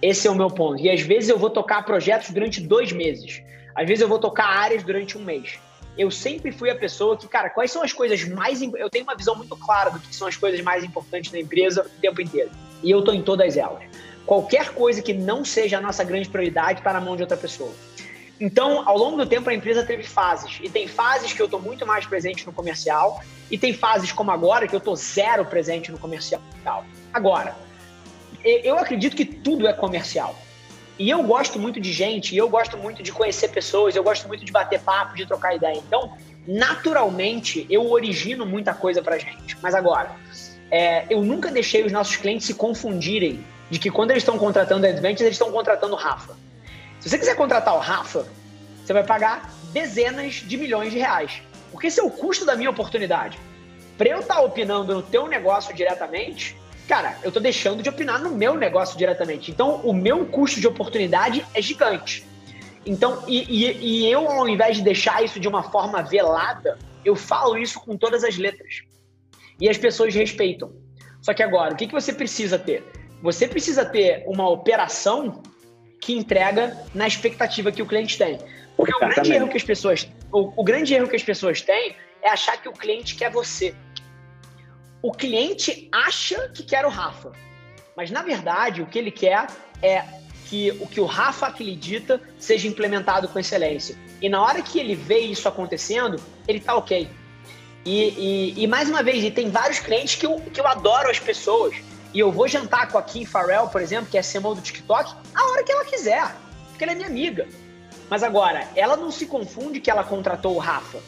Esse 0.00 0.26
é 0.26 0.30
o 0.30 0.34
meu 0.34 0.48
ponto. 0.48 0.80
E 0.82 0.90
às 0.90 1.02
vezes 1.02 1.28
eu 1.28 1.38
vou 1.38 1.50
tocar 1.50 1.84
projetos 1.84 2.30
durante 2.30 2.60
dois 2.60 2.92
meses. 2.92 3.42
Às 3.74 3.86
vezes 3.86 4.00
eu 4.00 4.08
vou 4.08 4.18
tocar 4.18 4.46
áreas 4.46 4.82
durante 4.82 5.18
um 5.18 5.22
mês 5.22 5.58
eu 6.00 6.10
sempre 6.10 6.52
fui 6.52 6.70
a 6.70 6.74
pessoa 6.74 7.16
que, 7.16 7.28
cara, 7.28 7.50
quais 7.50 7.70
são 7.70 7.82
as 7.82 7.92
coisas 7.92 8.24
mais. 8.24 8.62
Eu 8.62 8.88
tenho 8.88 9.04
uma 9.04 9.14
visão 9.14 9.34
muito 9.34 9.56
clara 9.56 9.90
do 9.90 9.98
que 9.98 10.14
são 10.14 10.26
as 10.26 10.36
coisas 10.36 10.60
mais 10.62 10.84
importantes 10.84 11.30
da 11.30 11.38
empresa 11.38 11.82
o 11.82 12.00
tempo 12.00 12.20
inteiro. 12.22 12.50
E 12.82 12.90
eu 12.90 13.02
tô 13.02 13.12
em 13.12 13.22
todas 13.22 13.56
elas. 13.56 13.82
Qualquer 14.24 14.70
coisa 14.70 15.02
que 15.02 15.12
não 15.12 15.44
seja 15.44 15.78
a 15.78 15.80
nossa 15.80 16.02
grande 16.02 16.28
prioridade 16.28 16.80
está 16.80 16.92
na 16.92 17.00
mão 17.00 17.16
de 17.16 17.22
outra 17.22 17.36
pessoa. 17.36 17.72
Então, 18.40 18.88
ao 18.88 18.96
longo 18.96 19.18
do 19.18 19.26
tempo, 19.26 19.50
a 19.50 19.54
empresa 19.54 19.84
teve 19.84 20.02
fases. 20.02 20.58
E 20.62 20.70
tem 20.70 20.88
fases 20.88 21.32
que 21.32 21.42
eu 21.42 21.44
estou 21.44 21.60
muito 21.60 21.86
mais 21.86 22.06
presente 22.06 22.46
no 22.46 22.52
comercial, 22.52 23.22
e 23.50 23.58
tem 23.58 23.74
fases 23.74 24.10
como 24.10 24.30
agora, 24.30 24.66
que 24.66 24.74
eu 24.74 24.78
estou 24.78 24.96
zero 24.96 25.44
presente 25.44 25.92
no 25.92 25.98
comercial. 25.98 26.40
Agora, 27.12 27.54
eu 28.42 28.78
acredito 28.78 29.14
que 29.14 29.24
tudo 29.24 29.66
é 29.66 29.72
comercial. 29.72 30.34
E 30.98 31.08
eu 31.08 31.22
gosto 31.22 31.58
muito 31.58 31.80
de 31.80 31.92
gente, 31.92 32.36
eu 32.36 32.48
gosto 32.48 32.76
muito 32.76 33.02
de 33.02 33.12
conhecer 33.12 33.48
pessoas, 33.48 33.96
eu 33.96 34.02
gosto 34.02 34.28
muito 34.28 34.44
de 34.44 34.52
bater 34.52 34.80
papo, 34.80 35.16
de 35.16 35.26
trocar 35.26 35.54
ideia. 35.54 35.76
Então, 35.76 36.12
naturalmente, 36.46 37.66
eu 37.68 37.90
origino 37.90 38.46
muita 38.46 38.72
coisa 38.72 39.02
pra 39.02 39.18
gente. 39.18 39.56
Mas 39.62 39.74
agora, 39.74 40.10
é, 40.70 41.06
eu 41.10 41.22
nunca 41.22 41.50
deixei 41.50 41.84
os 41.84 41.92
nossos 41.92 42.16
clientes 42.16 42.46
se 42.46 42.54
confundirem 42.54 43.44
de 43.70 43.78
que 43.78 43.90
quando 43.90 44.10
eles 44.10 44.22
estão 44.22 44.38
contratando 44.38 44.86
a 44.86 44.90
Advantage, 44.90 45.24
eles 45.24 45.34
estão 45.34 45.50
contratando 45.50 45.94
Rafa. 45.94 46.36
Se 47.00 47.08
você 47.08 47.18
quiser 47.18 47.34
contratar 47.34 47.74
o 47.74 47.78
Rafa, 47.78 48.26
você 48.84 48.92
vai 48.92 49.02
pagar 49.02 49.50
dezenas 49.72 50.34
de 50.34 50.56
milhões 50.58 50.92
de 50.92 50.98
reais. 50.98 51.42
Porque 51.72 51.86
esse 51.86 51.98
é 51.98 52.02
o 52.02 52.10
custo 52.10 52.44
da 52.44 52.54
minha 52.54 52.68
oportunidade. 52.68 53.38
Para 53.96 54.10
eu 54.10 54.20
estar 54.20 54.34
tá 54.34 54.40
opinando 54.42 54.94
no 54.94 55.02
teu 55.02 55.26
negócio 55.26 55.74
diretamente, 55.74 56.56
cara, 56.86 57.16
eu 57.22 57.32
tô 57.32 57.40
deixando 57.40 57.82
de 57.82 57.88
opinar 57.88 58.20
no 58.20 58.30
meu 58.30 58.54
negócio 58.54 58.98
diretamente. 58.98 59.50
Então, 59.50 59.76
o 59.76 59.94
meu 59.94 60.26
custo 60.26 60.60
de 60.60 60.66
oportunidade 60.66 61.44
é 61.54 61.62
gigante. 61.62 62.26
Então, 62.84 63.24
e, 63.26 63.44
e, 63.44 63.72
e, 64.04 64.10
eu, 64.10 64.28
ao 64.28 64.48
invés 64.48 64.76
de 64.76 64.82
deixar 64.82 65.24
isso 65.24 65.40
de 65.40 65.48
uma 65.48 65.62
forma 65.62 66.02
velada, 66.02 66.78
eu 67.04 67.16
falo 67.16 67.56
isso 67.56 67.80
com 67.80 67.96
todas 67.96 68.24
as 68.24 68.36
letras. 68.36 68.82
E 69.58 69.68
as 69.68 69.78
pessoas 69.78 70.14
respeitam. 70.14 70.72
Só 71.22 71.32
que 71.32 71.42
agora, 71.42 71.72
o 71.72 71.76
que, 71.76 71.86
que 71.86 71.92
você 71.92 72.12
precisa 72.12 72.58
ter? 72.58 72.84
Você 73.22 73.46
precisa 73.46 73.84
ter 73.84 74.24
uma 74.26 74.48
operação 74.48 75.42
que 76.00 76.16
entrega 76.16 76.76
na 76.94 77.06
expectativa 77.06 77.70
que 77.70 77.82
o 77.82 77.86
cliente 77.86 78.16
tem. 78.16 78.38
Porque 78.76 78.94
o 78.94 78.98
grande 78.98 79.32
erro 79.32 79.48
que 79.48 79.56
as 79.56 79.64
pessoas, 79.64 80.08
o, 80.32 80.52
o 80.56 80.64
grande 80.64 80.94
erro 80.94 81.08
que 81.08 81.16
as 81.16 81.22
pessoas 81.22 81.60
têm 81.60 81.94
é 82.22 82.30
achar 82.30 82.56
que 82.60 82.68
o 82.68 82.72
cliente 82.72 83.14
quer 83.14 83.30
você 83.30 83.74
o 85.02 85.12
cliente 85.12 85.88
acha 85.90 86.48
que 86.50 86.62
quer 86.62 86.84
o 86.84 86.88
Rafa, 86.88 87.32
mas 87.96 88.10
na 88.10 88.22
verdade 88.22 88.82
o 88.82 88.86
que 88.86 88.98
ele 88.98 89.10
quer 89.10 89.46
é 89.82 90.04
que 90.46 90.70
o 90.72 90.86
que 90.86 91.00
o 91.00 91.06
Rafa 91.06 91.46
acredita 91.46 92.20
seja 92.38 92.68
implementado 92.68 93.28
com 93.28 93.38
excelência. 93.38 93.96
E 94.20 94.28
na 94.28 94.42
hora 94.42 94.60
que 94.60 94.78
ele 94.78 94.94
vê 94.94 95.20
isso 95.20 95.48
acontecendo, 95.48 96.20
ele 96.46 96.60
tá 96.60 96.74
ok. 96.74 97.08
E, 97.84 98.54
e, 98.58 98.64
e 98.64 98.66
mais 98.66 98.90
uma 98.90 99.02
vez, 99.02 99.32
tem 99.32 99.48
vários 99.48 99.78
clientes 99.78 100.16
que 100.16 100.26
eu, 100.26 100.38
que 100.52 100.60
eu 100.60 100.66
adoro 100.66 101.08
as 101.08 101.18
pessoas. 101.18 101.74
E 102.12 102.18
eu 102.18 102.32
vou 102.32 102.48
jantar 102.48 102.88
com 102.88 102.98
a 102.98 103.02
Kim 103.02 103.24
Farrell, 103.24 103.68
por 103.68 103.80
exemplo, 103.80 104.10
que 104.10 104.16
é 104.16 104.20
a 104.20 104.24
CMO 104.24 104.54
do 104.54 104.60
TikTok, 104.60 105.14
a 105.34 105.50
hora 105.50 105.62
que 105.62 105.70
ela 105.70 105.84
quiser, 105.84 106.34
porque 106.68 106.84
ela 106.84 106.92
é 106.92 106.96
minha 106.96 107.08
amiga. 107.08 107.46
Mas 108.08 108.22
agora, 108.22 108.66
ela 108.74 108.96
não 108.96 109.10
se 109.10 109.26
confunde 109.26 109.80
que 109.80 109.90
ela 109.90 110.02
contratou 110.02 110.56
o 110.56 110.58
Rafa. 110.58 110.98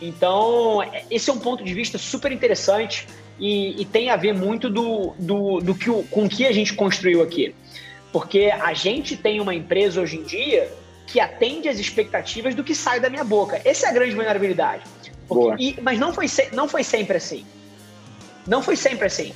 Então, 0.00 0.80
esse 1.10 1.28
é 1.28 1.32
um 1.32 1.38
ponto 1.38 1.62
de 1.62 1.72
vista 1.74 1.98
super 1.98 2.32
interessante 2.32 3.06
e, 3.38 3.80
e 3.80 3.84
tem 3.84 4.10
a 4.10 4.16
ver 4.16 4.32
muito 4.32 4.70
do, 4.70 5.14
do, 5.18 5.60
do 5.60 5.74
que, 5.74 5.90
com 6.04 6.24
o 6.24 6.28
que 6.28 6.46
a 6.46 6.52
gente 6.52 6.74
construiu 6.74 7.22
aqui. 7.22 7.54
Porque 8.12 8.50
a 8.50 8.72
gente 8.72 9.16
tem 9.16 9.40
uma 9.40 9.54
empresa 9.54 10.00
hoje 10.00 10.16
em 10.16 10.22
dia 10.22 10.72
que 11.06 11.20
atende 11.20 11.68
às 11.68 11.78
expectativas 11.78 12.54
do 12.54 12.64
que 12.64 12.74
sai 12.74 12.98
da 12.98 13.10
minha 13.10 13.24
boca. 13.24 13.60
Essa 13.64 13.86
é 13.86 13.90
a 13.90 13.92
grande 13.92 14.14
vulnerabilidade. 14.14 14.84
Porque, 15.28 15.62
e, 15.62 15.80
mas 15.82 15.98
não 15.98 16.12
foi, 16.12 16.26
não 16.52 16.68
foi 16.68 16.82
sempre 16.82 17.18
assim. 17.18 17.44
Não 18.46 18.62
foi 18.62 18.76
sempre 18.76 19.06
assim. 19.06 19.34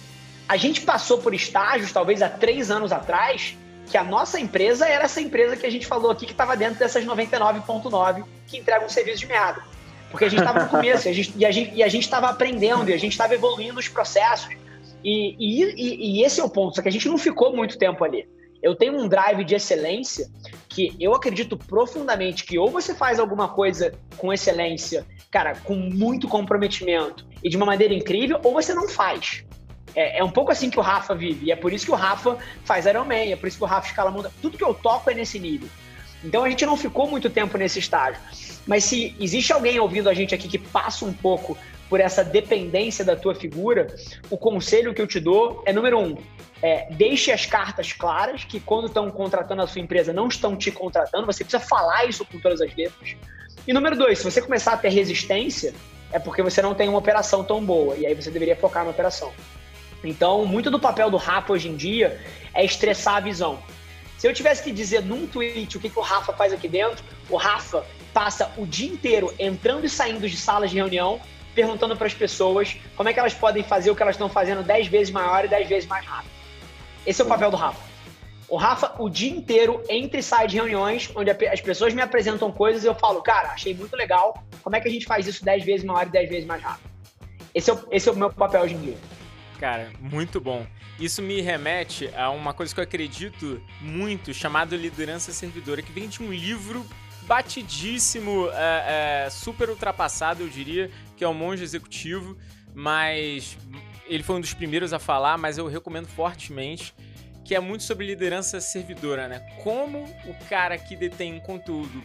A 0.50 0.56
gente 0.56 0.80
passou 0.80 1.18
por 1.18 1.32
estágios, 1.32 1.92
talvez 1.92 2.20
há 2.20 2.28
três 2.28 2.72
anos 2.72 2.90
atrás, 2.90 3.56
que 3.88 3.96
a 3.96 4.02
nossa 4.02 4.40
empresa 4.40 4.84
era 4.84 5.04
essa 5.04 5.20
empresa 5.20 5.56
que 5.56 5.64
a 5.64 5.70
gente 5.70 5.86
falou 5.86 6.10
aqui, 6.10 6.26
que 6.26 6.32
estava 6.32 6.56
dentro 6.56 6.76
dessas 6.76 7.04
99,9 7.04 8.24
que 8.48 8.58
entregam 8.58 8.86
um 8.86 8.88
serviço 8.88 9.20
de 9.20 9.26
merda. 9.26 9.62
Porque 10.10 10.24
a 10.24 10.28
gente 10.28 10.40
estava 10.40 10.64
no 10.64 10.68
começo 10.68 11.08
e 11.08 11.44
a 11.44 11.52
gente 11.52 12.02
estava 12.02 12.28
aprendendo 12.28 12.90
e 12.90 12.92
a 12.92 12.96
gente 12.96 13.12
estava 13.12 13.32
evoluindo 13.32 13.78
os 13.78 13.86
processos. 13.86 14.52
E, 15.04 15.36
e, 15.38 16.18
e, 16.18 16.24
esse 16.24 16.40
é 16.40 16.44
o 16.44 16.50
ponto, 16.50 16.74
só 16.74 16.82
que 16.82 16.88
a 16.88 16.92
gente 16.92 17.08
não 17.08 17.16
ficou 17.16 17.54
muito 17.54 17.78
tempo 17.78 18.02
ali. 18.02 18.28
Eu 18.60 18.74
tenho 18.74 19.00
um 19.00 19.06
drive 19.06 19.44
de 19.44 19.54
excelência 19.54 20.28
que 20.68 20.96
eu 20.98 21.14
acredito 21.14 21.56
profundamente 21.56 22.42
que 22.42 22.58
ou 22.58 22.68
você 22.68 22.92
faz 22.92 23.20
alguma 23.20 23.46
coisa 23.46 23.94
com 24.16 24.32
excelência, 24.32 25.06
cara, 25.30 25.54
com 25.62 25.76
muito 25.76 26.26
comprometimento 26.26 27.24
e 27.40 27.48
de 27.48 27.56
uma 27.56 27.66
maneira 27.66 27.94
incrível, 27.94 28.40
ou 28.42 28.52
você 28.52 28.74
não 28.74 28.88
faz. 28.88 29.44
É, 29.94 30.18
é, 30.18 30.24
um 30.24 30.30
pouco 30.30 30.52
assim 30.52 30.70
que 30.70 30.78
o 30.78 30.82
Rafa 30.82 31.14
vive. 31.14 31.46
E 31.46 31.52
é 31.52 31.56
por 31.56 31.72
isso 31.72 31.84
que 31.84 31.90
o 31.90 31.96
Rafa 31.96 32.38
faz 32.64 32.86
Iron 32.86 33.04
Man, 33.04 33.14
é 33.14 33.36
por 33.36 33.48
isso 33.48 33.58
que 33.58 33.64
o 33.64 33.66
Rafa 33.66 33.88
escala 33.88 34.10
mundo. 34.10 34.30
Tudo 34.40 34.56
que 34.56 34.64
eu 34.64 34.74
toco 34.74 35.10
é 35.10 35.14
nesse 35.14 35.38
nível. 35.38 35.68
Então 36.22 36.44
a 36.44 36.50
gente 36.50 36.66
não 36.66 36.76
ficou 36.76 37.08
muito 37.08 37.30
tempo 37.30 37.56
nesse 37.56 37.78
estágio. 37.78 38.20
Mas 38.66 38.84
se 38.84 39.16
existe 39.18 39.52
alguém 39.52 39.80
ouvindo 39.80 40.08
a 40.08 40.14
gente 40.14 40.34
aqui 40.34 40.48
que 40.48 40.58
passa 40.58 41.04
um 41.04 41.12
pouco 41.12 41.56
por 41.88 41.98
essa 41.98 42.22
dependência 42.22 43.04
da 43.04 43.16
tua 43.16 43.34
figura, 43.34 43.88
o 44.30 44.38
conselho 44.38 44.94
que 44.94 45.02
eu 45.02 45.06
te 45.08 45.18
dou 45.18 45.62
é 45.66 45.72
número 45.72 45.98
um, 45.98 46.16
é, 46.62 46.86
deixe 46.90 47.32
as 47.32 47.46
cartas 47.46 47.92
claras, 47.92 48.44
que 48.44 48.60
quando 48.60 48.86
estão 48.86 49.10
contratando 49.10 49.62
a 49.62 49.66
sua 49.66 49.80
empresa, 49.80 50.12
não 50.12 50.28
estão 50.28 50.56
te 50.56 50.70
contratando, 50.70 51.26
você 51.26 51.42
precisa 51.42 51.62
falar 51.64 52.04
isso 52.04 52.24
com 52.24 52.38
todas 52.38 52.60
as 52.60 52.74
letras. 52.76 53.16
E 53.66 53.72
número 53.72 53.96
dois, 53.96 54.18
se 54.18 54.24
você 54.24 54.40
começar 54.40 54.74
a 54.74 54.76
ter 54.76 54.90
resistência, 54.90 55.74
é 56.12 56.18
porque 56.18 56.42
você 56.42 56.62
não 56.62 56.74
tem 56.74 56.88
uma 56.88 56.98
operação 56.98 57.42
tão 57.42 57.64
boa, 57.64 57.96
e 57.96 58.06
aí 58.06 58.14
você 58.14 58.30
deveria 58.30 58.54
focar 58.54 58.84
na 58.84 58.90
operação. 58.90 59.32
Então, 60.02 60.44
muito 60.46 60.70
do 60.70 60.78
papel 60.78 61.10
do 61.10 61.16
Rafa 61.16 61.52
hoje 61.52 61.68
em 61.68 61.76
dia 61.76 62.20
é 62.54 62.64
estressar 62.64 63.16
a 63.16 63.20
visão. 63.20 63.58
Se 64.18 64.26
eu 64.26 64.34
tivesse 64.34 64.62
que 64.62 64.72
dizer 64.72 65.02
num 65.02 65.26
tweet 65.26 65.76
o 65.76 65.80
que, 65.80 65.88
que 65.88 65.98
o 65.98 66.02
Rafa 66.02 66.32
faz 66.32 66.52
aqui 66.52 66.68
dentro, 66.68 67.02
o 67.28 67.36
Rafa 67.36 67.84
passa 68.12 68.52
o 68.56 68.66
dia 68.66 68.90
inteiro 68.90 69.32
entrando 69.38 69.84
e 69.84 69.88
saindo 69.88 70.28
de 70.28 70.36
salas 70.36 70.70
de 70.70 70.76
reunião, 70.76 71.20
perguntando 71.54 71.96
para 71.96 72.06
as 72.06 72.14
pessoas 72.14 72.76
como 72.96 73.08
é 73.08 73.12
que 73.12 73.20
elas 73.20 73.34
podem 73.34 73.62
fazer 73.62 73.90
o 73.90 73.96
que 73.96 74.02
elas 74.02 74.14
estão 74.14 74.28
fazendo 74.28 74.62
10 74.62 74.88
vezes 74.88 75.10
maior 75.10 75.44
e 75.44 75.48
10 75.48 75.68
vezes 75.68 75.88
mais 75.88 76.04
rápido. 76.04 76.30
Esse 77.06 77.22
é 77.22 77.24
o 77.24 77.28
papel 77.28 77.50
do 77.50 77.56
Rafa. 77.56 77.80
O 78.48 78.56
Rafa, 78.56 78.94
o 78.98 79.08
dia 79.08 79.30
inteiro, 79.30 79.82
entra 79.88 80.18
e 80.18 80.22
sai 80.22 80.48
de 80.48 80.56
reuniões, 80.56 81.08
onde 81.14 81.30
as 81.30 81.60
pessoas 81.60 81.94
me 81.94 82.02
apresentam 82.02 82.50
coisas 82.50 82.82
e 82.82 82.86
eu 82.88 82.94
falo, 82.94 83.22
cara, 83.22 83.50
achei 83.50 83.72
muito 83.72 83.94
legal, 83.94 84.42
como 84.62 84.74
é 84.74 84.80
que 84.80 84.88
a 84.88 84.90
gente 84.90 85.06
faz 85.06 85.26
isso 85.26 85.44
10 85.44 85.64
vezes 85.64 85.84
maior 85.84 86.06
e 86.06 86.10
10 86.10 86.28
vezes 86.28 86.46
mais 86.46 86.60
rápido? 86.60 86.90
Esse 87.54 87.70
é 87.70 87.74
o, 87.74 87.86
esse 87.90 88.08
é 88.08 88.12
o 88.12 88.16
meu 88.16 88.30
papel 88.30 88.62
hoje 88.62 88.74
em 88.74 88.80
dia. 88.80 88.96
Cara, 89.60 89.92
muito 90.00 90.40
bom. 90.40 90.66
Isso 90.98 91.20
me 91.20 91.42
remete 91.42 92.10
a 92.16 92.30
uma 92.30 92.54
coisa 92.54 92.72
que 92.72 92.80
eu 92.80 92.84
acredito 92.84 93.62
muito, 93.78 94.32
chamado 94.32 94.74
liderança 94.74 95.32
servidora, 95.32 95.82
que 95.82 95.92
vem 95.92 96.08
de 96.08 96.22
um 96.22 96.32
livro 96.32 96.82
batidíssimo, 97.24 98.48
é, 98.54 99.26
é, 99.26 99.30
super 99.30 99.68
ultrapassado, 99.68 100.42
eu 100.42 100.48
diria, 100.48 100.90
que 101.14 101.22
é 101.22 101.28
o 101.28 101.34
Monge 101.34 101.62
Executivo, 101.62 102.38
mas 102.74 103.58
ele 104.06 104.22
foi 104.22 104.36
um 104.36 104.40
dos 104.40 104.54
primeiros 104.54 104.94
a 104.94 104.98
falar, 104.98 105.36
mas 105.36 105.58
eu 105.58 105.66
recomendo 105.66 106.08
fortemente, 106.08 106.94
que 107.44 107.54
é 107.54 107.60
muito 107.60 107.84
sobre 107.84 108.06
liderança 108.06 108.62
servidora, 108.62 109.28
né? 109.28 109.40
Como 109.62 110.04
o 110.24 110.34
cara 110.48 110.78
que 110.78 110.96
detém 110.96 111.34
um 111.34 111.40
conteúdo 111.40 112.02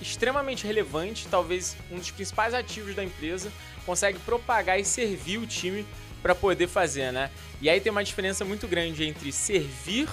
extremamente 0.00 0.64
relevante, 0.64 1.26
talvez 1.28 1.76
um 1.90 1.96
dos 1.96 2.12
principais 2.12 2.54
ativos 2.54 2.94
da 2.94 3.02
empresa, 3.02 3.50
consegue 3.84 4.20
propagar 4.20 4.78
e 4.78 4.84
servir 4.84 5.38
o 5.38 5.46
time 5.48 5.84
para 6.26 6.34
poder 6.34 6.66
fazer, 6.66 7.12
né? 7.12 7.30
E 7.62 7.70
aí 7.70 7.80
tem 7.80 7.92
uma 7.92 8.02
diferença 8.02 8.44
muito 8.44 8.66
grande 8.66 9.04
entre 9.04 9.30
servir 9.30 10.08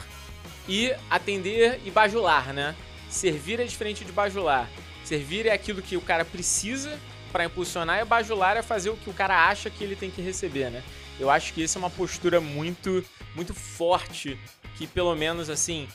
e 0.70 0.93
atender 1.09 1.82
e 1.84 1.89
bajular, 1.89 2.53
né? 2.53 2.76
Servir 3.09 3.59
é 3.59 3.64
diferente 3.64 4.05
de 4.05 4.11
bajular. 4.11 4.70
Servir 5.03 5.47
é 5.47 5.51
aquilo 5.51 5.82
que 5.82 5.97
o 5.97 6.01
cara 6.01 6.24
precisa 6.24 6.99
para 7.32 7.45
impulsionar 7.45 7.99
e 7.99 8.05
bajular 8.05 8.55
é 8.55 8.61
fazer 8.61 8.91
o 8.91 8.95
que 8.95 9.09
o 9.09 9.14
cara 9.14 9.49
acha 9.49 9.72
que 9.72 9.84
ele 9.84 9.95
tem 9.95 10.11
que 10.11 10.22
receber, 10.22 10.70
né? 10.70 10.84
Eu 11.20 11.32
acho 11.32 11.51
que 11.51 11.64
isso 11.64 11.80
é 11.80 11.82
uma 11.82 11.89
postura 11.89 12.39
muito, 12.39 13.03
muito 13.36 13.55
forte 13.55 14.38
que 14.78 14.86
pelo 14.86 15.16
menos 15.16 15.49
assim 15.49 15.88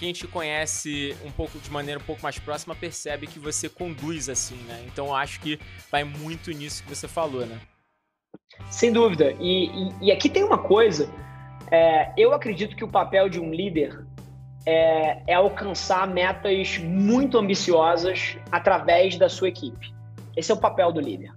quem 0.00 0.12
te 0.12 0.26
conhece 0.26 1.16
um 1.24 1.30
pouco 1.30 1.60
de 1.60 1.70
maneira 1.70 2.00
um 2.00 2.04
pouco 2.04 2.20
mais 2.24 2.40
próxima 2.40 2.74
percebe 2.74 3.28
que 3.28 3.38
você 3.38 3.68
conduz 3.68 4.28
assim, 4.28 4.56
né? 4.66 4.84
Então 4.88 5.06
eu 5.06 5.14
acho 5.14 5.38
que 5.38 5.60
vai 5.92 6.02
muito 6.02 6.50
nisso 6.50 6.82
que 6.82 6.88
você 6.88 7.06
falou, 7.06 7.46
né? 7.46 7.60
Sem 8.70 8.92
dúvida. 8.92 9.32
E, 9.40 9.66
e, 9.66 9.92
e 10.02 10.12
aqui 10.12 10.28
tem 10.28 10.42
uma 10.42 10.58
coisa. 10.58 11.08
É, 11.70 12.12
eu 12.16 12.32
acredito 12.32 12.76
que 12.76 12.84
o 12.84 12.88
papel 12.88 13.28
de 13.28 13.40
um 13.40 13.52
líder 13.52 14.04
é, 14.66 15.22
é, 15.26 15.34
alcançar 15.34 16.06
metas 16.06 16.78
muito 16.78 17.38
ambiciosas 17.38 18.36
através 18.50 19.16
da 19.16 19.28
sua 19.28 19.48
equipe. 19.48 19.94
Esse 20.36 20.50
é 20.50 20.54
o 20.54 20.58
papel 20.58 20.92
do 20.92 21.00
líder. 21.00 21.30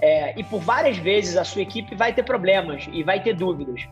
É, 0.00 0.38
e 0.38 0.44
por 0.44 0.60
várias 0.60 0.96
vezes 0.96 1.36
a 1.36 1.44
sua 1.44 1.62
equipe 1.62 1.94
vai 1.94 2.12
ter 2.12 2.22
problemas 2.22 2.88
e 2.92 3.02
vai 3.02 3.22
ter 3.22 3.34
dúvidas. 3.34 3.82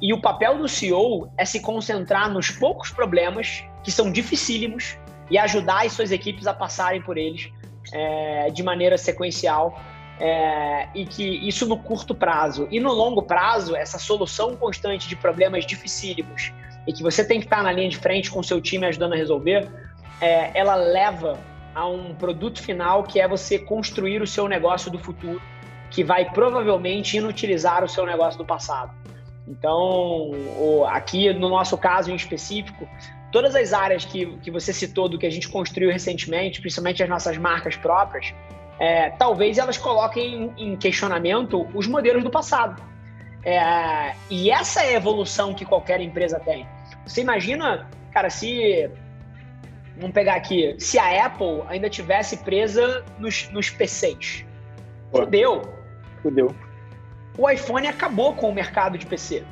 E 0.00 0.14
o 0.14 0.20
papel 0.20 0.58
do 0.58 0.68
CEO 0.68 1.30
é 1.36 1.44
se 1.44 1.60
concentrar 1.60 2.30
nos 2.30 2.50
poucos 2.50 2.90
problemas 2.90 3.64
que 3.82 3.90
são 3.90 4.10
dificílimos 4.10 4.96
e 5.30 5.36
ajudar 5.36 5.84
as 5.84 5.92
suas 5.92 6.10
equipes 6.10 6.46
a 6.46 6.54
passarem 6.54 7.02
por 7.02 7.18
eles 7.18 7.50
é, 7.92 8.50
de 8.50 8.62
maneira 8.62 8.96
sequencial 8.96 9.78
é, 10.20 10.88
e 10.94 11.06
que 11.06 11.24
isso 11.24 11.66
no 11.66 11.78
curto 11.78 12.14
prazo. 12.14 12.66
E 12.70 12.80
no 12.80 12.92
longo 12.92 13.22
prazo, 13.22 13.76
essa 13.76 13.98
solução 13.98 14.56
constante 14.56 15.08
de 15.08 15.16
problemas 15.16 15.64
dificílimos 15.64 16.52
e 16.86 16.92
que 16.92 17.02
você 17.02 17.24
tem 17.24 17.38
que 17.38 17.46
estar 17.46 17.62
na 17.62 17.72
linha 17.72 17.88
de 17.88 17.96
frente 17.96 18.30
com 18.30 18.40
o 18.40 18.44
seu 18.44 18.60
time 18.60 18.86
ajudando 18.86 19.12
a 19.12 19.16
resolver, 19.16 19.68
é, 20.20 20.50
ela 20.58 20.74
leva 20.74 21.38
a 21.74 21.86
um 21.86 22.14
produto 22.14 22.62
final 22.62 23.04
que 23.04 23.20
é 23.20 23.28
você 23.28 23.58
construir 23.58 24.22
o 24.22 24.26
seu 24.26 24.48
negócio 24.48 24.90
do 24.90 24.98
futuro, 24.98 25.40
que 25.90 26.02
vai 26.02 26.30
provavelmente 26.30 27.16
inutilizar 27.16 27.84
o 27.84 27.88
seu 27.88 28.04
negócio 28.04 28.38
do 28.38 28.44
passado. 28.44 28.92
Então, 29.46 30.32
aqui 30.88 31.32
no 31.32 31.48
nosso 31.48 31.78
caso 31.78 32.10
em 32.10 32.14
específico, 32.14 32.86
todas 33.30 33.54
as 33.54 33.72
áreas 33.72 34.04
que, 34.04 34.26
que 34.38 34.50
você 34.50 34.72
citou 34.72 35.08
do 35.08 35.18
que 35.18 35.26
a 35.26 35.30
gente 35.30 35.48
construiu 35.48 35.90
recentemente, 35.90 36.60
principalmente 36.60 37.02
as 37.02 37.08
nossas 37.08 37.38
marcas 37.38 37.76
próprias, 37.76 38.34
é, 38.78 39.10
talvez 39.10 39.58
elas 39.58 39.76
coloquem 39.76 40.52
em 40.56 40.76
questionamento 40.76 41.68
os 41.74 41.86
modelos 41.86 42.22
do 42.22 42.30
passado. 42.30 42.80
É, 43.44 44.14
e 44.30 44.50
essa 44.50 44.82
é 44.82 44.90
a 44.90 44.92
evolução 44.92 45.54
que 45.54 45.64
qualquer 45.64 46.00
empresa 46.00 46.38
tem. 46.38 46.66
Você 47.04 47.20
imagina, 47.20 47.88
cara, 48.12 48.30
se. 48.30 48.90
Vamos 49.96 50.12
pegar 50.12 50.34
aqui. 50.34 50.76
Se 50.78 50.98
a 50.98 51.26
Apple 51.26 51.62
ainda 51.68 51.90
tivesse 51.90 52.36
presa 52.38 53.04
nos, 53.18 53.48
nos 53.50 53.68
PCs. 53.68 54.44
Fudeu. 55.10 55.62
Fudeu. 56.22 56.54
O 57.36 57.50
iPhone 57.50 57.86
acabou 57.88 58.34
com 58.34 58.48
o 58.48 58.54
mercado 58.54 58.96
de 58.96 59.06
PC. 59.06 59.44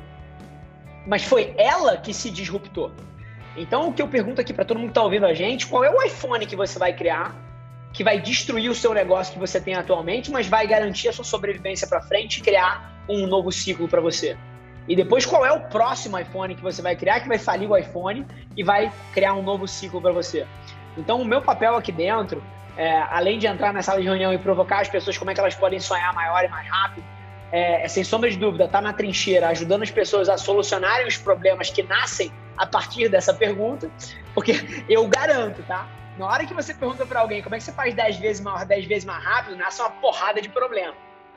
Mas 1.05 1.23
foi 1.23 1.53
ela 1.57 1.97
que 1.97 2.13
se 2.13 2.29
disruptou. 2.29 2.91
Então, 3.57 3.89
o 3.89 3.93
que 3.93 4.01
eu 4.01 4.07
pergunto 4.07 4.39
aqui 4.39 4.53
para 4.53 4.63
todo 4.63 4.77
mundo 4.77 4.87
que 4.87 4.91
está 4.91 5.03
ouvindo 5.03 5.25
a 5.25 5.33
gente: 5.33 5.67
qual 5.67 5.83
é 5.83 5.89
o 5.89 6.01
iPhone 6.03 6.45
que 6.45 6.55
você 6.55 6.77
vai 6.79 6.93
criar 6.93 7.46
que 7.97 8.03
vai 8.03 8.21
destruir 8.21 8.69
o 8.69 8.75
seu 8.75 8.93
negócio 8.93 9.33
que 9.33 9.39
você 9.39 9.59
tem 9.59 9.73
atualmente, 9.73 10.29
mas 10.29 10.47
vai 10.47 10.67
garantir 10.67 11.07
a 11.07 11.13
sua 11.13 11.25
sobrevivência 11.25 11.87
para 11.87 11.99
frente 11.99 12.37
e 12.37 12.41
criar 12.41 12.93
um 13.09 13.25
novo 13.25 13.51
ciclo 13.51 13.87
para 13.87 13.99
você. 13.99 14.37
E 14.87 14.95
depois, 14.95 15.25
qual 15.25 15.43
é 15.43 15.51
o 15.51 15.61
próximo 15.61 16.17
iPhone 16.19 16.53
que 16.53 16.61
você 16.61 16.79
vai 16.79 16.95
criar 16.95 17.21
que 17.21 17.27
vai 17.27 17.39
falir 17.39 17.67
o 17.67 17.75
iPhone 17.75 18.23
e 18.55 18.63
vai 18.63 18.91
criar 19.13 19.33
um 19.33 19.41
novo 19.41 19.67
ciclo 19.67 19.99
para 19.99 20.11
você? 20.11 20.45
Então, 20.95 21.19
o 21.19 21.25
meu 21.25 21.41
papel 21.41 21.75
aqui 21.75 21.91
dentro, 21.91 22.43
é, 22.77 22.99
além 23.09 23.39
de 23.39 23.47
entrar 23.47 23.73
na 23.73 23.81
sala 23.81 23.99
de 23.99 24.05
reunião 24.05 24.31
e 24.31 24.37
provocar 24.37 24.81
as 24.81 24.87
pessoas 24.87 25.17
como 25.17 25.31
é 25.31 25.33
que 25.33 25.39
elas 25.39 25.55
podem 25.55 25.79
sonhar 25.79 26.13
maior 26.13 26.45
e 26.45 26.47
mais 26.49 26.69
rápido, 26.69 27.03
é, 27.51 27.83
é 27.83 27.87
sem 27.87 28.03
sombra 28.03 28.29
de 28.29 28.37
dúvida, 28.37 28.65
estar 28.65 28.77
tá 28.77 28.81
na 28.83 28.93
trincheira, 28.93 29.47
ajudando 29.47 29.81
as 29.81 29.89
pessoas 29.89 30.29
a 30.29 30.37
solucionarem 30.37 31.07
os 31.07 31.17
problemas 31.17 31.71
que 31.71 31.81
nascem 31.81 32.31
a 32.55 32.67
partir 32.67 33.09
dessa 33.09 33.33
pergunta, 33.33 33.89
porque 34.35 34.83
eu 34.87 35.07
garanto, 35.07 35.63
tá? 35.63 35.87
Na 36.17 36.25
hora 36.25 36.45
que 36.45 36.53
você 36.53 36.73
pergunta 36.73 37.05
para 37.05 37.19
alguém 37.19 37.43
como 37.43 37.53
é 37.53 37.59
que 37.59 37.63
você 37.63 37.71
faz 37.71 37.93
10 37.93 38.17
vezes 38.17 38.41
maior, 38.41 38.65
10 38.65 38.85
vezes 38.85 39.05
mais 39.05 39.23
rápido, 39.23 39.55
nasce 39.55 39.79
uma 39.81 39.91
porrada 39.91 40.41
de 40.41 40.49
problema. 40.49 40.95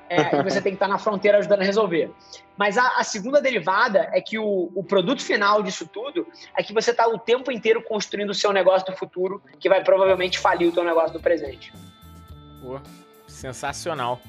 É, 0.09 0.17
e 0.41 0.43
você 0.43 0.61
tem 0.61 0.73
que 0.73 0.77
estar 0.77 0.89
na 0.89 0.99
fronteira 0.99 1.39
ajudando 1.39 1.61
a 1.61 1.65
resolver. 1.65 2.11
Mas 2.57 2.79
a, 2.79 2.99
a 2.99 3.05
segunda 3.05 3.43
derivada 3.43 4.09
é 4.13 4.21
que 4.21 4.39
o, 4.39 4.73
o, 4.75 4.83
produto 4.83 5.23
final 5.23 5.63
disso 5.63 5.87
tudo 5.87 6.27
é 6.57 6.63
que 6.63 6.73
você 6.73 6.91
está 6.93 7.07
o 7.07 7.19
tempo 7.19 7.53
inteiro 7.53 7.83
construindo 7.83 8.31
o 8.31 8.35
seu 8.35 8.53
negócio 8.53 8.91
do 8.91 8.97
futuro, 8.97 9.43
que 9.59 9.69
vai 9.69 9.85
provavelmente 9.85 10.39
falir 10.39 10.69
o 10.69 10.73
seu 10.73 10.83
negócio 10.83 11.13
do 11.13 11.21
presente. 11.21 11.73
Pô, 12.63 12.81
sensacional. 13.29 14.21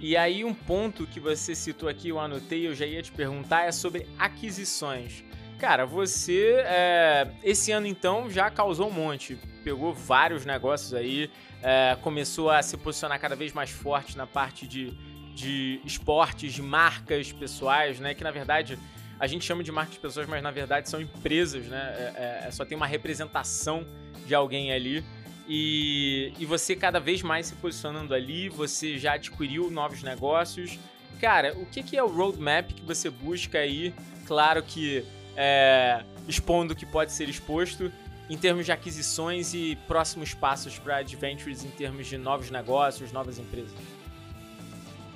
E 0.00 0.16
aí 0.16 0.44
um 0.44 0.52
ponto 0.52 1.06
que 1.06 1.20
você 1.20 1.54
citou 1.54 1.88
aqui, 1.88 2.08
eu 2.08 2.18
anotei, 2.18 2.66
eu 2.66 2.74
já 2.74 2.84
ia 2.84 3.00
te 3.00 3.12
perguntar, 3.12 3.62
é 3.62 3.72
sobre 3.72 4.06
aquisições. 4.18 5.24
Cara, 5.58 5.86
você 5.86 6.56
é, 6.66 7.28
esse 7.42 7.70
ano 7.72 7.86
então 7.86 8.28
já 8.28 8.50
causou 8.50 8.88
um 8.88 8.92
monte, 8.92 9.38
pegou 9.62 9.94
vários 9.94 10.44
negócios 10.44 10.92
aí, 10.92 11.30
é, 11.62 11.96
começou 12.02 12.50
a 12.50 12.60
se 12.62 12.76
posicionar 12.76 13.18
cada 13.20 13.36
vez 13.36 13.52
mais 13.52 13.70
forte 13.70 14.16
na 14.16 14.26
parte 14.26 14.66
de, 14.66 14.90
de 15.34 15.80
esportes, 15.84 16.52
de 16.52 16.60
marcas 16.60 17.32
pessoais, 17.32 18.00
né? 18.00 18.14
Que 18.14 18.24
na 18.24 18.30
verdade 18.30 18.78
a 19.18 19.26
gente 19.26 19.44
chama 19.44 19.62
de 19.62 19.70
marcas 19.70 19.96
pessoas, 19.96 20.26
mas 20.26 20.42
na 20.42 20.50
verdade 20.50 20.90
são 20.90 21.00
empresas, 21.00 21.64
né? 21.66 21.94
É, 21.96 22.02
é, 22.44 22.48
é, 22.48 22.50
só 22.50 22.64
tem 22.64 22.76
uma 22.76 22.86
representação 22.86 23.86
de 24.26 24.34
alguém 24.34 24.72
ali. 24.72 25.04
E, 25.48 26.32
e 26.38 26.44
você 26.44 26.74
cada 26.74 26.98
vez 26.98 27.22
mais 27.22 27.46
se 27.46 27.54
posicionando 27.54 28.14
ali, 28.14 28.48
você 28.48 28.98
já 28.98 29.14
adquiriu 29.14 29.70
novos 29.70 30.02
negócios. 30.02 30.78
Cara, 31.20 31.54
o 31.56 31.66
que, 31.66 31.82
que 31.82 31.96
é 31.96 32.02
o 32.02 32.08
roadmap 32.08 32.72
que 32.72 32.82
você 32.82 33.08
busca 33.08 33.58
aí? 33.58 33.94
Claro 34.26 34.62
que 34.62 35.04
é, 35.36 36.02
expondo 36.28 36.72
o 36.72 36.76
que 36.76 36.86
pode 36.86 37.12
ser 37.12 37.28
exposto 37.28 37.90
em 38.28 38.36
termos 38.36 38.64
de 38.64 38.72
aquisições 38.72 39.52
e 39.52 39.76
próximos 39.86 40.32
passos 40.32 40.78
para 40.78 40.96
Adventures 40.96 41.64
em 41.64 41.70
termos 41.70 42.06
de 42.06 42.16
novos 42.16 42.50
negócios, 42.50 43.12
novas 43.12 43.38
empresas. 43.38 43.74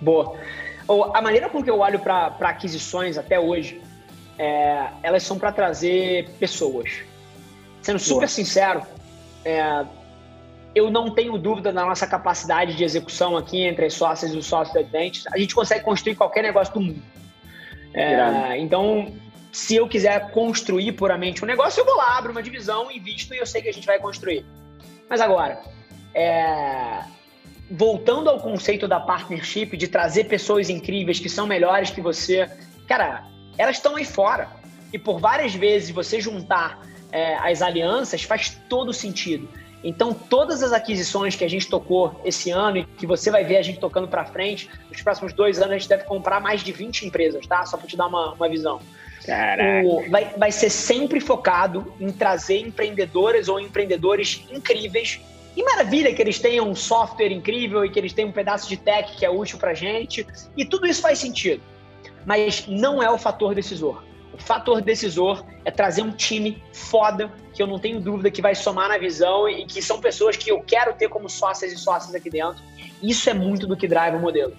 Boa. 0.00 0.38
A 1.14 1.20
maneira 1.20 1.48
com 1.48 1.62
que 1.62 1.70
eu 1.70 1.80
olho 1.80 1.98
para 1.98 2.34
aquisições 2.40 3.18
até 3.18 3.38
hoje, 3.38 3.80
é, 4.38 4.88
elas 5.02 5.22
são 5.22 5.38
para 5.38 5.52
trazer 5.52 6.28
pessoas. 6.38 7.02
Sendo 7.82 7.98
super 7.98 8.20
Boa. 8.20 8.28
sincero, 8.28 8.82
é, 9.44 9.84
eu 10.74 10.90
não 10.90 11.14
tenho 11.14 11.36
dúvida 11.38 11.72
da 11.72 11.84
nossa 11.84 12.06
capacidade 12.06 12.76
de 12.76 12.84
execução 12.84 13.36
aqui 13.36 13.62
entre 13.62 13.86
as 13.86 13.94
sócias 13.94 14.32
e 14.32 14.36
os 14.36 14.46
sócios 14.46 14.74
da 14.74 14.80
Adventures. 14.80 15.26
A 15.32 15.38
gente 15.38 15.54
consegue 15.54 15.82
construir 15.82 16.14
qualquer 16.14 16.42
negócio 16.42 16.72
do 16.74 16.80
mundo. 16.80 17.02
É, 17.94 18.58
então, 18.58 19.12
se 19.52 19.76
eu 19.76 19.88
quiser 19.88 20.30
construir 20.30 20.92
puramente 20.92 21.42
um 21.42 21.46
negócio, 21.46 21.80
eu 21.80 21.84
vou 21.84 21.96
lá, 21.96 22.18
abro 22.18 22.32
uma 22.32 22.42
divisão, 22.42 22.90
invisto 22.90 23.34
e 23.34 23.38
eu 23.38 23.46
sei 23.46 23.62
que 23.62 23.68
a 23.68 23.72
gente 23.72 23.86
vai 23.86 23.98
construir. 23.98 24.44
Mas 25.08 25.20
agora, 25.20 25.62
é... 26.14 27.02
voltando 27.70 28.28
ao 28.28 28.38
conceito 28.40 28.86
da 28.86 29.00
partnership, 29.00 29.76
de 29.76 29.88
trazer 29.88 30.24
pessoas 30.24 30.68
incríveis 30.68 31.18
que 31.18 31.28
são 31.28 31.46
melhores 31.46 31.90
que 31.90 32.00
você, 32.00 32.50
cara, 32.86 33.26
elas 33.56 33.76
estão 33.76 33.96
aí 33.96 34.04
fora. 34.04 34.48
E 34.92 34.98
por 34.98 35.18
várias 35.18 35.54
vezes 35.54 35.90
você 35.90 36.20
juntar 36.20 36.80
é, 37.12 37.36
as 37.36 37.62
alianças 37.62 38.22
faz 38.22 38.58
todo 38.68 38.92
sentido. 38.92 39.48
Então, 39.82 40.12
todas 40.12 40.62
as 40.62 40.72
aquisições 40.72 41.36
que 41.36 41.44
a 41.44 41.48
gente 41.48 41.68
tocou 41.68 42.20
esse 42.24 42.50
ano 42.50 42.78
e 42.78 42.84
que 42.84 43.06
você 43.06 43.30
vai 43.30 43.44
ver 43.44 43.58
a 43.58 43.62
gente 43.62 43.78
tocando 43.78 44.08
para 44.08 44.24
frente, 44.24 44.68
nos 44.90 45.00
próximos 45.02 45.32
dois 45.32 45.58
anos 45.58 45.72
a 45.72 45.78
gente 45.78 45.88
deve 45.88 46.04
comprar 46.04 46.40
mais 46.40 46.62
de 46.62 46.72
20 46.72 47.06
empresas, 47.06 47.46
tá? 47.46 47.64
Só 47.64 47.76
para 47.76 47.86
te 47.86 47.96
dar 47.96 48.08
uma, 48.08 48.32
uma 48.32 48.48
visão. 48.48 48.80
O, 49.84 50.08
vai, 50.10 50.24
vai 50.36 50.52
ser 50.52 50.70
sempre 50.70 51.20
focado 51.20 51.92
em 52.00 52.10
trazer 52.10 52.58
empreendedoras 52.58 53.48
ou 53.48 53.60
empreendedores 53.60 54.44
incríveis. 54.50 55.20
E 55.56 55.62
maravilha 55.62 56.14
que 56.14 56.22
eles 56.22 56.38
tenham 56.38 56.68
um 56.68 56.74
software 56.74 57.32
incrível 57.32 57.84
e 57.84 57.90
que 57.90 57.98
eles 57.98 58.12
tenham 58.12 58.30
um 58.30 58.32
pedaço 58.32 58.68
de 58.68 58.76
tech 58.76 59.16
que 59.16 59.24
é 59.24 59.30
útil 59.30 59.58
para 59.58 59.74
gente. 59.74 60.26
E 60.56 60.64
tudo 60.64 60.86
isso 60.86 61.02
faz 61.02 61.18
sentido. 61.18 61.62
Mas 62.24 62.66
não 62.66 63.02
é 63.02 63.10
o 63.10 63.18
fator 63.18 63.54
decisor. 63.54 64.02
O 64.32 64.38
fator 64.38 64.80
decisor 64.80 65.44
é 65.64 65.70
trazer 65.70 66.02
um 66.02 66.12
time 66.12 66.62
foda, 66.72 67.32
que 67.52 67.62
eu 67.62 67.66
não 67.66 67.78
tenho 67.78 68.00
dúvida 68.00 68.30
que 68.30 68.40
vai 68.40 68.54
somar 68.54 68.88
na 68.88 68.98
visão 68.98 69.48
e 69.48 69.66
que 69.66 69.82
são 69.82 70.00
pessoas 70.00 70.36
que 70.36 70.50
eu 70.50 70.62
quero 70.62 70.94
ter 70.94 71.08
como 71.08 71.28
sócias 71.28 71.72
e 71.72 71.76
sócias 71.76 72.14
aqui 72.14 72.30
dentro. 72.30 72.62
Isso 73.02 73.28
é 73.28 73.34
muito 73.34 73.66
do 73.66 73.76
que 73.76 73.88
drive 73.88 74.14
o 74.14 74.20
modelo. 74.20 74.56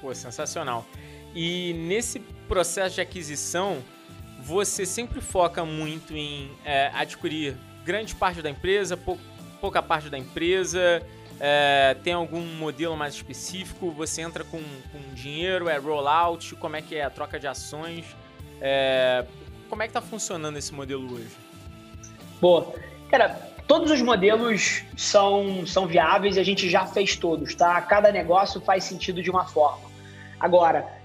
Pô, 0.00 0.14
sensacional. 0.14 0.84
E 1.34 1.72
nesse 1.74 2.20
processo 2.48 2.96
de 2.96 3.00
aquisição, 3.00 3.82
você 4.40 4.86
sempre 4.86 5.20
foca 5.20 5.64
muito 5.64 6.16
em 6.16 6.50
é, 6.64 6.90
adquirir 6.94 7.56
grande 7.84 8.14
parte 8.14 8.40
da 8.40 8.50
empresa, 8.50 8.96
pou, 8.96 9.18
pouca 9.60 9.82
parte 9.82 10.08
da 10.08 10.18
empresa, 10.18 11.02
é, 11.40 11.96
tem 12.02 12.12
algum 12.12 12.40
modelo 12.40 12.96
mais 12.96 13.14
específico? 13.14 13.90
Você 13.92 14.22
entra 14.22 14.42
com, 14.42 14.58
com 14.58 15.14
dinheiro, 15.14 15.68
é 15.68 15.76
rollout? 15.76 16.56
Como 16.56 16.76
é 16.76 16.82
que 16.82 16.96
é 16.96 17.04
a 17.04 17.10
troca 17.10 17.38
de 17.38 17.46
ações? 17.46 18.04
É, 18.60 19.24
como 19.68 19.82
é 19.82 19.86
que 19.86 19.90
está 19.90 20.00
funcionando 20.00 20.56
esse 20.56 20.72
modelo 20.74 21.12
hoje? 21.12 21.36
Boa. 22.40 22.74
Cara, 23.10 23.28
todos 23.66 23.90
os 23.90 24.02
modelos 24.02 24.82
são, 24.96 25.66
são 25.66 25.86
viáveis 25.86 26.36
e 26.36 26.40
a 26.40 26.44
gente 26.44 26.68
já 26.68 26.86
fez 26.86 27.16
todos, 27.16 27.54
tá? 27.54 27.80
Cada 27.82 28.10
negócio 28.10 28.60
faz 28.60 28.84
sentido 28.84 29.22
de 29.22 29.30
uma 29.30 29.44
forma. 29.44 29.88
Agora, 30.40 30.97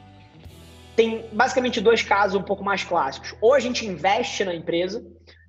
tem 0.95 1.25
basicamente 1.31 1.81
dois 1.81 2.01
casos 2.01 2.35
um 2.39 2.43
pouco 2.43 2.63
mais 2.63 2.83
clássicos. 2.83 3.35
Ou 3.41 3.53
a 3.53 3.59
gente 3.59 3.85
investe 3.85 4.43
na 4.43 4.53
empresa, 4.53 5.03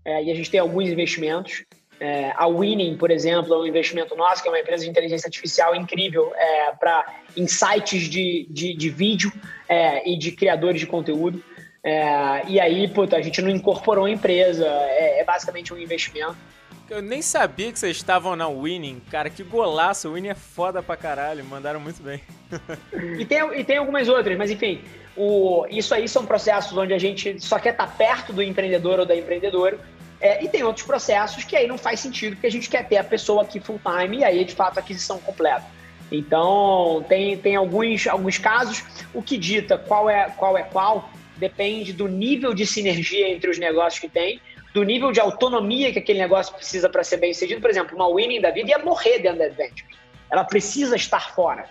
é, 0.04 0.24
e 0.24 0.30
a 0.30 0.34
gente 0.34 0.50
tem 0.50 0.60
alguns 0.60 0.88
investimentos. 0.88 1.64
É, 2.00 2.32
a 2.36 2.46
Winning, 2.46 2.96
por 2.96 3.10
exemplo, 3.10 3.54
é 3.54 3.58
um 3.58 3.66
investimento 3.66 4.16
nosso, 4.16 4.42
que 4.42 4.48
é 4.48 4.50
uma 4.50 4.58
empresa 4.58 4.84
de 4.84 4.90
inteligência 4.90 5.28
artificial 5.28 5.74
incrível 5.74 6.32
é, 6.34 6.72
para 6.72 7.20
insights 7.36 8.08
de, 8.08 8.46
de, 8.50 8.74
de 8.74 8.90
vídeo 8.90 9.32
é, 9.68 10.08
e 10.08 10.18
de 10.18 10.32
criadores 10.32 10.80
de 10.80 10.86
conteúdo. 10.86 11.42
É, 11.82 12.46
e 12.48 12.58
aí, 12.58 12.88
puta, 12.88 13.16
a 13.16 13.22
gente 13.22 13.40
não 13.40 13.50
incorporou 13.50 14.06
a 14.06 14.10
empresa, 14.10 14.66
é, 14.66 15.20
é 15.20 15.24
basicamente 15.24 15.72
um 15.72 15.78
investimento. 15.78 16.36
Eu 16.90 17.00
nem 17.00 17.22
sabia 17.22 17.72
que 17.72 17.78
vocês 17.78 17.96
estavam 17.96 18.36
na 18.36 18.46
Winning. 18.46 19.00
Cara, 19.10 19.30
que 19.30 19.42
golaço. 19.42 20.08
O 20.08 20.14
Winning 20.14 20.28
é 20.28 20.34
foda 20.34 20.82
pra 20.82 20.96
caralho. 20.96 21.42
Mandaram 21.44 21.80
muito 21.80 22.02
bem. 22.02 22.20
e, 23.18 23.24
tem, 23.24 23.38
e 23.58 23.64
tem 23.64 23.78
algumas 23.78 24.06
outras, 24.08 24.36
mas 24.36 24.50
enfim. 24.50 24.82
O, 25.16 25.66
isso 25.70 25.94
aí 25.94 26.08
são 26.08 26.26
processos 26.26 26.76
onde 26.76 26.92
a 26.92 26.98
gente 26.98 27.40
só 27.40 27.58
quer 27.58 27.70
estar 27.70 27.86
perto 27.96 28.32
do 28.32 28.42
empreendedor 28.42 28.98
ou 29.00 29.06
da 29.06 29.14
empreendedora. 29.14 29.78
É, 30.20 30.42
e 30.42 30.48
tem 30.48 30.62
outros 30.62 30.86
processos 30.86 31.44
que 31.44 31.54
aí 31.54 31.66
não 31.66 31.76
faz 31.76 32.00
sentido, 32.00 32.34
porque 32.34 32.46
a 32.46 32.50
gente 32.50 32.68
quer 32.68 32.88
ter 32.88 32.96
a 32.96 33.04
pessoa 33.04 33.42
aqui 33.42 33.60
full 33.60 33.78
time 33.78 34.18
e 34.18 34.24
aí, 34.24 34.44
de 34.44 34.54
fato, 34.54 34.78
aquisição 34.78 35.18
completa. 35.18 35.64
Então, 36.10 37.04
tem, 37.08 37.36
tem 37.36 37.56
alguns, 37.56 38.06
alguns 38.06 38.38
casos. 38.38 38.84
O 39.12 39.22
que 39.22 39.36
dita 39.36 39.76
qual 39.76 40.08
é 40.08 40.30
qual 40.30 40.56
é 40.56 40.62
qual 40.62 41.10
depende 41.36 41.92
do 41.92 42.06
nível 42.08 42.54
de 42.54 42.64
sinergia 42.64 43.28
entre 43.28 43.50
os 43.50 43.58
negócios 43.58 44.00
que 44.00 44.08
tem, 44.08 44.40
do 44.72 44.82
nível 44.82 45.12
de 45.12 45.20
autonomia 45.20 45.92
que 45.92 45.98
aquele 45.98 46.18
negócio 46.18 46.54
precisa 46.54 46.88
para 46.88 47.04
ser 47.04 47.18
bem 47.18 47.32
sucedido. 47.32 47.60
Por 47.60 47.70
exemplo, 47.70 47.94
uma 47.94 48.08
winning 48.08 48.40
da 48.40 48.50
vida 48.50 48.70
ia 48.70 48.78
morrer 48.78 49.18
dentro 49.18 49.38
da 49.38 49.44
Adventure. 49.46 49.86
Ela 50.30 50.44
precisa 50.44 50.96
estar 50.96 51.34
fora. 51.34 51.68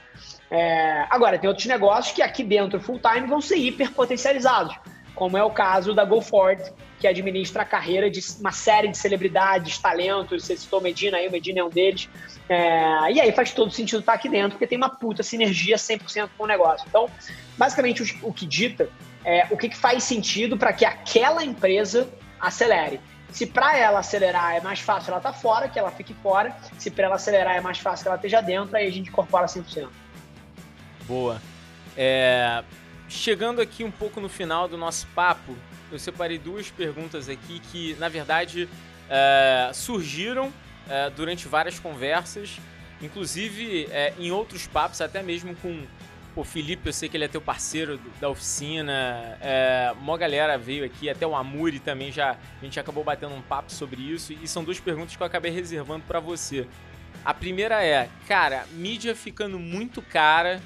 É... 0.49 1.05
Agora, 1.09 1.37
tem 1.37 1.47
outros 1.47 1.67
negócios 1.67 2.13
que 2.13 2.21
aqui 2.21 2.43
dentro, 2.43 2.79
full 2.79 2.99
time, 2.99 3.27
vão 3.27 3.41
ser 3.41 3.57
hiper 3.57 3.91
potencializados, 3.91 4.75
como 5.15 5.37
é 5.37 5.43
o 5.43 5.49
caso 5.49 5.93
da 5.93 6.05
GoFord, 6.05 6.71
que 6.99 7.07
administra 7.07 7.63
a 7.63 7.65
carreira 7.65 8.09
de 8.09 8.19
uma 8.39 8.51
série 8.51 8.87
de 8.87 8.97
celebridades, 8.97 9.77
talentos. 9.77 10.45
Você 10.45 10.55
citou 10.55 10.79
Medina 10.81 11.17
aí, 11.17 11.27
o 11.27 11.31
Medina 11.31 11.59
é 11.59 11.63
um 11.63 11.69
deles. 11.69 12.09
É... 12.47 13.11
E 13.11 13.21
aí 13.21 13.31
faz 13.31 13.51
todo 13.51 13.71
sentido 13.71 13.99
estar 13.99 14.13
aqui 14.13 14.29
dentro, 14.29 14.51
porque 14.51 14.67
tem 14.67 14.77
uma 14.77 14.89
puta 14.89 15.23
sinergia 15.23 15.75
100% 15.75 16.29
com 16.37 16.43
o 16.43 16.47
negócio. 16.47 16.85
Então, 16.87 17.09
basicamente, 17.57 18.03
o 18.21 18.33
que 18.33 18.45
dita 18.45 18.89
é, 19.25 19.47
o 19.49 19.57
que, 19.57 19.69
que 19.69 19.77
faz 19.77 20.03
sentido 20.03 20.57
para 20.57 20.73
que 20.73 20.85
aquela 20.85 21.43
empresa 21.43 22.09
acelere. 22.39 22.99
Se 23.29 23.47
para 23.47 23.77
ela 23.77 23.99
acelerar 23.99 24.55
é 24.55 24.61
mais 24.61 24.79
fácil 24.79 25.11
ela 25.11 25.21
tá 25.21 25.33
fora, 25.33 25.67
que 25.67 25.79
ela 25.79 25.89
fique 25.89 26.13
fora. 26.13 26.55
Se 26.77 26.91
para 26.91 27.05
ela 27.05 27.15
acelerar 27.15 27.55
é 27.55 27.61
mais 27.61 27.79
fácil 27.79 28.03
que 28.03 28.07
ela 28.09 28.17
esteja 28.17 28.41
dentro, 28.41 28.75
aí 28.75 28.87
a 28.87 28.91
gente 28.91 29.09
incorpora 29.09 29.47
100%. 29.47 29.87
Boa. 31.07 31.41
É, 31.97 32.63
chegando 33.09 33.61
aqui 33.61 33.83
um 33.83 33.91
pouco 33.91 34.19
no 34.19 34.29
final 34.29 34.67
do 34.67 34.77
nosso 34.77 35.07
papo, 35.07 35.55
eu 35.91 35.99
separei 35.99 36.37
duas 36.37 36.69
perguntas 36.71 37.29
aqui 37.29 37.59
que, 37.71 37.95
na 37.99 38.09
verdade, 38.09 38.67
é, 39.09 39.71
surgiram 39.73 40.51
é, 40.89 41.09
durante 41.09 41.47
várias 41.47 41.79
conversas, 41.79 42.57
inclusive 43.01 43.87
é, 43.91 44.13
em 44.17 44.31
outros 44.31 44.65
papos, 44.65 45.01
até 45.01 45.21
mesmo 45.21 45.55
com 45.55 45.83
Pô, 46.35 46.43
Felipe, 46.43 46.87
eu 46.89 46.93
sei 46.93 47.07
que 47.07 47.15
ele 47.15 47.25
é 47.25 47.27
teu 47.27 47.41
parceiro 47.41 47.99
da 48.19 48.27
oficina. 48.27 49.37
É, 49.39 49.93
uma 50.01 50.17
galera 50.17 50.57
veio 50.57 50.83
aqui, 50.83 51.07
até 51.07 51.27
o 51.27 51.35
Amuri 51.35 51.79
também 51.79 52.11
já. 52.11 52.31
A 52.31 52.65
gente 52.65 52.79
acabou 52.79 53.03
batendo 53.03 53.35
um 53.35 53.41
papo 53.41 53.71
sobre 53.71 54.01
isso. 54.01 54.33
E 54.33 54.47
são 54.47 54.63
duas 54.63 54.79
perguntas 54.79 55.15
que 55.15 55.21
eu 55.21 55.27
acabei 55.27 55.51
reservando 55.51 56.03
para 56.07 56.19
você. 56.19 56.67
A 57.23 57.35
primeira 57.35 57.85
é, 57.85 58.09
cara, 58.27 58.65
mídia 58.71 59.15
ficando 59.15 59.59
muito 59.59 60.01
cara, 60.01 60.59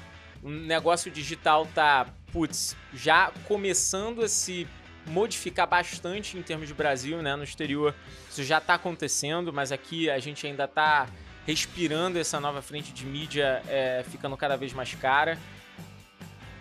o 0.48 0.50
negócio 0.50 1.10
digital 1.10 1.66
tá, 1.74 2.06
putz, 2.32 2.74
já 2.94 3.30
começando 3.46 4.22
a 4.22 4.28
se 4.28 4.66
modificar 5.06 5.66
bastante 5.66 6.38
em 6.38 6.42
termos 6.42 6.66
de 6.66 6.72
Brasil, 6.72 7.20
né? 7.20 7.36
No 7.36 7.44
exterior 7.44 7.94
isso 8.30 8.42
já 8.42 8.58
tá 8.58 8.74
acontecendo, 8.74 9.52
mas 9.52 9.72
aqui 9.72 10.08
a 10.08 10.18
gente 10.18 10.46
ainda 10.46 10.66
tá 10.66 11.06
respirando 11.46 12.18
essa 12.18 12.40
nova 12.40 12.62
frente 12.62 12.92
de 12.92 13.04
mídia 13.04 13.62
é, 13.68 14.02
ficando 14.08 14.36
cada 14.38 14.56
vez 14.56 14.72
mais 14.72 14.94
cara. 14.94 15.38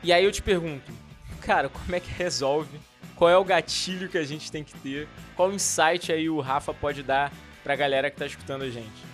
E 0.04 0.12
aí 0.12 0.26
eu 0.26 0.32
te 0.34 0.42
pergunto, 0.42 0.92
cara, 1.40 1.70
como 1.70 1.96
é 1.96 2.00
que 2.02 2.12
resolve? 2.12 2.78
Qual 3.16 3.30
é 3.30 3.38
o 3.38 3.44
gatilho 3.44 4.10
que 4.10 4.18
a 4.18 4.24
gente 4.24 4.52
tem 4.52 4.66
que 4.66 4.78
ter? 4.80 5.08
Qual 5.34 5.52
insight 5.54 6.12
aí 6.12 6.30
o 6.30 6.42
Rafa 6.42 6.74
pode 6.74 7.04
dar 7.04 7.32
pra 7.64 7.74
galera 7.74 8.12
que 8.12 8.18
tá 8.18 8.26
escutando 8.26 8.64
a 8.64 8.70
gente? 8.70 9.06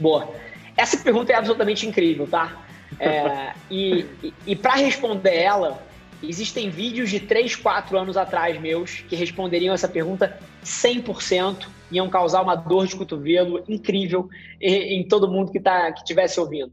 Boa. 0.00 0.34
Essa 0.76 0.96
pergunta 0.98 1.32
é 1.32 1.36
absolutamente 1.36 1.86
incrível, 1.86 2.26
tá? 2.26 2.60
É, 2.98 3.52
e 3.70 4.06
e, 4.22 4.34
e 4.46 4.56
para 4.56 4.74
responder 4.74 5.34
ela, 5.34 5.82
existem 6.22 6.70
vídeos 6.70 7.10
de 7.10 7.20
3, 7.20 7.56
4 7.56 7.98
anos 7.98 8.16
atrás 8.16 8.60
meus 8.60 9.00
que 9.00 9.16
responderiam 9.16 9.74
essa 9.74 9.88
pergunta 9.88 10.38
100%, 10.64 11.66
iam 11.90 12.08
causar 12.08 12.42
uma 12.42 12.54
dor 12.54 12.86
de 12.86 12.96
cotovelo 12.96 13.64
incrível 13.68 14.28
em, 14.60 15.00
em 15.00 15.08
todo 15.08 15.30
mundo 15.30 15.50
que 15.50 15.60
tá, 15.60 15.92
que 15.92 16.00
estivesse 16.00 16.38
ouvindo. 16.38 16.72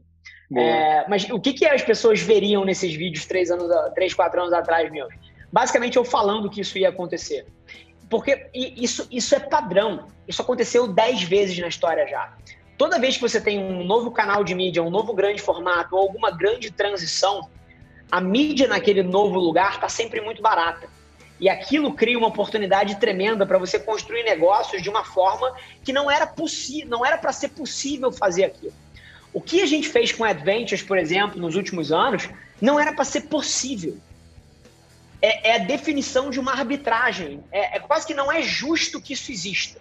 É, 0.52 1.08
mas 1.08 1.28
o 1.30 1.38
que, 1.38 1.52
que 1.52 1.64
as 1.64 1.82
pessoas 1.82 2.20
veriam 2.20 2.64
nesses 2.64 2.92
vídeos 2.94 3.24
3, 3.24 3.52
anos, 3.52 3.70
3, 3.94 4.14
4 4.14 4.40
anos 4.40 4.52
atrás 4.52 4.90
meus? 4.90 5.14
Basicamente 5.52 5.96
eu 5.96 6.04
falando 6.04 6.50
que 6.50 6.60
isso 6.60 6.76
ia 6.76 6.88
acontecer. 6.88 7.46
Porque 8.08 8.48
isso, 8.52 9.06
isso 9.12 9.34
é 9.36 9.38
padrão. 9.38 10.08
Isso 10.26 10.42
aconteceu 10.42 10.88
10 10.88 11.22
vezes 11.22 11.58
na 11.58 11.68
história 11.68 12.06
já. 12.08 12.36
Toda 12.80 12.98
vez 12.98 13.16
que 13.16 13.20
você 13.20 13.38
tem 13.38 13.58
um 13.58 13.84
novo 13.84 14.10
canal 14.10 14.42
de 14.42 14.54
mídia, 14.54 14.82
um 14.82 14.88
novo 14.88 15.12
grande 15.12 15.42
formato 15.42 15.94
ou 15.94 16.00
alguma 16.00 16.30
grande 16.30 16.70
transição, 16.70 17.46
a 18.10 18.22
mídia 18.22 18.66
naquele 18.66 19.02
novo 19.02 19.38
lugar 19.38 19.74
está 19.74 19.86
sempre 19.86 20.22
muito 20.22 20.40
barata. 20.40 20.88
E 21.38 21.46
aquilo 21.46 21.92
cria 21.92 22.16
uma 22.16 22.28
oportunidade 22.28 22.98
tremenda 22.98 23.44
para 23.44 23.58
você 23.58 23.78
construir 23.78 24.22
negócios 24.22 24.80
de 24.80 24.88
uma 24.88 25.04
forma 25.04 25.54
que 25.84 25.92
não 25.92 26.10
era 26.10 26.26
possível, 26.26 26.88
não 26.88 27.04
era 27.04 27.18
para 27.18 27.34
ser 27.34 27.50
possível 27.50 28.10
fazer 28.10 28.44
aquilo. 28.44 28.72
O 29.30 29.42
que 29.42 29.60
a 29.60 29.66
gente 29.66 29.86
fez 29.86 30.10
com 30.10 30.24
Adventures, 30.24 30.82
por 30.82 30.96
exemplo, 30.96 31.38
nos 31.38 31.56
últimos 31.56 31.92
anos, 31.92 32.30
não 32.62 32.80
era 32.80 32.94
para 32.94 33.04
ser 33.04 33.24
possível. 33.24 33.98
É, 35.20 35.50
é, 35.50 35.54
a 35.56 35.58
definição 35.58 36.30
de 36.30 36.40
uma 36.40 36.52
arbitragem. 36.52 37.44
É, 37.52 37.76
é, 37.76 37.78
quase 37.80 38.06
que 38.06 38.14
não 38.14 38.32
é 38.32 38.40
justo 38.40 39.02
que 39.02 39.12
isso 39.12 39.30
exista. 39.30 39.78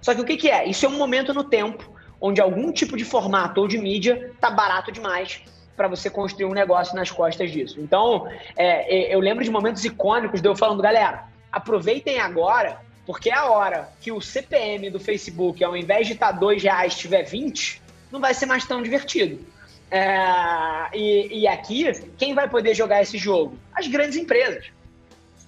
Só 0.00 0.14
que 0.14 0.22
o 0.22 0.24
que, 0.24 0.38
que 0.38 0.50
é? 0.50 0.66
Isso 0.66 0.86
é 0.86 0.88
um 0.88 0.96
momento 0.96 1.34
no 1.34 1.44
tempo 1.44 1.92
onde 2.20 2.40
algum 2.40 2.72
tipo 2.72 2.96
de 2.96 3.04
formato 3.04 3.60
ou 3.60 3.68
de 3.68 3.78
mídia 3.78 4.30
está 4.34 4.50
barato 4.50 4.90
demais 4.90 5.42
para 5.76 5.88
você 5.88 6.08
construir 6.08 6.46
um 6.46 6.52
negócio 6.52 6.94
nas 6.94 7.10
costas 7.10 7.50
disso. 7.50 7.80
Então, 7.80 8.28
é, 8.56 9.12
é, 9.12 9.14
eu 9.14 9.20
lembro 9.20 9.44
de 9.44 9.50
momentos 9.50 9.84
icônicos 9.84 10.40
de 10.40 10.48
eu 10.48 10.56
falando, 10.56 10.82
galera, 10.82 11.24
aproveitem 11.50 12.18
agora, 12.20 12.80
porque 13.06 13.30
é 13.30 13.34
a 13.34 13.46
hora 13.46 13.88
que 14.00 14.12
o 14.12 14.20
CPM 14.20 14.90
do 14.90 15.00
Facebook, 15.00 15.62
ao 15.62 15.76
invés 15.76 16.06
de 16.06 16.14
estar 16.14 16.32
tá 16.32 16.46
R$ 16.46 16.56
reais, 16.58 16.92
estiver 16.94 17.24
20, 17.24 17.82
não 18.10 18.20
vai 18.20 18.32
ser 18.32 18.46
mais 18.46 18.64
tão 18.64 18.82
divertido. 18.82 19.44
É, 19.90 20.88
e, 20.92 21.40
e 21.40 21.46
aqui, 21.46 21.90
quem 22.16 22.34
vai 22.34 22.48
poder 22.48 22.74
jogar 22.74 23.02
esse 23.02 23.18
jogo? 23.18 23.58
As 23.74 23.86
grandes 23.86 24.16
empresas. 24.16 24.66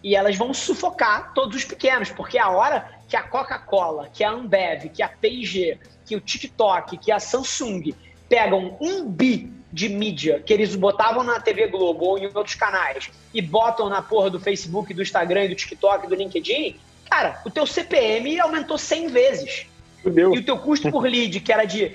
E 0.02 0.14
elas 0.14 0.36
vão 0.36 0.52
sufocar 0.52 1.32
todos 1.34 1.56
os 1.56 1.64
pequenos, 1.64 2.10
porque 2.10 2.38
é 2.38 2.42
a 2.42 2.50
hora 2.50 2.88
que 3.08 3.16
a 3.16 3.22
Coca-Cola, 3.22 4.08
que 4.12 4.22
a 4.22 4.30
Ambev, 4.30 4.88
que 4.90 5.02
a 5.02 5.08
P&G, 5.08 5.78
que 6.06 6.16
o 6.16 6.20
TikTok, 6.20 6.96
que 6.96 7.10
a 7.10 7.18
Samsung 7.18 7.92
pegam 8.28 8.76
um 8.80 9.08
bi 9.08 9.52
de 9.72 9.88
mídia 9.88 10.40
que 10.40 10.52
eles 10.52 10.74
botavam 10.74 11.22
na 11.22 11.40
TV 11.40 11.66
Globo 11.66 12.06
ou 12.06 12.18
em 12.18 12.26
outros 12.26 12.54
canais 12.54 13.10
e 13.34 13.42
botam 13.42 13.88
na 13.88 14.00
porra 14.00 14.30
do 14.30 14.40
Facebook, 14.40 14.94
do 14.94 15.02
Instagram, 15.02 15.48
do 15.48 15.54
TikTok, 15.54 16.06
do 16.06 16.14
LinkedIn, 16.14 16.76
cara, 17.10 17.42
o 17.44 17.50
teu 17.50 17.66
CPM 17.66 18.40
aumentou 18.40 18.78
100 18.78 19.08
vezes. 19.08 19.66
Meu. 20.04 20.34
E 20.34 20.38
o 20.38 20.44
teu 20.44 20.56
custo 20.58 20.90
por 20.90 21.02
lead, 21.02 21.40
que 21.40 21.52
era 21.52 21.64
de 21.64 21.92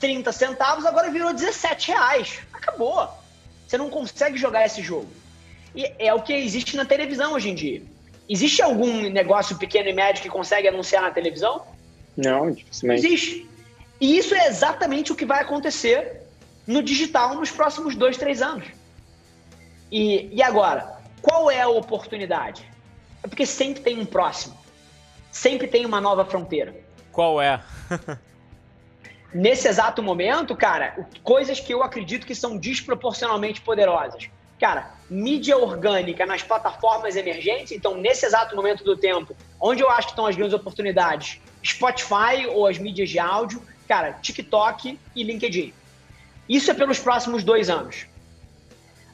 30 0.00 0.32
centavos, 0.32 0.86
agora 0.86 1.10
virou 1.10 1.32
17 1.32 1.88
reais. 1.88 2.40
Acabou. 2.52 3.08
Você 3.66 3.76
não 3.76 3.90
consegue 3.90 4.36
jogar 4.36 4.64
esse 4.64 4.82
jogo. 4.82 5.08
E 5.74 5.90
é 5.98 6.12
o 6.12 6.22
que 6.22 6.32
existe 6.32 6.76
na 6.76 6.84
televisão 6.84 7.34
hoje 7.34 7.50
em 7.50 7.54
dia. 7.54 7.82
Existe 8.28 8.62
algum 8.62 9.10
negócio 9.10 9.56
pequeno 9.58 9.88
e 9.88 9.92
médio 9.92 10.22
que 10.22 10.28
consegue 10.28 10.68
anunciar 10.68 11.02
na 11.02 11.10
televisão? 11.10 11.62
Não, 12.16 12.50
dificilmente. 12.50 13.06
Existe. 13.06 13.50
E 14.00 14.18
isso 14.18 14.34
é 14.34 14.48
exatamente 14.48 15.12
o 15.12 15.14
que 15.14 15.24
vai 15.24 15.40
acontecer 15.40 16.22
no 16.66 16.82
digital 16.82 17.34
nos 17.34 17.50
próximos 17.50 17.94
dois, 17.94 18.16
três 18.16 18.42
anos. 18.42 18.66
E, 19.90 20.28
e 20.32 20.42
agora, 20.42 20.98
qual 21.20 21.50
é 21.50 21.60
a 21.60 21.68
oportunidade? 21.68 22.68
É 23.22 23.28
porque 23.28 23.46
sempre 23.46 23.82
tem 23.82 24.00
um 24.00 24.04
próximo. 24.04 24.56
Sempre 25.30 25.66
tem 25.66 25.86
uma 25.86 26.00
nova 26.00 26.24
fronteira. 26.24 26.74
Qual 27.12 27.40
é? 27.40 27.62
Nesse 29.32 29.66
exato 29.66 30.02
momento, 30.02 30.54
cara, 30.54 31.06
coisas 31.22 31.58
que 31.58 31.72
eu 31.72 31.82
acredito 31.82 32.26
que 32.26 32.34
são 32.34 32.56
desproporcionalmente 32.56 33.62
poderosas. 33.62 34.28
Cara, 34.60 34.90
mídia 35.12 35.58
orgânica 35.58 36.24
nas 36.24 36.42
plataformas 36.42 37.16
emergentes, 37.16 37.72
então 37.72 37.96
nesse 37.96 38.24
exato 38.24 38.56
momento 38.56 38.82
do 38.82 38.96
tempo, 38.96 39.36
onde 39.60 39.82
eu 39.82 39.90
acho 39.90 40.08
que 40.08 40.12
estão 40.12 40.26
as 40.26 40.34
grandes 40.34 40.54
oportunidades? 40.54 41.38
Spotify 41.62 42.46
ou 42.48 42.66
as 42.66 42.78
mídias 42.78 43.10
de 43.10 43.18
áudio, 43.18 43.62
cara, 43.86 44.14
TikTok 44.14 44.98
e 45.14 45.22
LinkedIn. 45.22 45.74
Isso 46.48 46.70
é 46.70 46.74
pelos 46.74 46.98
próximos 46.98 47.44
dois 47.44 47.68
anos. 47.68 48.06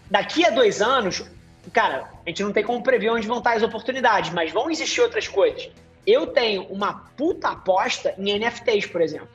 Daqui 0.09 0.47
a 0.47 0.51
dois 0.51 0.81
anos, 0.81 1.25
cara, 1.73 2.09
a 2.25 2.29
gente 2.29 2.45
não 2.45 2.53
tem 2.53 2.63
como 2.63 2.83
prever 2.83 3.11
onde 3.11 3.27
vão 3.27 3.39
estar 3.39 3.57
as 3.57 3.63
oportunidades, 3.65 4.31
mas 4.31 4.53
vão 4.53 4.71
existir 4.71 5.01
outras 5.01 5.27
coisas. 5.27 5.69
Eu 6.07 6.29
tenho 6.29 6.63
uma 6.69 6.95
puta 7.17 7.49
aposta 7.49 8.15
em 8.17 8.39
NFTs, 8.39 8.87
por 8.87 9.01
exemplo. 9.01 9.29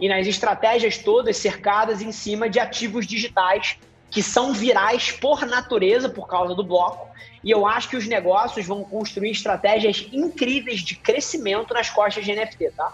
E 0.00 0.08
nas 0.08 0.26
estratégias 0.26 0.98
todas 0.98 1.36
cercadas 1.36 2.00
em 2.00 2.12
cima 2.12 2.48
de 2.48 2.58
ativos 2.58 3.06
digitais 3.06 3.78
que 4.10 4.22
são 4.22 4.52
virais 4.52 5.12
por 5.12 5.44
natureza, 5.46 6.08
por 6.08 6.26
causa 6.26 6.54
do 6.54 6.64
bloco. 6.64 7.08
E 7.42 7.50
eu 7.50 7.66
acho 7.66 7.88
que 7.88 7.96
os 7.96 8.06
negócios 8.06 8.66
vão 8.66 8.82
construir 8.84 9.30
estratégias 9.30 10.08
incríveis 10.12 10.80
de 10.80 10.96
crescimento 10.96 11.74
nas 11.74 11.90
costas 11.90 12.24
de 12.24 12.34
NFT, 12.34 12.72
tá? 12.76 12.92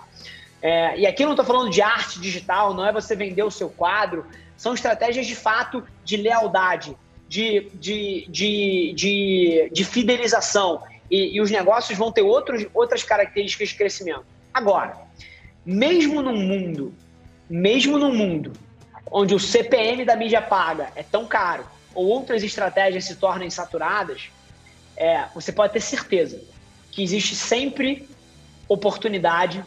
É, 0.60 0.98
e 0.98 1.06
aqui 1.06 1.22
eu 1.22 1.26
não 1.26 1.32
estou 1.32 1.44
falando 1.44 1.70
de 1.70 1.82
arte 1.82 2.20
digital, 2.20 2.72
não 2.72 2.86
é 2.86 2.92
você 2.92 3.16
vender 3.16 3.42
o 3.42 3.50
seu 3.50 3.68
quadro, 3.68 4.24
são 4.56 4.74
estratégias 4.74 5.26
de 5.26 5.34
fato 5.34 5.84
de 6.04 6.16
lealdade, 6.16 6.96
de, 7.28 7.68
de, 7.74 8.26
de, 8.28 8.92
de, 8.94 9.70
de 9.72 9.84
fidelização. 9.84 10.82
E, 11.10 11.36
e, 11.36 11.40
os 11.40 11.50
negócios 11.50 11.98
vão 11.98 12.12
ter 12.12 12.22
outros, 12.22 12.66
outras 12.72 13.02
características 13.02 13.70
de 13.70 13.74
crescimento. 13.74 14.24
Agora, 14.54 14.96
mesmo 15.64 16.22
num 16.22 16.36
mundo, 16.36 16.94
mesmo 17.50 17.98
num 17.98 18.14
mundo 18.14 18.52
onde 19.10 19.34
o 19.34 19.38
CPM 19.38 20.04
da 20.04 20.16
mídia 20.16 20.40
paga 20.40 20.90
é 20.94 21.02
tão 21.02 21.26
caro, 21.26 21.66
ou 21.94 22.06
outras 22.06 22.42
estratégias 22.42 23.04
se 23.04 23.16
tornem 23.16 23.50
saturadas, 23.50 24.30
é, 24.96 25.24
você 25.34 25.52
pode 25.52 25.72
ter 25.72 25.80
certeza 25.80 26.40
que 26.90 27.02
existe 27.02 27.34
sempre 27.34 28.08
oportunidade 28.68 29.62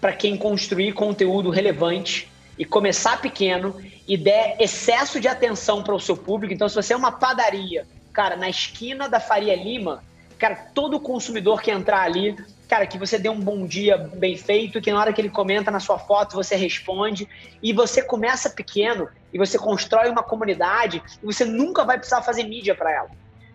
para 0.00 0.12
quem 0.12 0.36
construir 0.36 0.92
conteúdo 0.92 1.50
relevante 1.50 2.30
e 2.58 2.64
começar 2.64 3.20
pequeno 3.20 3.74
e 4.06 4.16
der 4.16 4.56
excesso 4.58 5.20
de 5.20 5.28
atenção 5.28 5.82
para 5.82 5.94
o 5.94 6.00
seu 6.00 6.16
público. 6.16 6.52
Então, 6.52 6.68
se 6.68 6.74
você 6.74 6.92
é 6.92 6.96
uma 6.96 7.12
padaria, 7.12 7.86
cara, 8.12 8.36
na 8.36 8.48
esquina 8.48 9.08
da 9.08 9.20
Faria 9.20 9.54
Lima, 9.54 10.02
cara, 10.38 10.54
todo 10.74 11.00
consumidor 11.00 11.62
que 11.62 11.70
entrar 11.70 12.02
ali, 12.02 12.36
cara, 12.68 12.86
que 12.86 12.98
você 12.98 13.18
dê 13.18 13.30
um 13.30 13.40
bom 13.40 13.66
dia 13.66 13.96
bem 13.96 14.36
feito, 14.36 14.80
que 14.80 14.92
na 14.92 15.00
hora 15.00 15.12
que 15.12 15.20
ele 15.20 15.30
comenta 15.30 15.70
na 15.70 15.80
sua 15.80 15.98
foto 15.98 16.36
você 16.36 16.54
responde 16.54 17.26
e 17.62 17.72
você 17.72 18.02
começa 18.02 18.50
pequeno 18.50 19.08
e 19.32 19.38
você 19.38 19.58
constrói 19.58 20.10
uma 20.10 20.22
comunidade 20.22 21.02
e 21.22 21.26
você 21.26 21.46
nunca 21.46 21.82
vai 21.84 21.96
precisar 21.96 22.20
fazer 22.20 22.44
mídia 22.44 22.74
para 22.74 22.92
ela, 22.92 23.10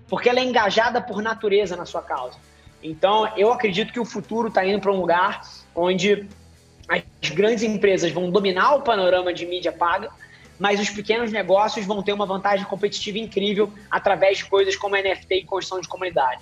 porque 0.10 0.28
ela 0.28 0.40
é 0.40 0.44
engajada 0.44 1.00
por 1.00 1.22
natureza 1.22 1.76
na 1.76 1.86
sua 1.86 2.02
causa. 2.02 2.38
Então, 2.82 3.32
eu 3.38 3.54
acredito 3.54 3.94
que 3.94 4.00
o 4.00 4.06
futuro 4.06 4.48
está 4.48 4.66
indo 4.66 4.82
para 4.82 4.92
um 4.92 5.00
lugar 5.00 5.42
onde 5.76 6.28
as 6.90 7.30
grandes 7.30 7.64
empresas 7.64 8.12
vão 8.12 8.30
dominar 8.32 8.76
o 8.76 8.82
panorama 8.82 9.32
de 9.32 9.46
mídia 9.46 9.72
paga, 9.72 10.10
mas 10.60 10.80
os 10.80 10.90
pequenos 10.90 11.32
negócios 11.32 11.86
vão 11.86 12.02
ter 12.02 12.14
uma 12.14 12.26
vantagem 12.26 12.66
competitiva 12.66 13.20
incrível 13.20 13.72
através 13.90 14.40
de 14.40 14.46
coisas 14.46 14.76
como 14.76 14.96
NFT 14.96 15.36
e 15.36 15.46
construção 15.46 15.80
de 15.80 15.88
comunidade. 15.88 16.42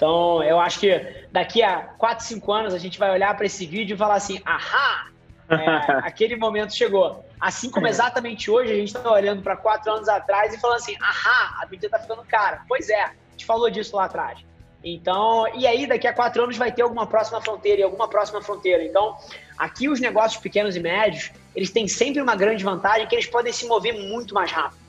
Então, 0.00 0.42
eu 0.42 0.58
acho 0.58 0.80
que 0.80 1.26
daqui 1.30 1.62
a 1.62 1.80
4, 1.98 2.24
5 2.24 2.50
anos 2.50 2.72
a 2.72 2.78
gente 2.78 2.98
vai 2.98 3.10
olhar 3.10 3.36
para 3.36 3.44
esse 3.44 3.66
vídeo 3.66 3.92
e 3.92 3.98
falar 3.98 4.14
assim: 4.14 4.40
ahá, 4.46 5.08
é, 5.46 5.92
aquele 6.08 6.36
momento 6.36 6.74
chegou. 6.74 7.22
Assim 7.38 7.70
como 7.70 7.86
exatamente 7.86 8.50
hoje 8.50 8.72
a 8.72 8.76
gente 8.76 8.96
está 8.96 9.12
olhando 9.12 9.42
para 9.42 9.58
quatro 9.58 9.92
anos 9.92 10.08
atrás 10.08 10.54
e 10.54 10.58
falando 10.58 10.78
assim: 10.78 10.96
ahá, 11.02 11.60
a 11.62 11.66
mídia 11.66 11.86
está 11.86 11.98
ficando 11.98 12.22
cara. 12.24 12.62
Pois 12.66 12.88
é, 12.88 13.02
a 13.02 13.12
gente 13.32 13.44
falou 13.44 13.68
disso 13.68 13.94
lá 13.94 14.06
atrás. 14.06 14.38
Então, 14.82 15.46
e 15.54 15.66
aí 15.66 15.86
daqui 15.86 16.06
a 16.06 16.14
quatro 16.14 16.44
anos 16.44 16.56
vai 16.56 16.72
ter 16.72 16.80
alguma 16.80 17.06
próxima 17.06 17.42
fronteira 17.42 17.82
e 17.82 17.84
alguma 17.84 18.08
próxima 18.08 18.40
fronteira. 18.40 18.82
Então, 18.82 19.18
aqui 19.58 19.86
os 19.86 20.00
negócios 20.00 20.40
pequenos 20.40 20.76
e 20.76 20.80
médios, 20.80 21.30
eles 21.54 21.70
têm 21.70 21.86
sempre 21.86 22.22
uma 22.22 22.34
grande 22.34 22.64
vantagem 22.64 23.06
que 23.06 23.14
eles 23.14 23.26
podem 23.26 23.52
se 23.52 23.66
mover 23.66 23.92
muito 23.92 24.32
mais 24.32 24.50
rápido. 24.50 24.80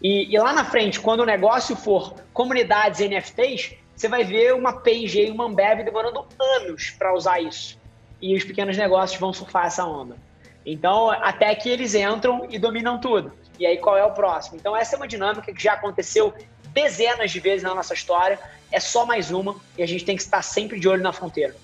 E, 0.00 0.32
e 0.32 0.38
lá 0.38 0.52
na 0.52 0.64
frente, 0.64 1.00
quando 1.00 1.20
o 1.20 1.26
negócio 1.26 1.74
for 1.74 2.14
comunidades 2.32 3.00
NFTs, 3.00 3.81
você 3.94 4.08
vai 4.08 4.24
ver 4.24 4.54
uma 4.54 4.80
P&G 4.80 5.26
e 5.26 5.30
uma 5.30 5.44
Ambev 5.44 5.84
demorando 5.84 6.26
anos 6.40 6.90
para 6.90 7.14
usar 7.14 7.40
isso. 7.40 7.78
E 8.20 8.36
os 8.36 8.44
pequenos 8.44 8.76
negócios 8.76 9.18
vão 9.20 9.32
surfar 9.32 9.66
essa 9.66 9.84
onda. 9.84 10.16
Então, 10.64 11.10
até 11.10 11.54
que 11.54 11.68
eles 11.68 11.94
entram 11.94 12.46
e 12.50 12.58
dominam 12.58 13.00
tudo. 13.00 13.32
E 13.58 13.66
aí, 13.66 13.76
qual 13.78 13.96
é 13.96 14.04
o 14.04 14.12
próximo? 14.12 14.56
Então, 14.56 14.76
essa 14.76 14.94
é 14.94 14.96
uma 14.96 15.08
dinâmica 15.08 15.52
que 15.52 15.62
já 15.62 15.74
aconteceu 15.74 16.32
dezenas 16.68 17.30
de 17.30 17.40
vezes 17.40 17.62
na 17.62 17.74
nossa 17.74 17.94
história. 17.94 18.38
É 18.70 18.80
só 18.80 19.04
mais 19.04 19.30
uma 19.30 19.56
e 19.76 19.82
a 19.82 19.86
gente 19.86 20.04
tem 20.04 20.16
que 20.16 20.22
estar 20.22 20.42
sempre 20.42 20.80
de 20.80 20.88
olho 20.88 21.02
na 21.02 21.12
fronteira. 21.12 21.54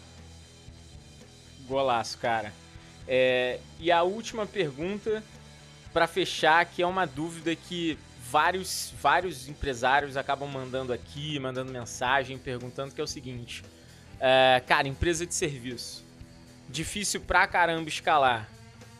Golaço, 1.66 2.18
cara. 2.18 2.52
É, 3.06 3.58
e 3.80 3.90
a 3.90 4.02
última 4.02 4.46
pergunta, 4.46 5.22
para 5.92 6.06
fechar, 6.06 6.64
que 6.66 6.82
é 6.82 6.86
uma 6.86 7.06
dúvida 7.06 7.54
que 7.56 7.98
vários, 8.30 8.92
vários 9.00 9.48
empresários 9.48 10.16
acabam 10.16 10.48
mandando 10.48 10.92
aqui, 10.92 11.38
mandando 11.38 11.72
mensagem, 11.72 12.38
perguntando, 12.38 12.94
que 12.94 13.00
é 13.00 13.04
o 13.04 13.06
seguinte. 13.06 13.62
É, 14.20 14.62
cara, 14.66 14.86
empresa 14.88 15.26
de 15.26 15.34
serviço. 15.34 16.04
Difícil 16.68 17.20
pra 17.20 17.46
caramba 17.46 17.88
escalar. 17.88 18.48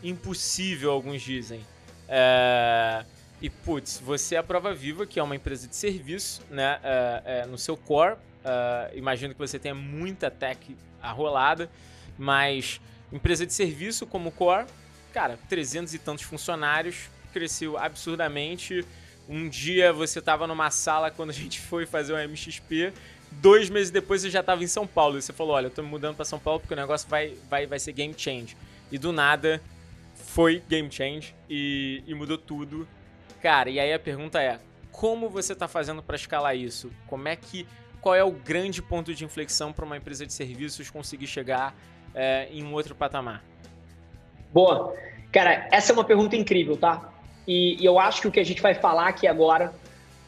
Impossível, 0.02 0.90
alguns 0.90 1.20
dizem. 1.22 1.64
É, 2.08 3.04
e, 3.40 3.50
putz, 3.50 4.00
você 4.02 4.36
é 4.36 4.38
a 4.38 4.42
prova 4.42 4.74
viva 4.74 5.06
que 5.06 5.20
é 5.20 5.22
uma 5.22 5.36
empresa 5.36 5.68
de 5.68 5.76
serviço, 5.76 6.42
né? 6.50 6.80
É, 6.82 7.22
é, 7.24 7.46
no 7.46 7.58
seu 7.58 7.76
core. 7.76 8.16
É, 8.44 8.92
imagino 8.94 9.34
que 9.34 9.38
você 9.38 9.58
tenha 9.58 9.74
muita 9.74 10.30
tech 10.30 10.76
arrolada, 11.02 11.70
mas 12.16 12.80
empresa 13.12 13.44
de 13.44 13.52
serviço 13.52 14.06
como 14.06 14.30
core, 14.32 14.66
cara, 15.12 15.38
300 15.48 15.94
e 15.94 15.98
tantos 15.98 16.24
funcionários, 16.24 17.10
cresceu 17.32 17.76
absurdamente. 17.76 18.84
Um 19.28 19.48
dia 19.48 19.92
você 19.92 20.20
estava 20.20 20.46
numa 20.46 20.70
sala 20.70 21.10
quando 21.10 21.30
a 21.30 21.34
gente 21.34 21.60
foi 21.60 21.84
fazer 21.84 22.14
o 22.14 22.28
MXP, 22.28 22.92
dois 23.30 23.68
meses 23.68 23.90
depois 23.90 24.22
você 24.22 24.30
já 24.30 24.40
estava 24.40 24.64
em 24.64 24.66
São 24.66 24.86
Paulo. 24.86 25.18
E 25.18 25.22
você 25.22 25.32
falou: 25.32 25.54
Olha, 25.54 25.66
eu 25.66 25.68
estou 25.68 25.84
me 25.84 25.90
mudando 25.90 26.16
para 26.16 26.24
São 26.24 26.38
Paulo 26.38 26.60
porque 26.60 26.72
o 26.72 26.76
negócio 26.76 27.08
vai, 27.08 27.34
vai, 27.48 27.66
vai 27.66 27.78
ser 27.78 27.92
game 27.92 28.14
change. 28.16 28.56
E 28.90 28.98
do 28.98 29.12
nada 29.12 29.60
foi 30.14 30.62
game 30.66 30.90
change 30.90 31.34
e, 31.48 32.02
e 32.06 32.14
mudou 32.14 32.38
tudo. 32.38 32.88
Cara, 33.42 33.68
e 33.68 33.78
aí 33.78 33.92
a 33.92 33.98
pergunta 33.98 34.40
é: 34.42 34.58
como 34.90 35.28
você 35.28 35.52
está 35.52 35.68
fazendo 35.68 36.02
para 36.02 36.16
escalar 36.16 36.56
isso? 36.56 36.90
Como 37.06 37.28
é 37.28 37.36
que. 37.36 37.66
Qual 38.00 38.14
é 38.14 38.22
o 38.22 38.30
grande 38.30 38.80
ponto 38.80 39.12
de 39.12 39.24
inflexão 39.24 39.72
para 39.72 39.84
uma 39.84 39.96
empresa 39.96 40.24
de 40.24 40.32
serviços 40.32 40.88
conseguir 40.88 41.26
chegar 41.26 41.74
é, 42.14 42.48
em 42.50 42.62
um 42.62 42.72
outro 42.72 42.94
patamar? 42.94 43.44
Boa. 44.52 44.94
Cara, 45.32 45.68
essa 45.70 45.92
é 45.92 45.94
uma 45.94 46.04
pergunta 46.04 46.36
incrível, 46.36 46.76
tá? 46.76 47.12
E, 47.48 47.82
e, 47.82 47.84
eu 47.86 47.98
acho 47.98 48.20
que 48.20 48.28
o 48.28 48.30
que 48.30 48.38
a 48.38 48.44
gente 48.44 48.60
vai 48.60 48.74
falar 48.74 49.08
aqui 49.08 49.26
agora 49.26 49.72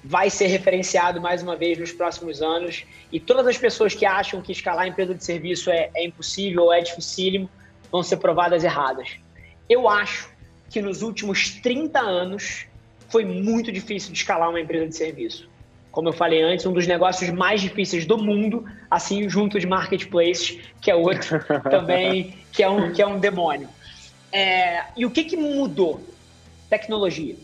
vai 0.02 0.30
ser 0.30 0.46
referenciado 0.46 1.20
mais 1.20 1.42
uma 1.42 1.54
vez 1.54 1.78
nos 1.78 1.92
próximos 1.92 2.40
anos. 2.40 2.86
E 3.12 3.20
todas 3.20 3.46
as 3.46 3.58
pessoas 3.58 3.94
que 3.94 4.06
acham 4.06 4.40
que 4.40 4.50
escalar 4.50 4.84
a 4.84 4.88
empresa 4.88 5.14
de 5.14 5.22
serviço 5.22 5.70
é, 5.70 5.90
é 5.94 6.06
impossível 6.06 6.64
ou 6.64 6.72
é 6.72 6.80
dificílimo 6.80 7.50
vão 7.92 8.02
ser 8.02 8.16
provadas 8.16 8.64
erradas. 8.64 9.10
Eu 9.68 9.86
acho 9.86 10.30
que 10.70 10.80
nos 10.80 11.02
últimos 11.02 11.50
30 11.60 12.00
anos 12.00 12.66
foi 13.10 13.26
muito 13.26 13.70
difícil 13.70 14.12
de 14.12 14.18
escalar 14.18 14.48
uma 14.48 14.60
empresa 14.60 14.86
de 14.86 14.96
serviço. 14.96 15.50
Como 15.90 16.08
eu 16.08 16.12
falei 16.12 16.40
antes, 16.40 16.64
um 16.64 16.72
dos 16.72 16.86
negócios 16.86 17.28
mais 17.30 17.60
difíceis 17.60 18.06
do 18.06 18.16
mundo, 18.16 18.64
assim 18.90 19.28
junto 19.28 19.58
de 19.58 19.66
marketplace, 19.66 20.60
que 20.80 20.90
é 20.90 20.94
outro 20.94 21.44
também, 21.68 22.34
que 22.52 22.62
é 22.62 22.70
um, 22.70 22.92
que 22.92 23.02
é 23.02 23.06
um 23.06 23.18
demônio. 23.18 23.68
É, 24.32 24.84
e 24.96 25.04
o 25.04 25.10
que, 25.10 25.24
que 25.24 25.36
mudou? 25.36 26.00
Tecnologia. 26.70 27.36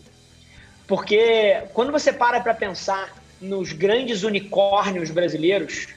Porque 0.87 1.63
quando 1.73 1.91
você 1.91 2.13
para 2.13 2.39
para 2.39 2.53
pensar 2.53 3.13
nos 3.39 3.73
grandes 3.73 4.23
unicórnios 4.23 5.11
brasileiros, 5.11 5.89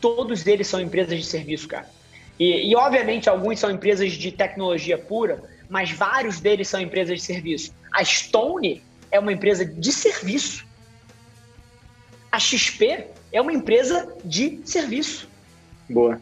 todos 0.00 0.46
eles 0.46 0.66
são 0.66 0.80
empresas 0.80 1.18
de 1.18 1.24
serviço, 1.26 1.68
cara. 1.68 1.90
E, 2.38 2.70
e, 2.70 2.74
obviamente 2.74 3.28
alguns 3.28 3.58
são 3.58 3.70
empresas 3.70 4.12
de 4.12 4.32
tecnologia 4.32 4.96
pura, 4.96 5.42
mas 5.68 5.90
vários 5.90 6.40
deles 6.40 6.68
são 6.68 6.80
empresas 6.80 7.18
de 7.20 7.24
serviço. 7.24 7.74
A 7.92 8.02
Stone 8.02 8.82
é 9.10 9.20
uma 9.20 9.32
empresa 9.32 9.64
de 9.64 9.92
serviço. 9.92 10.64
A 12.32 12.38
XP 12.38 13.08
é 13.32 13.40
uma 13.40 13.52
empresa 13.52 14.16
de 14.24 14.60
serviço. 14.64 15.28
Boa. 15.88 16.20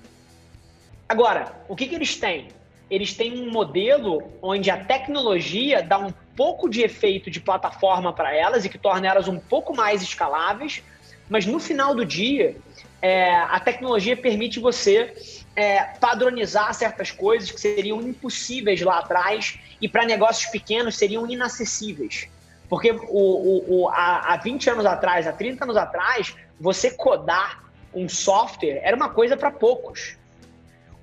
Agora, 1.09 1.53
o 1.69 1.77
que, 1.77 1.87
que 1.87 1.95
eles 1.95 2.17
têm? 2.17 2.49
Eles 2.91 3.15
têm 3.15 3.41
um 3.41 3.51
modelo 3.51 4.23
onde 4.43 4.71
a 4.71 4.83
tecnologia 4.83 5.83
dá 5.83 5.99
um 5.99 6.13
pouco 6.39 6.69
de 6.69 6.83
efeito 6.83 7.33
de 7.33 7.41
plataforma 7.41 8.13
para 8.13 8.33
elas 8.33 8.65
e 8.65 8.69
que 8.69 8.79
torna 8.79 9.09
elas 9.09 9.27
um 9.27 9.41
pouco 9.41 9.75
mais 9.75 10.01
escaláveis, 10.01 10.85
mas 11.29 11.45
no 11.45 11.59
final 11.59 11.97
do 11.97 12.05
dia, 12.05 12.57
é, 13.03 13.35
a 13.35 13.59
tecnologia 13.59 14.17
permite 14.17 14.61
você 14.61 15.13
é, 15.57 15.83
padronizar 15.83 16.73
certas 16.75 17.11
coisas 17.11 17.51
que 17.51 17.61
seriam 17.61 18.01
impossíveis 18.01 18.81
lá 18.83 19.01
atrás 19.01 19.59
e 19.81 19.89
para 19.89 20.07
negócios 20.07 20.49
pequenos 20.53 20.97
seriam 20.97 21.29
inacessíveis. 21.29 22.29
Porque 22.69 22.93
o, 22.93 22.99
o, 23.09 23.83
o, 23.83 23.89
há, 23.89 24.35
há 24.35 24.37
20 24.37 24.71
anos 24.71 24.87
atrás, 24.87 25.27
há 25.27 25.33
30 25.33 25.65
anos 25.65 25.77
atrás, 25.77 26.37
você 26.61 26.93
codar 26.93 27.65
um 27.93 28.09
software 28.09 28.81
era 28.85 28.95
uma 28.95 29.09
coisa 29.09 29.37
para 29.37 29.51
poucos. 29.51 30.17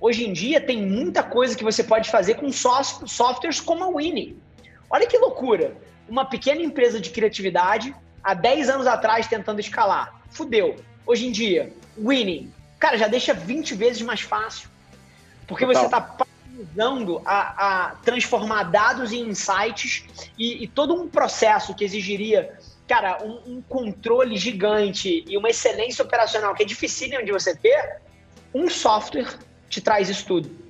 Hoje 0.00 0.26
em 0.26 0.32
dia 0.32 0.62
tem 0.62 0.80
muita 0.80 1.22
coisa 1.22 1.54
que 1.54 1.64
você 1.64 1.84
pode 1.84 2.10
fazer 2.10 2.36
com 2.36 2.50
softwares 2.50 3.60
como 3.60 3.84
a 3.84 3.88
Winnie. 3.88 4.45
Olha 4.90 5.06
que 5.06 5.18
loucura. 5.18 5.76
Uma 6.08 6.24
pequena 6.24 6.62
empresa 6.62 7.00
de 7.00 7.10
criatividade, 7.10 7.94
há 8.22 8.34
10 8.34 8.68
anos 8.68 8.86
atrás 8.86 9.26
tentando 9.26 9.60
escalar. 9.60 10.20
Fudeu. 10.30 10.76
Hoje 11.06 11.26
em 11.26 11.32
dia, 11.32 11.72
winning. 11.98 12.52
Cara, 12.78 12.96
já 12.98 13.08
deixa 13.08 13.32
20 13.32 13.74
vezes 13.74 14.02
mais 14.02 14.20
fácil. 14.20 14.68
Porque 15.46 15.64
Total. 15.64 15.82
você 15.82 15.86
está 15.86 16.26
usando 16.58 17.22
a, 17.24 17.86
a, 17.86 17.90
transformar 17.96 18.64
dados 18.64 19.12
em 19.12 19.28
insights 19.28 20.04
e, 20.38 20.64
e, 20.64 20.68
todo 20.68 20.94
um 20.94 21.08
processo 21.08 21.74
que 21.74 21.84
exigiria, 21.84 22.58
cara, 22.88 23.22
um, 23.22 23.56
um, 23.56 23.62
controle 23.62 24.36
gigante 24.36 25.24
e 25.28 25.36
uma 25.36 25.50
excelência 25.50 26.04
operacional 26.04 26.54
que 26.54 26.62
é 26.62 26.66
difícil 26.66 27.22
de 27.24 27.30
você 27.30 27.54
ter, 27.54 28.00
um 28.54 28.68
software 28.68 29.38
te 29.68 29.80
traz 29.80 30.08
isso 30.08 30.26
tudo. 30.26 30.65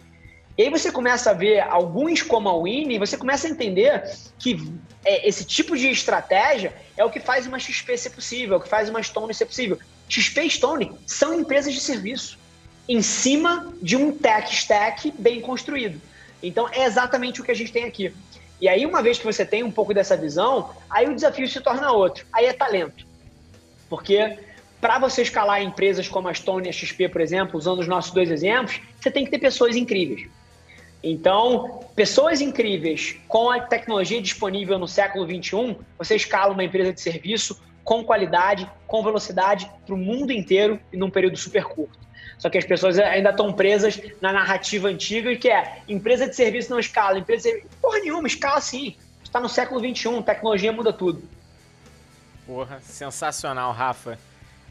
E 0.59 0.63
aí 0.63 0.71
você 0.71 0.91
começa 0.91 1.31
a 1.31 1.35
ver 1.35 1.61
alguns 1.61 2.23
como 2.23 2.49
a 2.49 2.63
Winnie 2.63 2.99
você 2.99 3.17
começa 3.17 3.47
a 3.47 3.51
entender 3.51 4.03
que 4.39 4.73
é, 5.05 5.29
esse 5.29 5.45
tipo 5.45 5.77
de 5.77 5.89
estratégia 5.89 6.73
é 6.97 7.05
o 7.05 7.11
que 7.11 7.21
faz 7.21 7.47
uma 7.47 7.59
XP 7.59 7.97
ser 7.99 8.11
possível, 8.11 8.55
é 8.55 8.59
o 8.59 8.63
que 8.63 8.69
faz 8.69 8.89
uma 8.89 9.03
Stone 9.03 9.35
ser 9.35 9.47
possível. 9.47 9.79
XP 10.09 10.43
e 10.43 10.51
Stone 10.51 10.93
são 11.07 11.39
empresas 11.39 11.75
de 11.75 11.81
serviço 11.81 12.39
em 12.89 13.03
cima 13.03 13.73
de 13.83 13.97
um 13.97 14.17
tech 14.17 14.53
stack 14.55 15.13
bem 15.19 15.41
construído. 15.41 16.01
Então 16.43 16.69
é 16.71 16.85
exatamente 16.85 17.41
o 17.41 17.45
que 17.45 17.51
a 17.51 17.55
gente 17.55 17.73
tem 17.73 17.85
aqui. 17.85 18.15
E 18.59 18.69
aí, 18.69 18.87
uma 18.87 19.03
vez 19.03 19.19
que 19.19 19.25
você 19.25 19.45
tem 19.45 19.63
um 19.63 19.71
pouco 19.71 19.93
dessa 19.93 20.17
visão, 20.17 20.71
aí 20.89 21.07
o 21.07 21.15
desafio 21.15 21.47
se 21.47 21.61
torna 21.61 21.93
outro. 21.93 22.25
Aí 22.33 22.47
é 22.47 22.55
talento. 22.55 23.07
Porque 23.89 24.39
para 24.81 24.99
você 24.99 25.23
escalar 25.23 25.63
empresas 25.63 26.09
como 26.09 26.29
a 26.29 26.35
Stone 26.35 26.67
e 26.67 26.71
a 26.71 26.73
XP, 26.73 27.09
por 27.11 27.21
exemplo, 27.21 27.59
usando 27.59 27.81
os 27.81 27.87
nossos 27.87 28.13
dois 28.13 28.31
exemplos, 28.31 28.81
você 28.99 29.11
tem 29.11 29.25
que 29.25 29.31
ter 29.31 29.39
pessoas 29.39 29.77
incríveis. 29.77 30.29
Então, 31.09 31.85
pessoas 31.95 32.41
incríveis 32.41 33.17
com 33.29 33.49
a 33.49 33.61
tecnologia 33.61 34.21
disponível 34.21 34.77
no 34.77 34.89
século 34.89 35.25
21, 35.25 35.77
você 35.97 36.17
escala 36.17 36.53
uma 36.53 36.65
empresa 36.65 36.93
de 36.93 37.01
serviço 37.01 37.63
com 37.85 38.03
qualidade, 38.03 38.69
com 38.89 39.05
velocidade 39.05 39.71
para 39.87 39.95
o 39.95 39.97
mundo 39.97 40.33
inteiro 40.33 40.81
e 40.93 40.97
num 40.97 41.09
período 41.09 41.37
super 41.37 41.63
curto. 41.63 41.97
Só 42.39 42.51
que 42.51 42.59
as 42.59 42.65
pessoas 42.65 42.99
ainda 42.99 43.31
estão 43.31 43.53
presas 43.53 44.01
na 44.21 44.33
narrativa 44.33 44.89
antiga 44.89 45.31
e 45.31 45.39
que 45.39 45.49
é 45.49 45.81
empresa 45.89 46.27
de 46.27 46.35
serviço 46.35 46.71
não 46.71 46.81
escala, 46.81 47.21
empresa 47.21 47.51
de... 47.51 47.63
porra 47.81 48.01
nenhuma, 48.01 48.27
escala 48.27 48.61
sim. 48.61 48.97
Está 49.23 49.39
no 49.39 49.49
século 49.49 49.81
21, 49.81 50.21
tecnologia 50.23 50.73
muda 50.73 50.93
tudo. 50.93 51.23
Porra, 52.45 52.81
sensacional, 52.81 53.71
Rafa. 53.71 54.19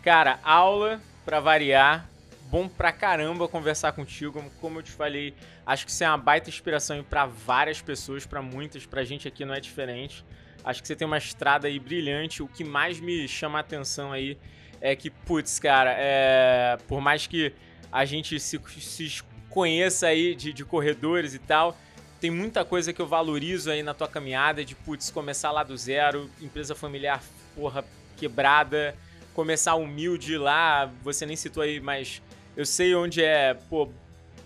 Cara, 0.03 0.37
aula 0.43 0.99
para 1.23 1.39
variar 1.39 2.09
bom 2.49 2.67
pra 2.67 2.91
caramba 2.91 3.47
conversar 3.47 3.91
contigo. 3.91 4.43
Como 4.61 4.79
eu 4.79 4.83
te 4.83 4.91
falei, 4.91 5.33
acho 5.65 5.85
que 5.85 5.91
você 5.91 6.03
é 6.03 6.09
uma 6.09 6.17
baita 6.17 6.49
inspiração 6.49 7.03
para 7.03 7.25
várias 7.25 7.81
pessoas, 7.81 8.25
para 8.25 8.41
muitas, 8.41 8.85
pra 8.85 9.03
gente 9.03 9.27
aqui 9.27 9.43
não 9.45 9.53
é 9.53 9.59
diferente. 9.59 10.23
Acho 10.63 10.81
que 10.81 10.87
você 10.87 10.95
tem 10.95 11.05
uma 11.05 11.17
estrada 11.17 11.67
aí 11.67 11.79
brilhante. 11.79 12.41
O 12.41 12.47
que 12.47 12.63
mais 12.63 12.99
me 12.99 13.27
chama 13.27 13.59
a 13.59 13.61
atenção 13.61 14.11
aí 14.11 14.37
é 14.81 14.95
que, 14.95 15.09
putz, 15.09 15.59
cara, 15.59 15.95
é... 15.97 16.77
por 16.87 16.99
mais 17.01 17.27
que 17.27 17.53
a 17.91 18.03
gente 18.03 18.39
se, 18.39 18.59
se 18.79 19.23
conheça 19.49 20.07
aí 20.07 20.35
de, 20.35 20.51
de 20.51 20.65
corredores 20.65 21.33
e 21.33 21.39
tal, 21.39 21.77
tem 22.19 22.29
muita 22.29 22.65
coisa 22.65 22.91
que 22.91 23.01
eu 23.01 23.07
valorizo 23.07 23.69
aí 23.71 23.83
na 23.83 23.93
tua 23.93 24.07
caminhada 24.07 24.65
de, 24.65 24.75
putz, 24.75 25.09
começar 25.09 25.51
lá 25.51 25.63
do 25.63 25.77
zero, 25.77 26.29
empresa 26.41 26.75
familiar, 26.75 27.23
porra, 27.55 27.85
quebrada, 28.17 28.95
começar 29.33 29.75
humilde 29.75 30.37
lá, 30.37 30.91
você 31.03 31.25
nem 31.25 31.35
citou 31.35 31.61
aí, 31.61 31.79
mas 31.79 32.21
eu 32.57 32.65
sei 32.65 32.95
onde 32.95 33.23
é, 33.23 33.53
pô, 33.53 33.89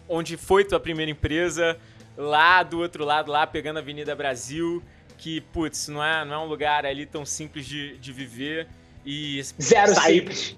onde 0.09 0.35
foi 0.35 0.65
tua 0.65 0.79
primeira 0.79 1.11
empresa, 1.11 1.77
lá 2.17 2.63
do 2.63 2.79
outro 2.79 3.05
lado, 3.05 3.31
lá 3.31 3.47
pegando 3.47 3.77
a 3.77 3.79
Avenida 3.79 4.15
Brasil, 4.15 4.83
que, 5.17 5.39
putz, 5.39 5.87
não 5.87 6.03
é, 6.03 6.25
não 6.25 6.33
é 6.33 6.39
um 6.39 6.47
lugar 6.47 6.85
ali 6.85 7.05
tão 7.05 7.25
simples 7.25 7.65
de, 7.65 7.97
de 7.97 8.11
viver. 8.11 8.67
E 9.05 9.41
Zero 9.61 9.95
simples. 9.95 10.57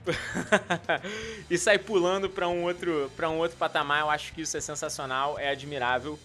e 1.49 1.57
sair 1.57 1.79
pulando 1.79 2.29
para 2.29 2.47
um 2.47 2.63
outro 2.63 3.11
para 3.15 3.29
um 3.29 3.37
outro 3.37 3.55
patamar, 3.55 4.01
eu 4.01 4.09
acho 4.09 4.33
que 4.33 4.41
isso 4.41 4.57
é 4.57 4.61
sensacional, 4.61 5.37
é 5.37 5.49
admirável. 5.49 6.17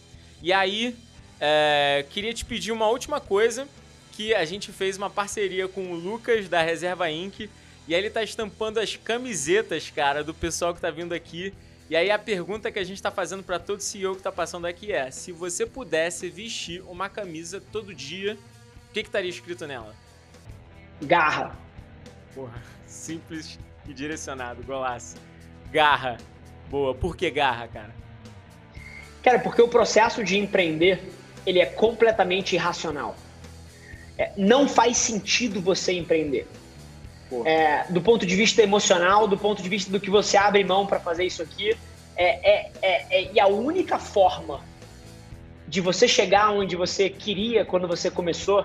E 0.43 0.53
aí, 0.53 0.97
é, 1.39 2.05
queria 2.11 2.33
te 2.33 2.45
pedir 2.45 2.73
uma 2.73 2.89
última 2.89 3.21
coisa, 3.21 3.69
que 4.13 4.35
a 4.35 4.45
gente 4.45 4.73
fez 4.73 4.97
uma 4.97 5.11
parceria 5.11 5.69
com 5.69 5.93
o 5.93 5.95
Lucas 5.95 6.49
da 6.49 6.63
Reserva 6.63 7.11
Inc., 7.11 7.51
e 7.89 7.95
aí 7.95 8.01
ele 8.01 8.11
tá 8.11 8.23
estampando 8.23 8.81
as 8.81 8.97
camisetas, 8.97 9.91
cara, 9.91 10.25
do 10.25 10.35
pessoal 10.35 10.75
que 10.75 10.81
tá 10.81 10.91
vindo 10.91 11.13
aqui. 11.13 11.55
E 11.89 11.95
aí 11.95 12.11
a 12.11 12.19
pergunta 12.19 12.71
que 12.73 12.79
a 12.79 12.85
gente 12.85 12.97
está 12.97 13.11
fazendo 13.11 13.45
para 13.45 13.59
todo 13.59 13.81
CEO 13.81 14.13
que 14.13 14.21
está 14.21 14.33
passando 14.33 14.67
aqui 14.67 14.93
é: 14.93 15.11
se 15.11 15.31
você 15.31 15.65
pudesse 15.65 16.29
vestir 16.29 16.83
uma 16.83 17.09
camisa 17.09 17.63
todo 17.73 17.95
dia, 17.95 18.35
o 18.91 18.93
que, 18.93 19.03
que 19.03 19.09
estaria 19.09 19.31
escrito 19.31 19.67
nela? 19.67 19.95
Garra. 21.01 21.57
Porra, 22.35 22.61
simples 22.87 23.59
e 23.89 23.95
direcionado, 23.95 24.63
golaço. 24.65 25.17
Garra. 25.71 26.17
Boa. 26.69 26.95
Por 26.95 27.17
que 27.17 27.31
garra, 27.31 27.69
cara? 27.69 27.95
Cara, 29.23 29.39
porque 29.39 29.63
o 29.63 29.69
processo 29.69 30.25
de 30.25 30.37
empreender, 30.37 31.01
ele 31.45 31.61
é 31.61 31.67
completamente 31.67 32.55
irracional. 32.55 33.17
É, 34.19 34.33
não 34.37 34.69
faz 34.69 34.97
sentido 34.97 35.61
você 35.61 35.93
empreender. 35.93 36.49
É, 37.45 37.85
do 37.91 38.01
ponto 38.01 38.25
de 38.25 38.37
vista 38.37 38.63
emocional, 38.63 39.27
do 39.27 39.37
ponto 39.37 39.63
de 39.63 39.69
vista 39.69 39.91
do 39.91 39.99
que 39.99 40.11
você 40.11 40.37
abre 40.37 40.63
mão 40.63 40.87
para 40.87 41.01
fazer 41.01 41.25
isso 41.25 41.43
aqui. 41.43 41.77
É, 42.17 42.51
é, 42.51 42.71
é, 42.81 43.07
é, 43.11 43.33
e 43.33 43.41
a 43.41 43.47
única 43.47 43.99
forma 43.99 44.61
de 45.69 45.81
você 45.81 46.07
chegar 46.07 46.51
onde 46.53 46.77
você 46.77 47.11
queria 47.11 47.65
quando 47.65 47.87
você 47.89 48.11
começou 48.11 48.65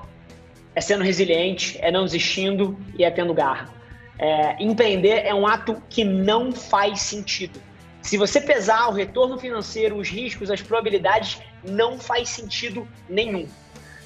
é 0.73 0.79
sendo 0.79 1.03
resiliente, 1.03 1.77
é 1.81 1.91
não 1.91 2.05
desistindo 2.05 2.79
e 2.97 3.03
é 3.03 3.11
tendo 3.11 3.33
garra. 3.33 3.69
É, 4.17 4.55
empreender 4.63 5.25
é 5.25 5.33
um 5.33 5.47
ato 5.47 5.81
que 5.89 6.03
não 6.03 6.51
faz 6.51 7.01
sentido. 7.01 7.59
Se 8.01 8.17
você 8.17 8.39
pesar 8.39 8.87
o 8.89 8.93
retorno 8.93 9.37
financeiro, 9.37 9.97
os 9.97 10.09
riscos, 10.09 10.49
as 10.49 10.61
probabilidades, 10.61 11.39
não 11.63 11.99
faz 11.99 12.29
sentido 12.29 12.87
nenhum. 13.09 13.47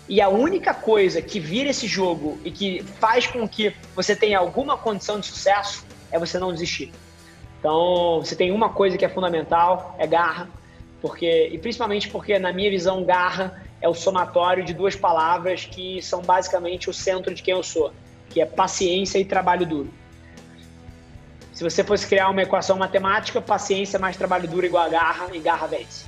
E 0.08 0.22
a 0.22 0.30
única 0.30 0.74
coisa 0.74 1.22
que 1.22 1.39
vira 1.39 1.70
esse 1.70 1.88
jogo 1.88 2.39
e 2.43 2.51
que 2.51 2.84
faz 2.84 3.26
com 3.26 3.47
que 3.47 3.76
você 3.95 4.16
tenha 4.16 4.38
alguma 4.38 4.78
condição 4.78 5.20
de 5.20 5.26
sucesso 5.26 5.86
é 6.12 6.20
você 6.20 6.38
não 6.38 6.53
desistir. 6.53 6.91
Então, 7.60 8.20
você 8.20 8.36
tem 8.36 8.51
uma 8.51 8.70
coisa 8.70 8.97
que 8.97 9.03
é 9.03 9.10
fundamental, 9.10 9.95
é 9.97 10.06
garra, 10.06 10.47
porque 11.01 11.49
e 11.51 11.58
principalmente 11.58 12.10
porque 12.10 12.38
na 12.38 12.53
minha 12.53 12.70
visão 12.70 13.03
garra 13.03 13.64
é 13.82 13.89
o 13.89 13.93
somatório 13.95 14.64
de 14.64 14.74
duas 14.74 14.95
palavras 14.95 15.66
que 15.66 16.01
são 16.01 16.22
basicamente 16.22 16.89
o 16.89 16.93
centro 16.93 17.34
de 17.34 17.41
quem 17.41 17.56
eu 17.56 17.64
sou, 17.64 17.91
que 18.30 18.39
é 18.39 18.45
paciência 18.45 19.18
e 19.18 19.26
trabalho 19.26 19.66
duro. 19.66 19.93
Se 21.53 21.64
você 21.64 21.84
fosse 21.84 22.06
criar 22.06 22.30
uma 22.30 22.43
equação 22.43 22.78
matemática, 22.78 23.41
paciência 23.41 23.97
mais 23.97 24.16
trabalho 24.18 24.47
duro 24.47 24.66
igual 24.66 24.84
a 24.84 24.89
garra 24.89 25.30
e 25.34 25.39
garra 25.39 25.66
vence. 25.66 26.06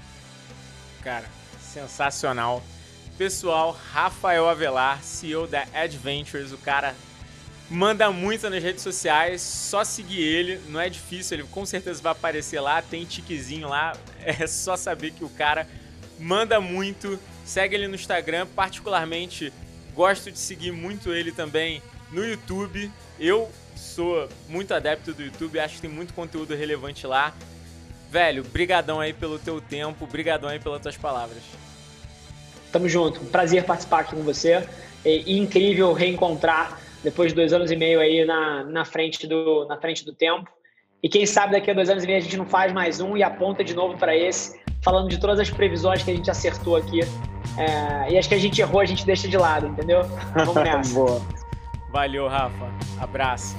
Cara, 1.02 1.26
sensacional. 1.60 2.62
Pessoal, 3.18 3.76
Rafael 3.92 4.48
Avelar, 4.48 5.02
CEO 5.02 5.48
da 5.48 5.66
Adventures, 5.74 6.52
o 6.52 6.58
cara 6.58 6.94
manda 7.68 8.12
muito 8.12 8.48
nas 8.48 8.62
redes 8.62 8.84
sociais, 8.84 9.42
só 9.42 9.84
seguir 9.84 10.22
ele, 10.22 10.62
não 10.70 10.80
é 10.80 10.88
difícil, 10.88 11.38
ele 11.40 11.48
com 11.48 11.66
certeza 11.66 12.00
vai 12.02 12.12
aparecer 12.12 12.60
lá, 12.60 12.80
tem 12.80 13.06
tiquezinho 13.06 13.68
lá, 13.68 13.98
é 14.24 14.46
só 14.46 14.78
saber 14.78 15.12
que 15.12 15.24
o 15.24 15.30
cara 15.30 15.68
manda 16.20 16.62
muito. 16.62 17.20
Segue 17.44 17.76
ele 17.76 17.88
no 17.88 17.96
Instagram, 17.96 18.46
particularmente 18.56 19.52
gosto 19.96 20.32
de 20.32 20.38
seguir 20.38 20.72
muito 20.72 21.12
ele 21.12 21.32
também 21.32 21.82
no 22.12 22.24
YouTube. 22.24 22.92
Eu 23.20 23.50
sou 23.76 24.30
muito 24.48 24.74
adepto 24.74 25.14
do 25.14 25.24
YouTube, 25.24 25.60
acho 25.60 25.76
que 25.76 25.82
tem 25.82 25.90
muito 25.90 26.14
conteúdo 26.14 26.54
relevante 26.54 27.08
lá. 27.08 27.34
Velho, 28.12 28.44
brigadão 28.44 29.00
aí 29.00 29.12
pelo 29.12 29.40
teu 29.40 29.60
tempo, 29.60 30.06
brigadão 30.06 30.50
aí 30.50 30.60
pelas 30.60 30.82
tuas 30.82 30.98
palavras. 30.98 31.42
Tamo 32.72 32.88
junto. 32.88 33.20
Prazer 33.26 33.64
participar 33.64 34.02
aqui 34.02 34.16
com 34.16 34.24
você. 34.24 34.68
E, 35.06 35.38
incrível 35.38 35.94
reencontrar 35.94 36.80
depois 37.04 37.30
de 37.30 37.36
dois 37.36 37.54
anos 37.54 37.72
e 37.72 37.76
meio 37.76 38.00
aí 38.00 38.26
na, 38.26 38.64
na, 38.64 38.86
frente 38.86 39.26
do, 39.28 39.66
na 39.68 39.78
frente 39.78 40.04
do 40.04 40.14
tempo. 40.14 40.50
E 41.02 41.08
quem 41.08 41.26
sabe 41.26 41.54
daqui 41.54 41.70
a 41.72 41.74
dois 41.74 41.90
anos 41.90 42.04
e 42.04 42.08
meio 42.08 42.18
a 42.18 42.22
gente 42.22 42.38
não 42.38 42.46
faz 42.46 42.74
mais 42.74 43.00
um 43.00 43.16
e 43.16 43.24
aponta 43.24 43.64
de 43.64 43.74
novo 43.74 43.98
para 43.98 44.16
esse, 44.16 44.60
falando 44.82 45.10
de 45.10 45.20
todas 45.20 45.40
as 45.40 45.50
previsões 45.50 46.04
que 46.04 46.12
a 46.12 46.16
gente 46.16 46.30
acertou 46.30 46.76
aqui. 46.76 47.02
É, 47.58 48.12
e 48.12 48.18
acho 48.18 48.28
que 48.28 48.36
a 48.36 48.40
gente 48.40 48.60
errou, 48.60 48.82
a 48.82 48.86
gente 48.86 49.06
deixa 49.06 49.28
de 49.28 49.38
lado, 49.38 49.68
entendeu? 49.68 50.02
Vamos 50.36 50.56
nessa. 50.64 50.94
Boa. 50.94 51.22
Valeu, 51.92 52.28
Rafa. 52.28 52.72
Abraço. 53.00 53.56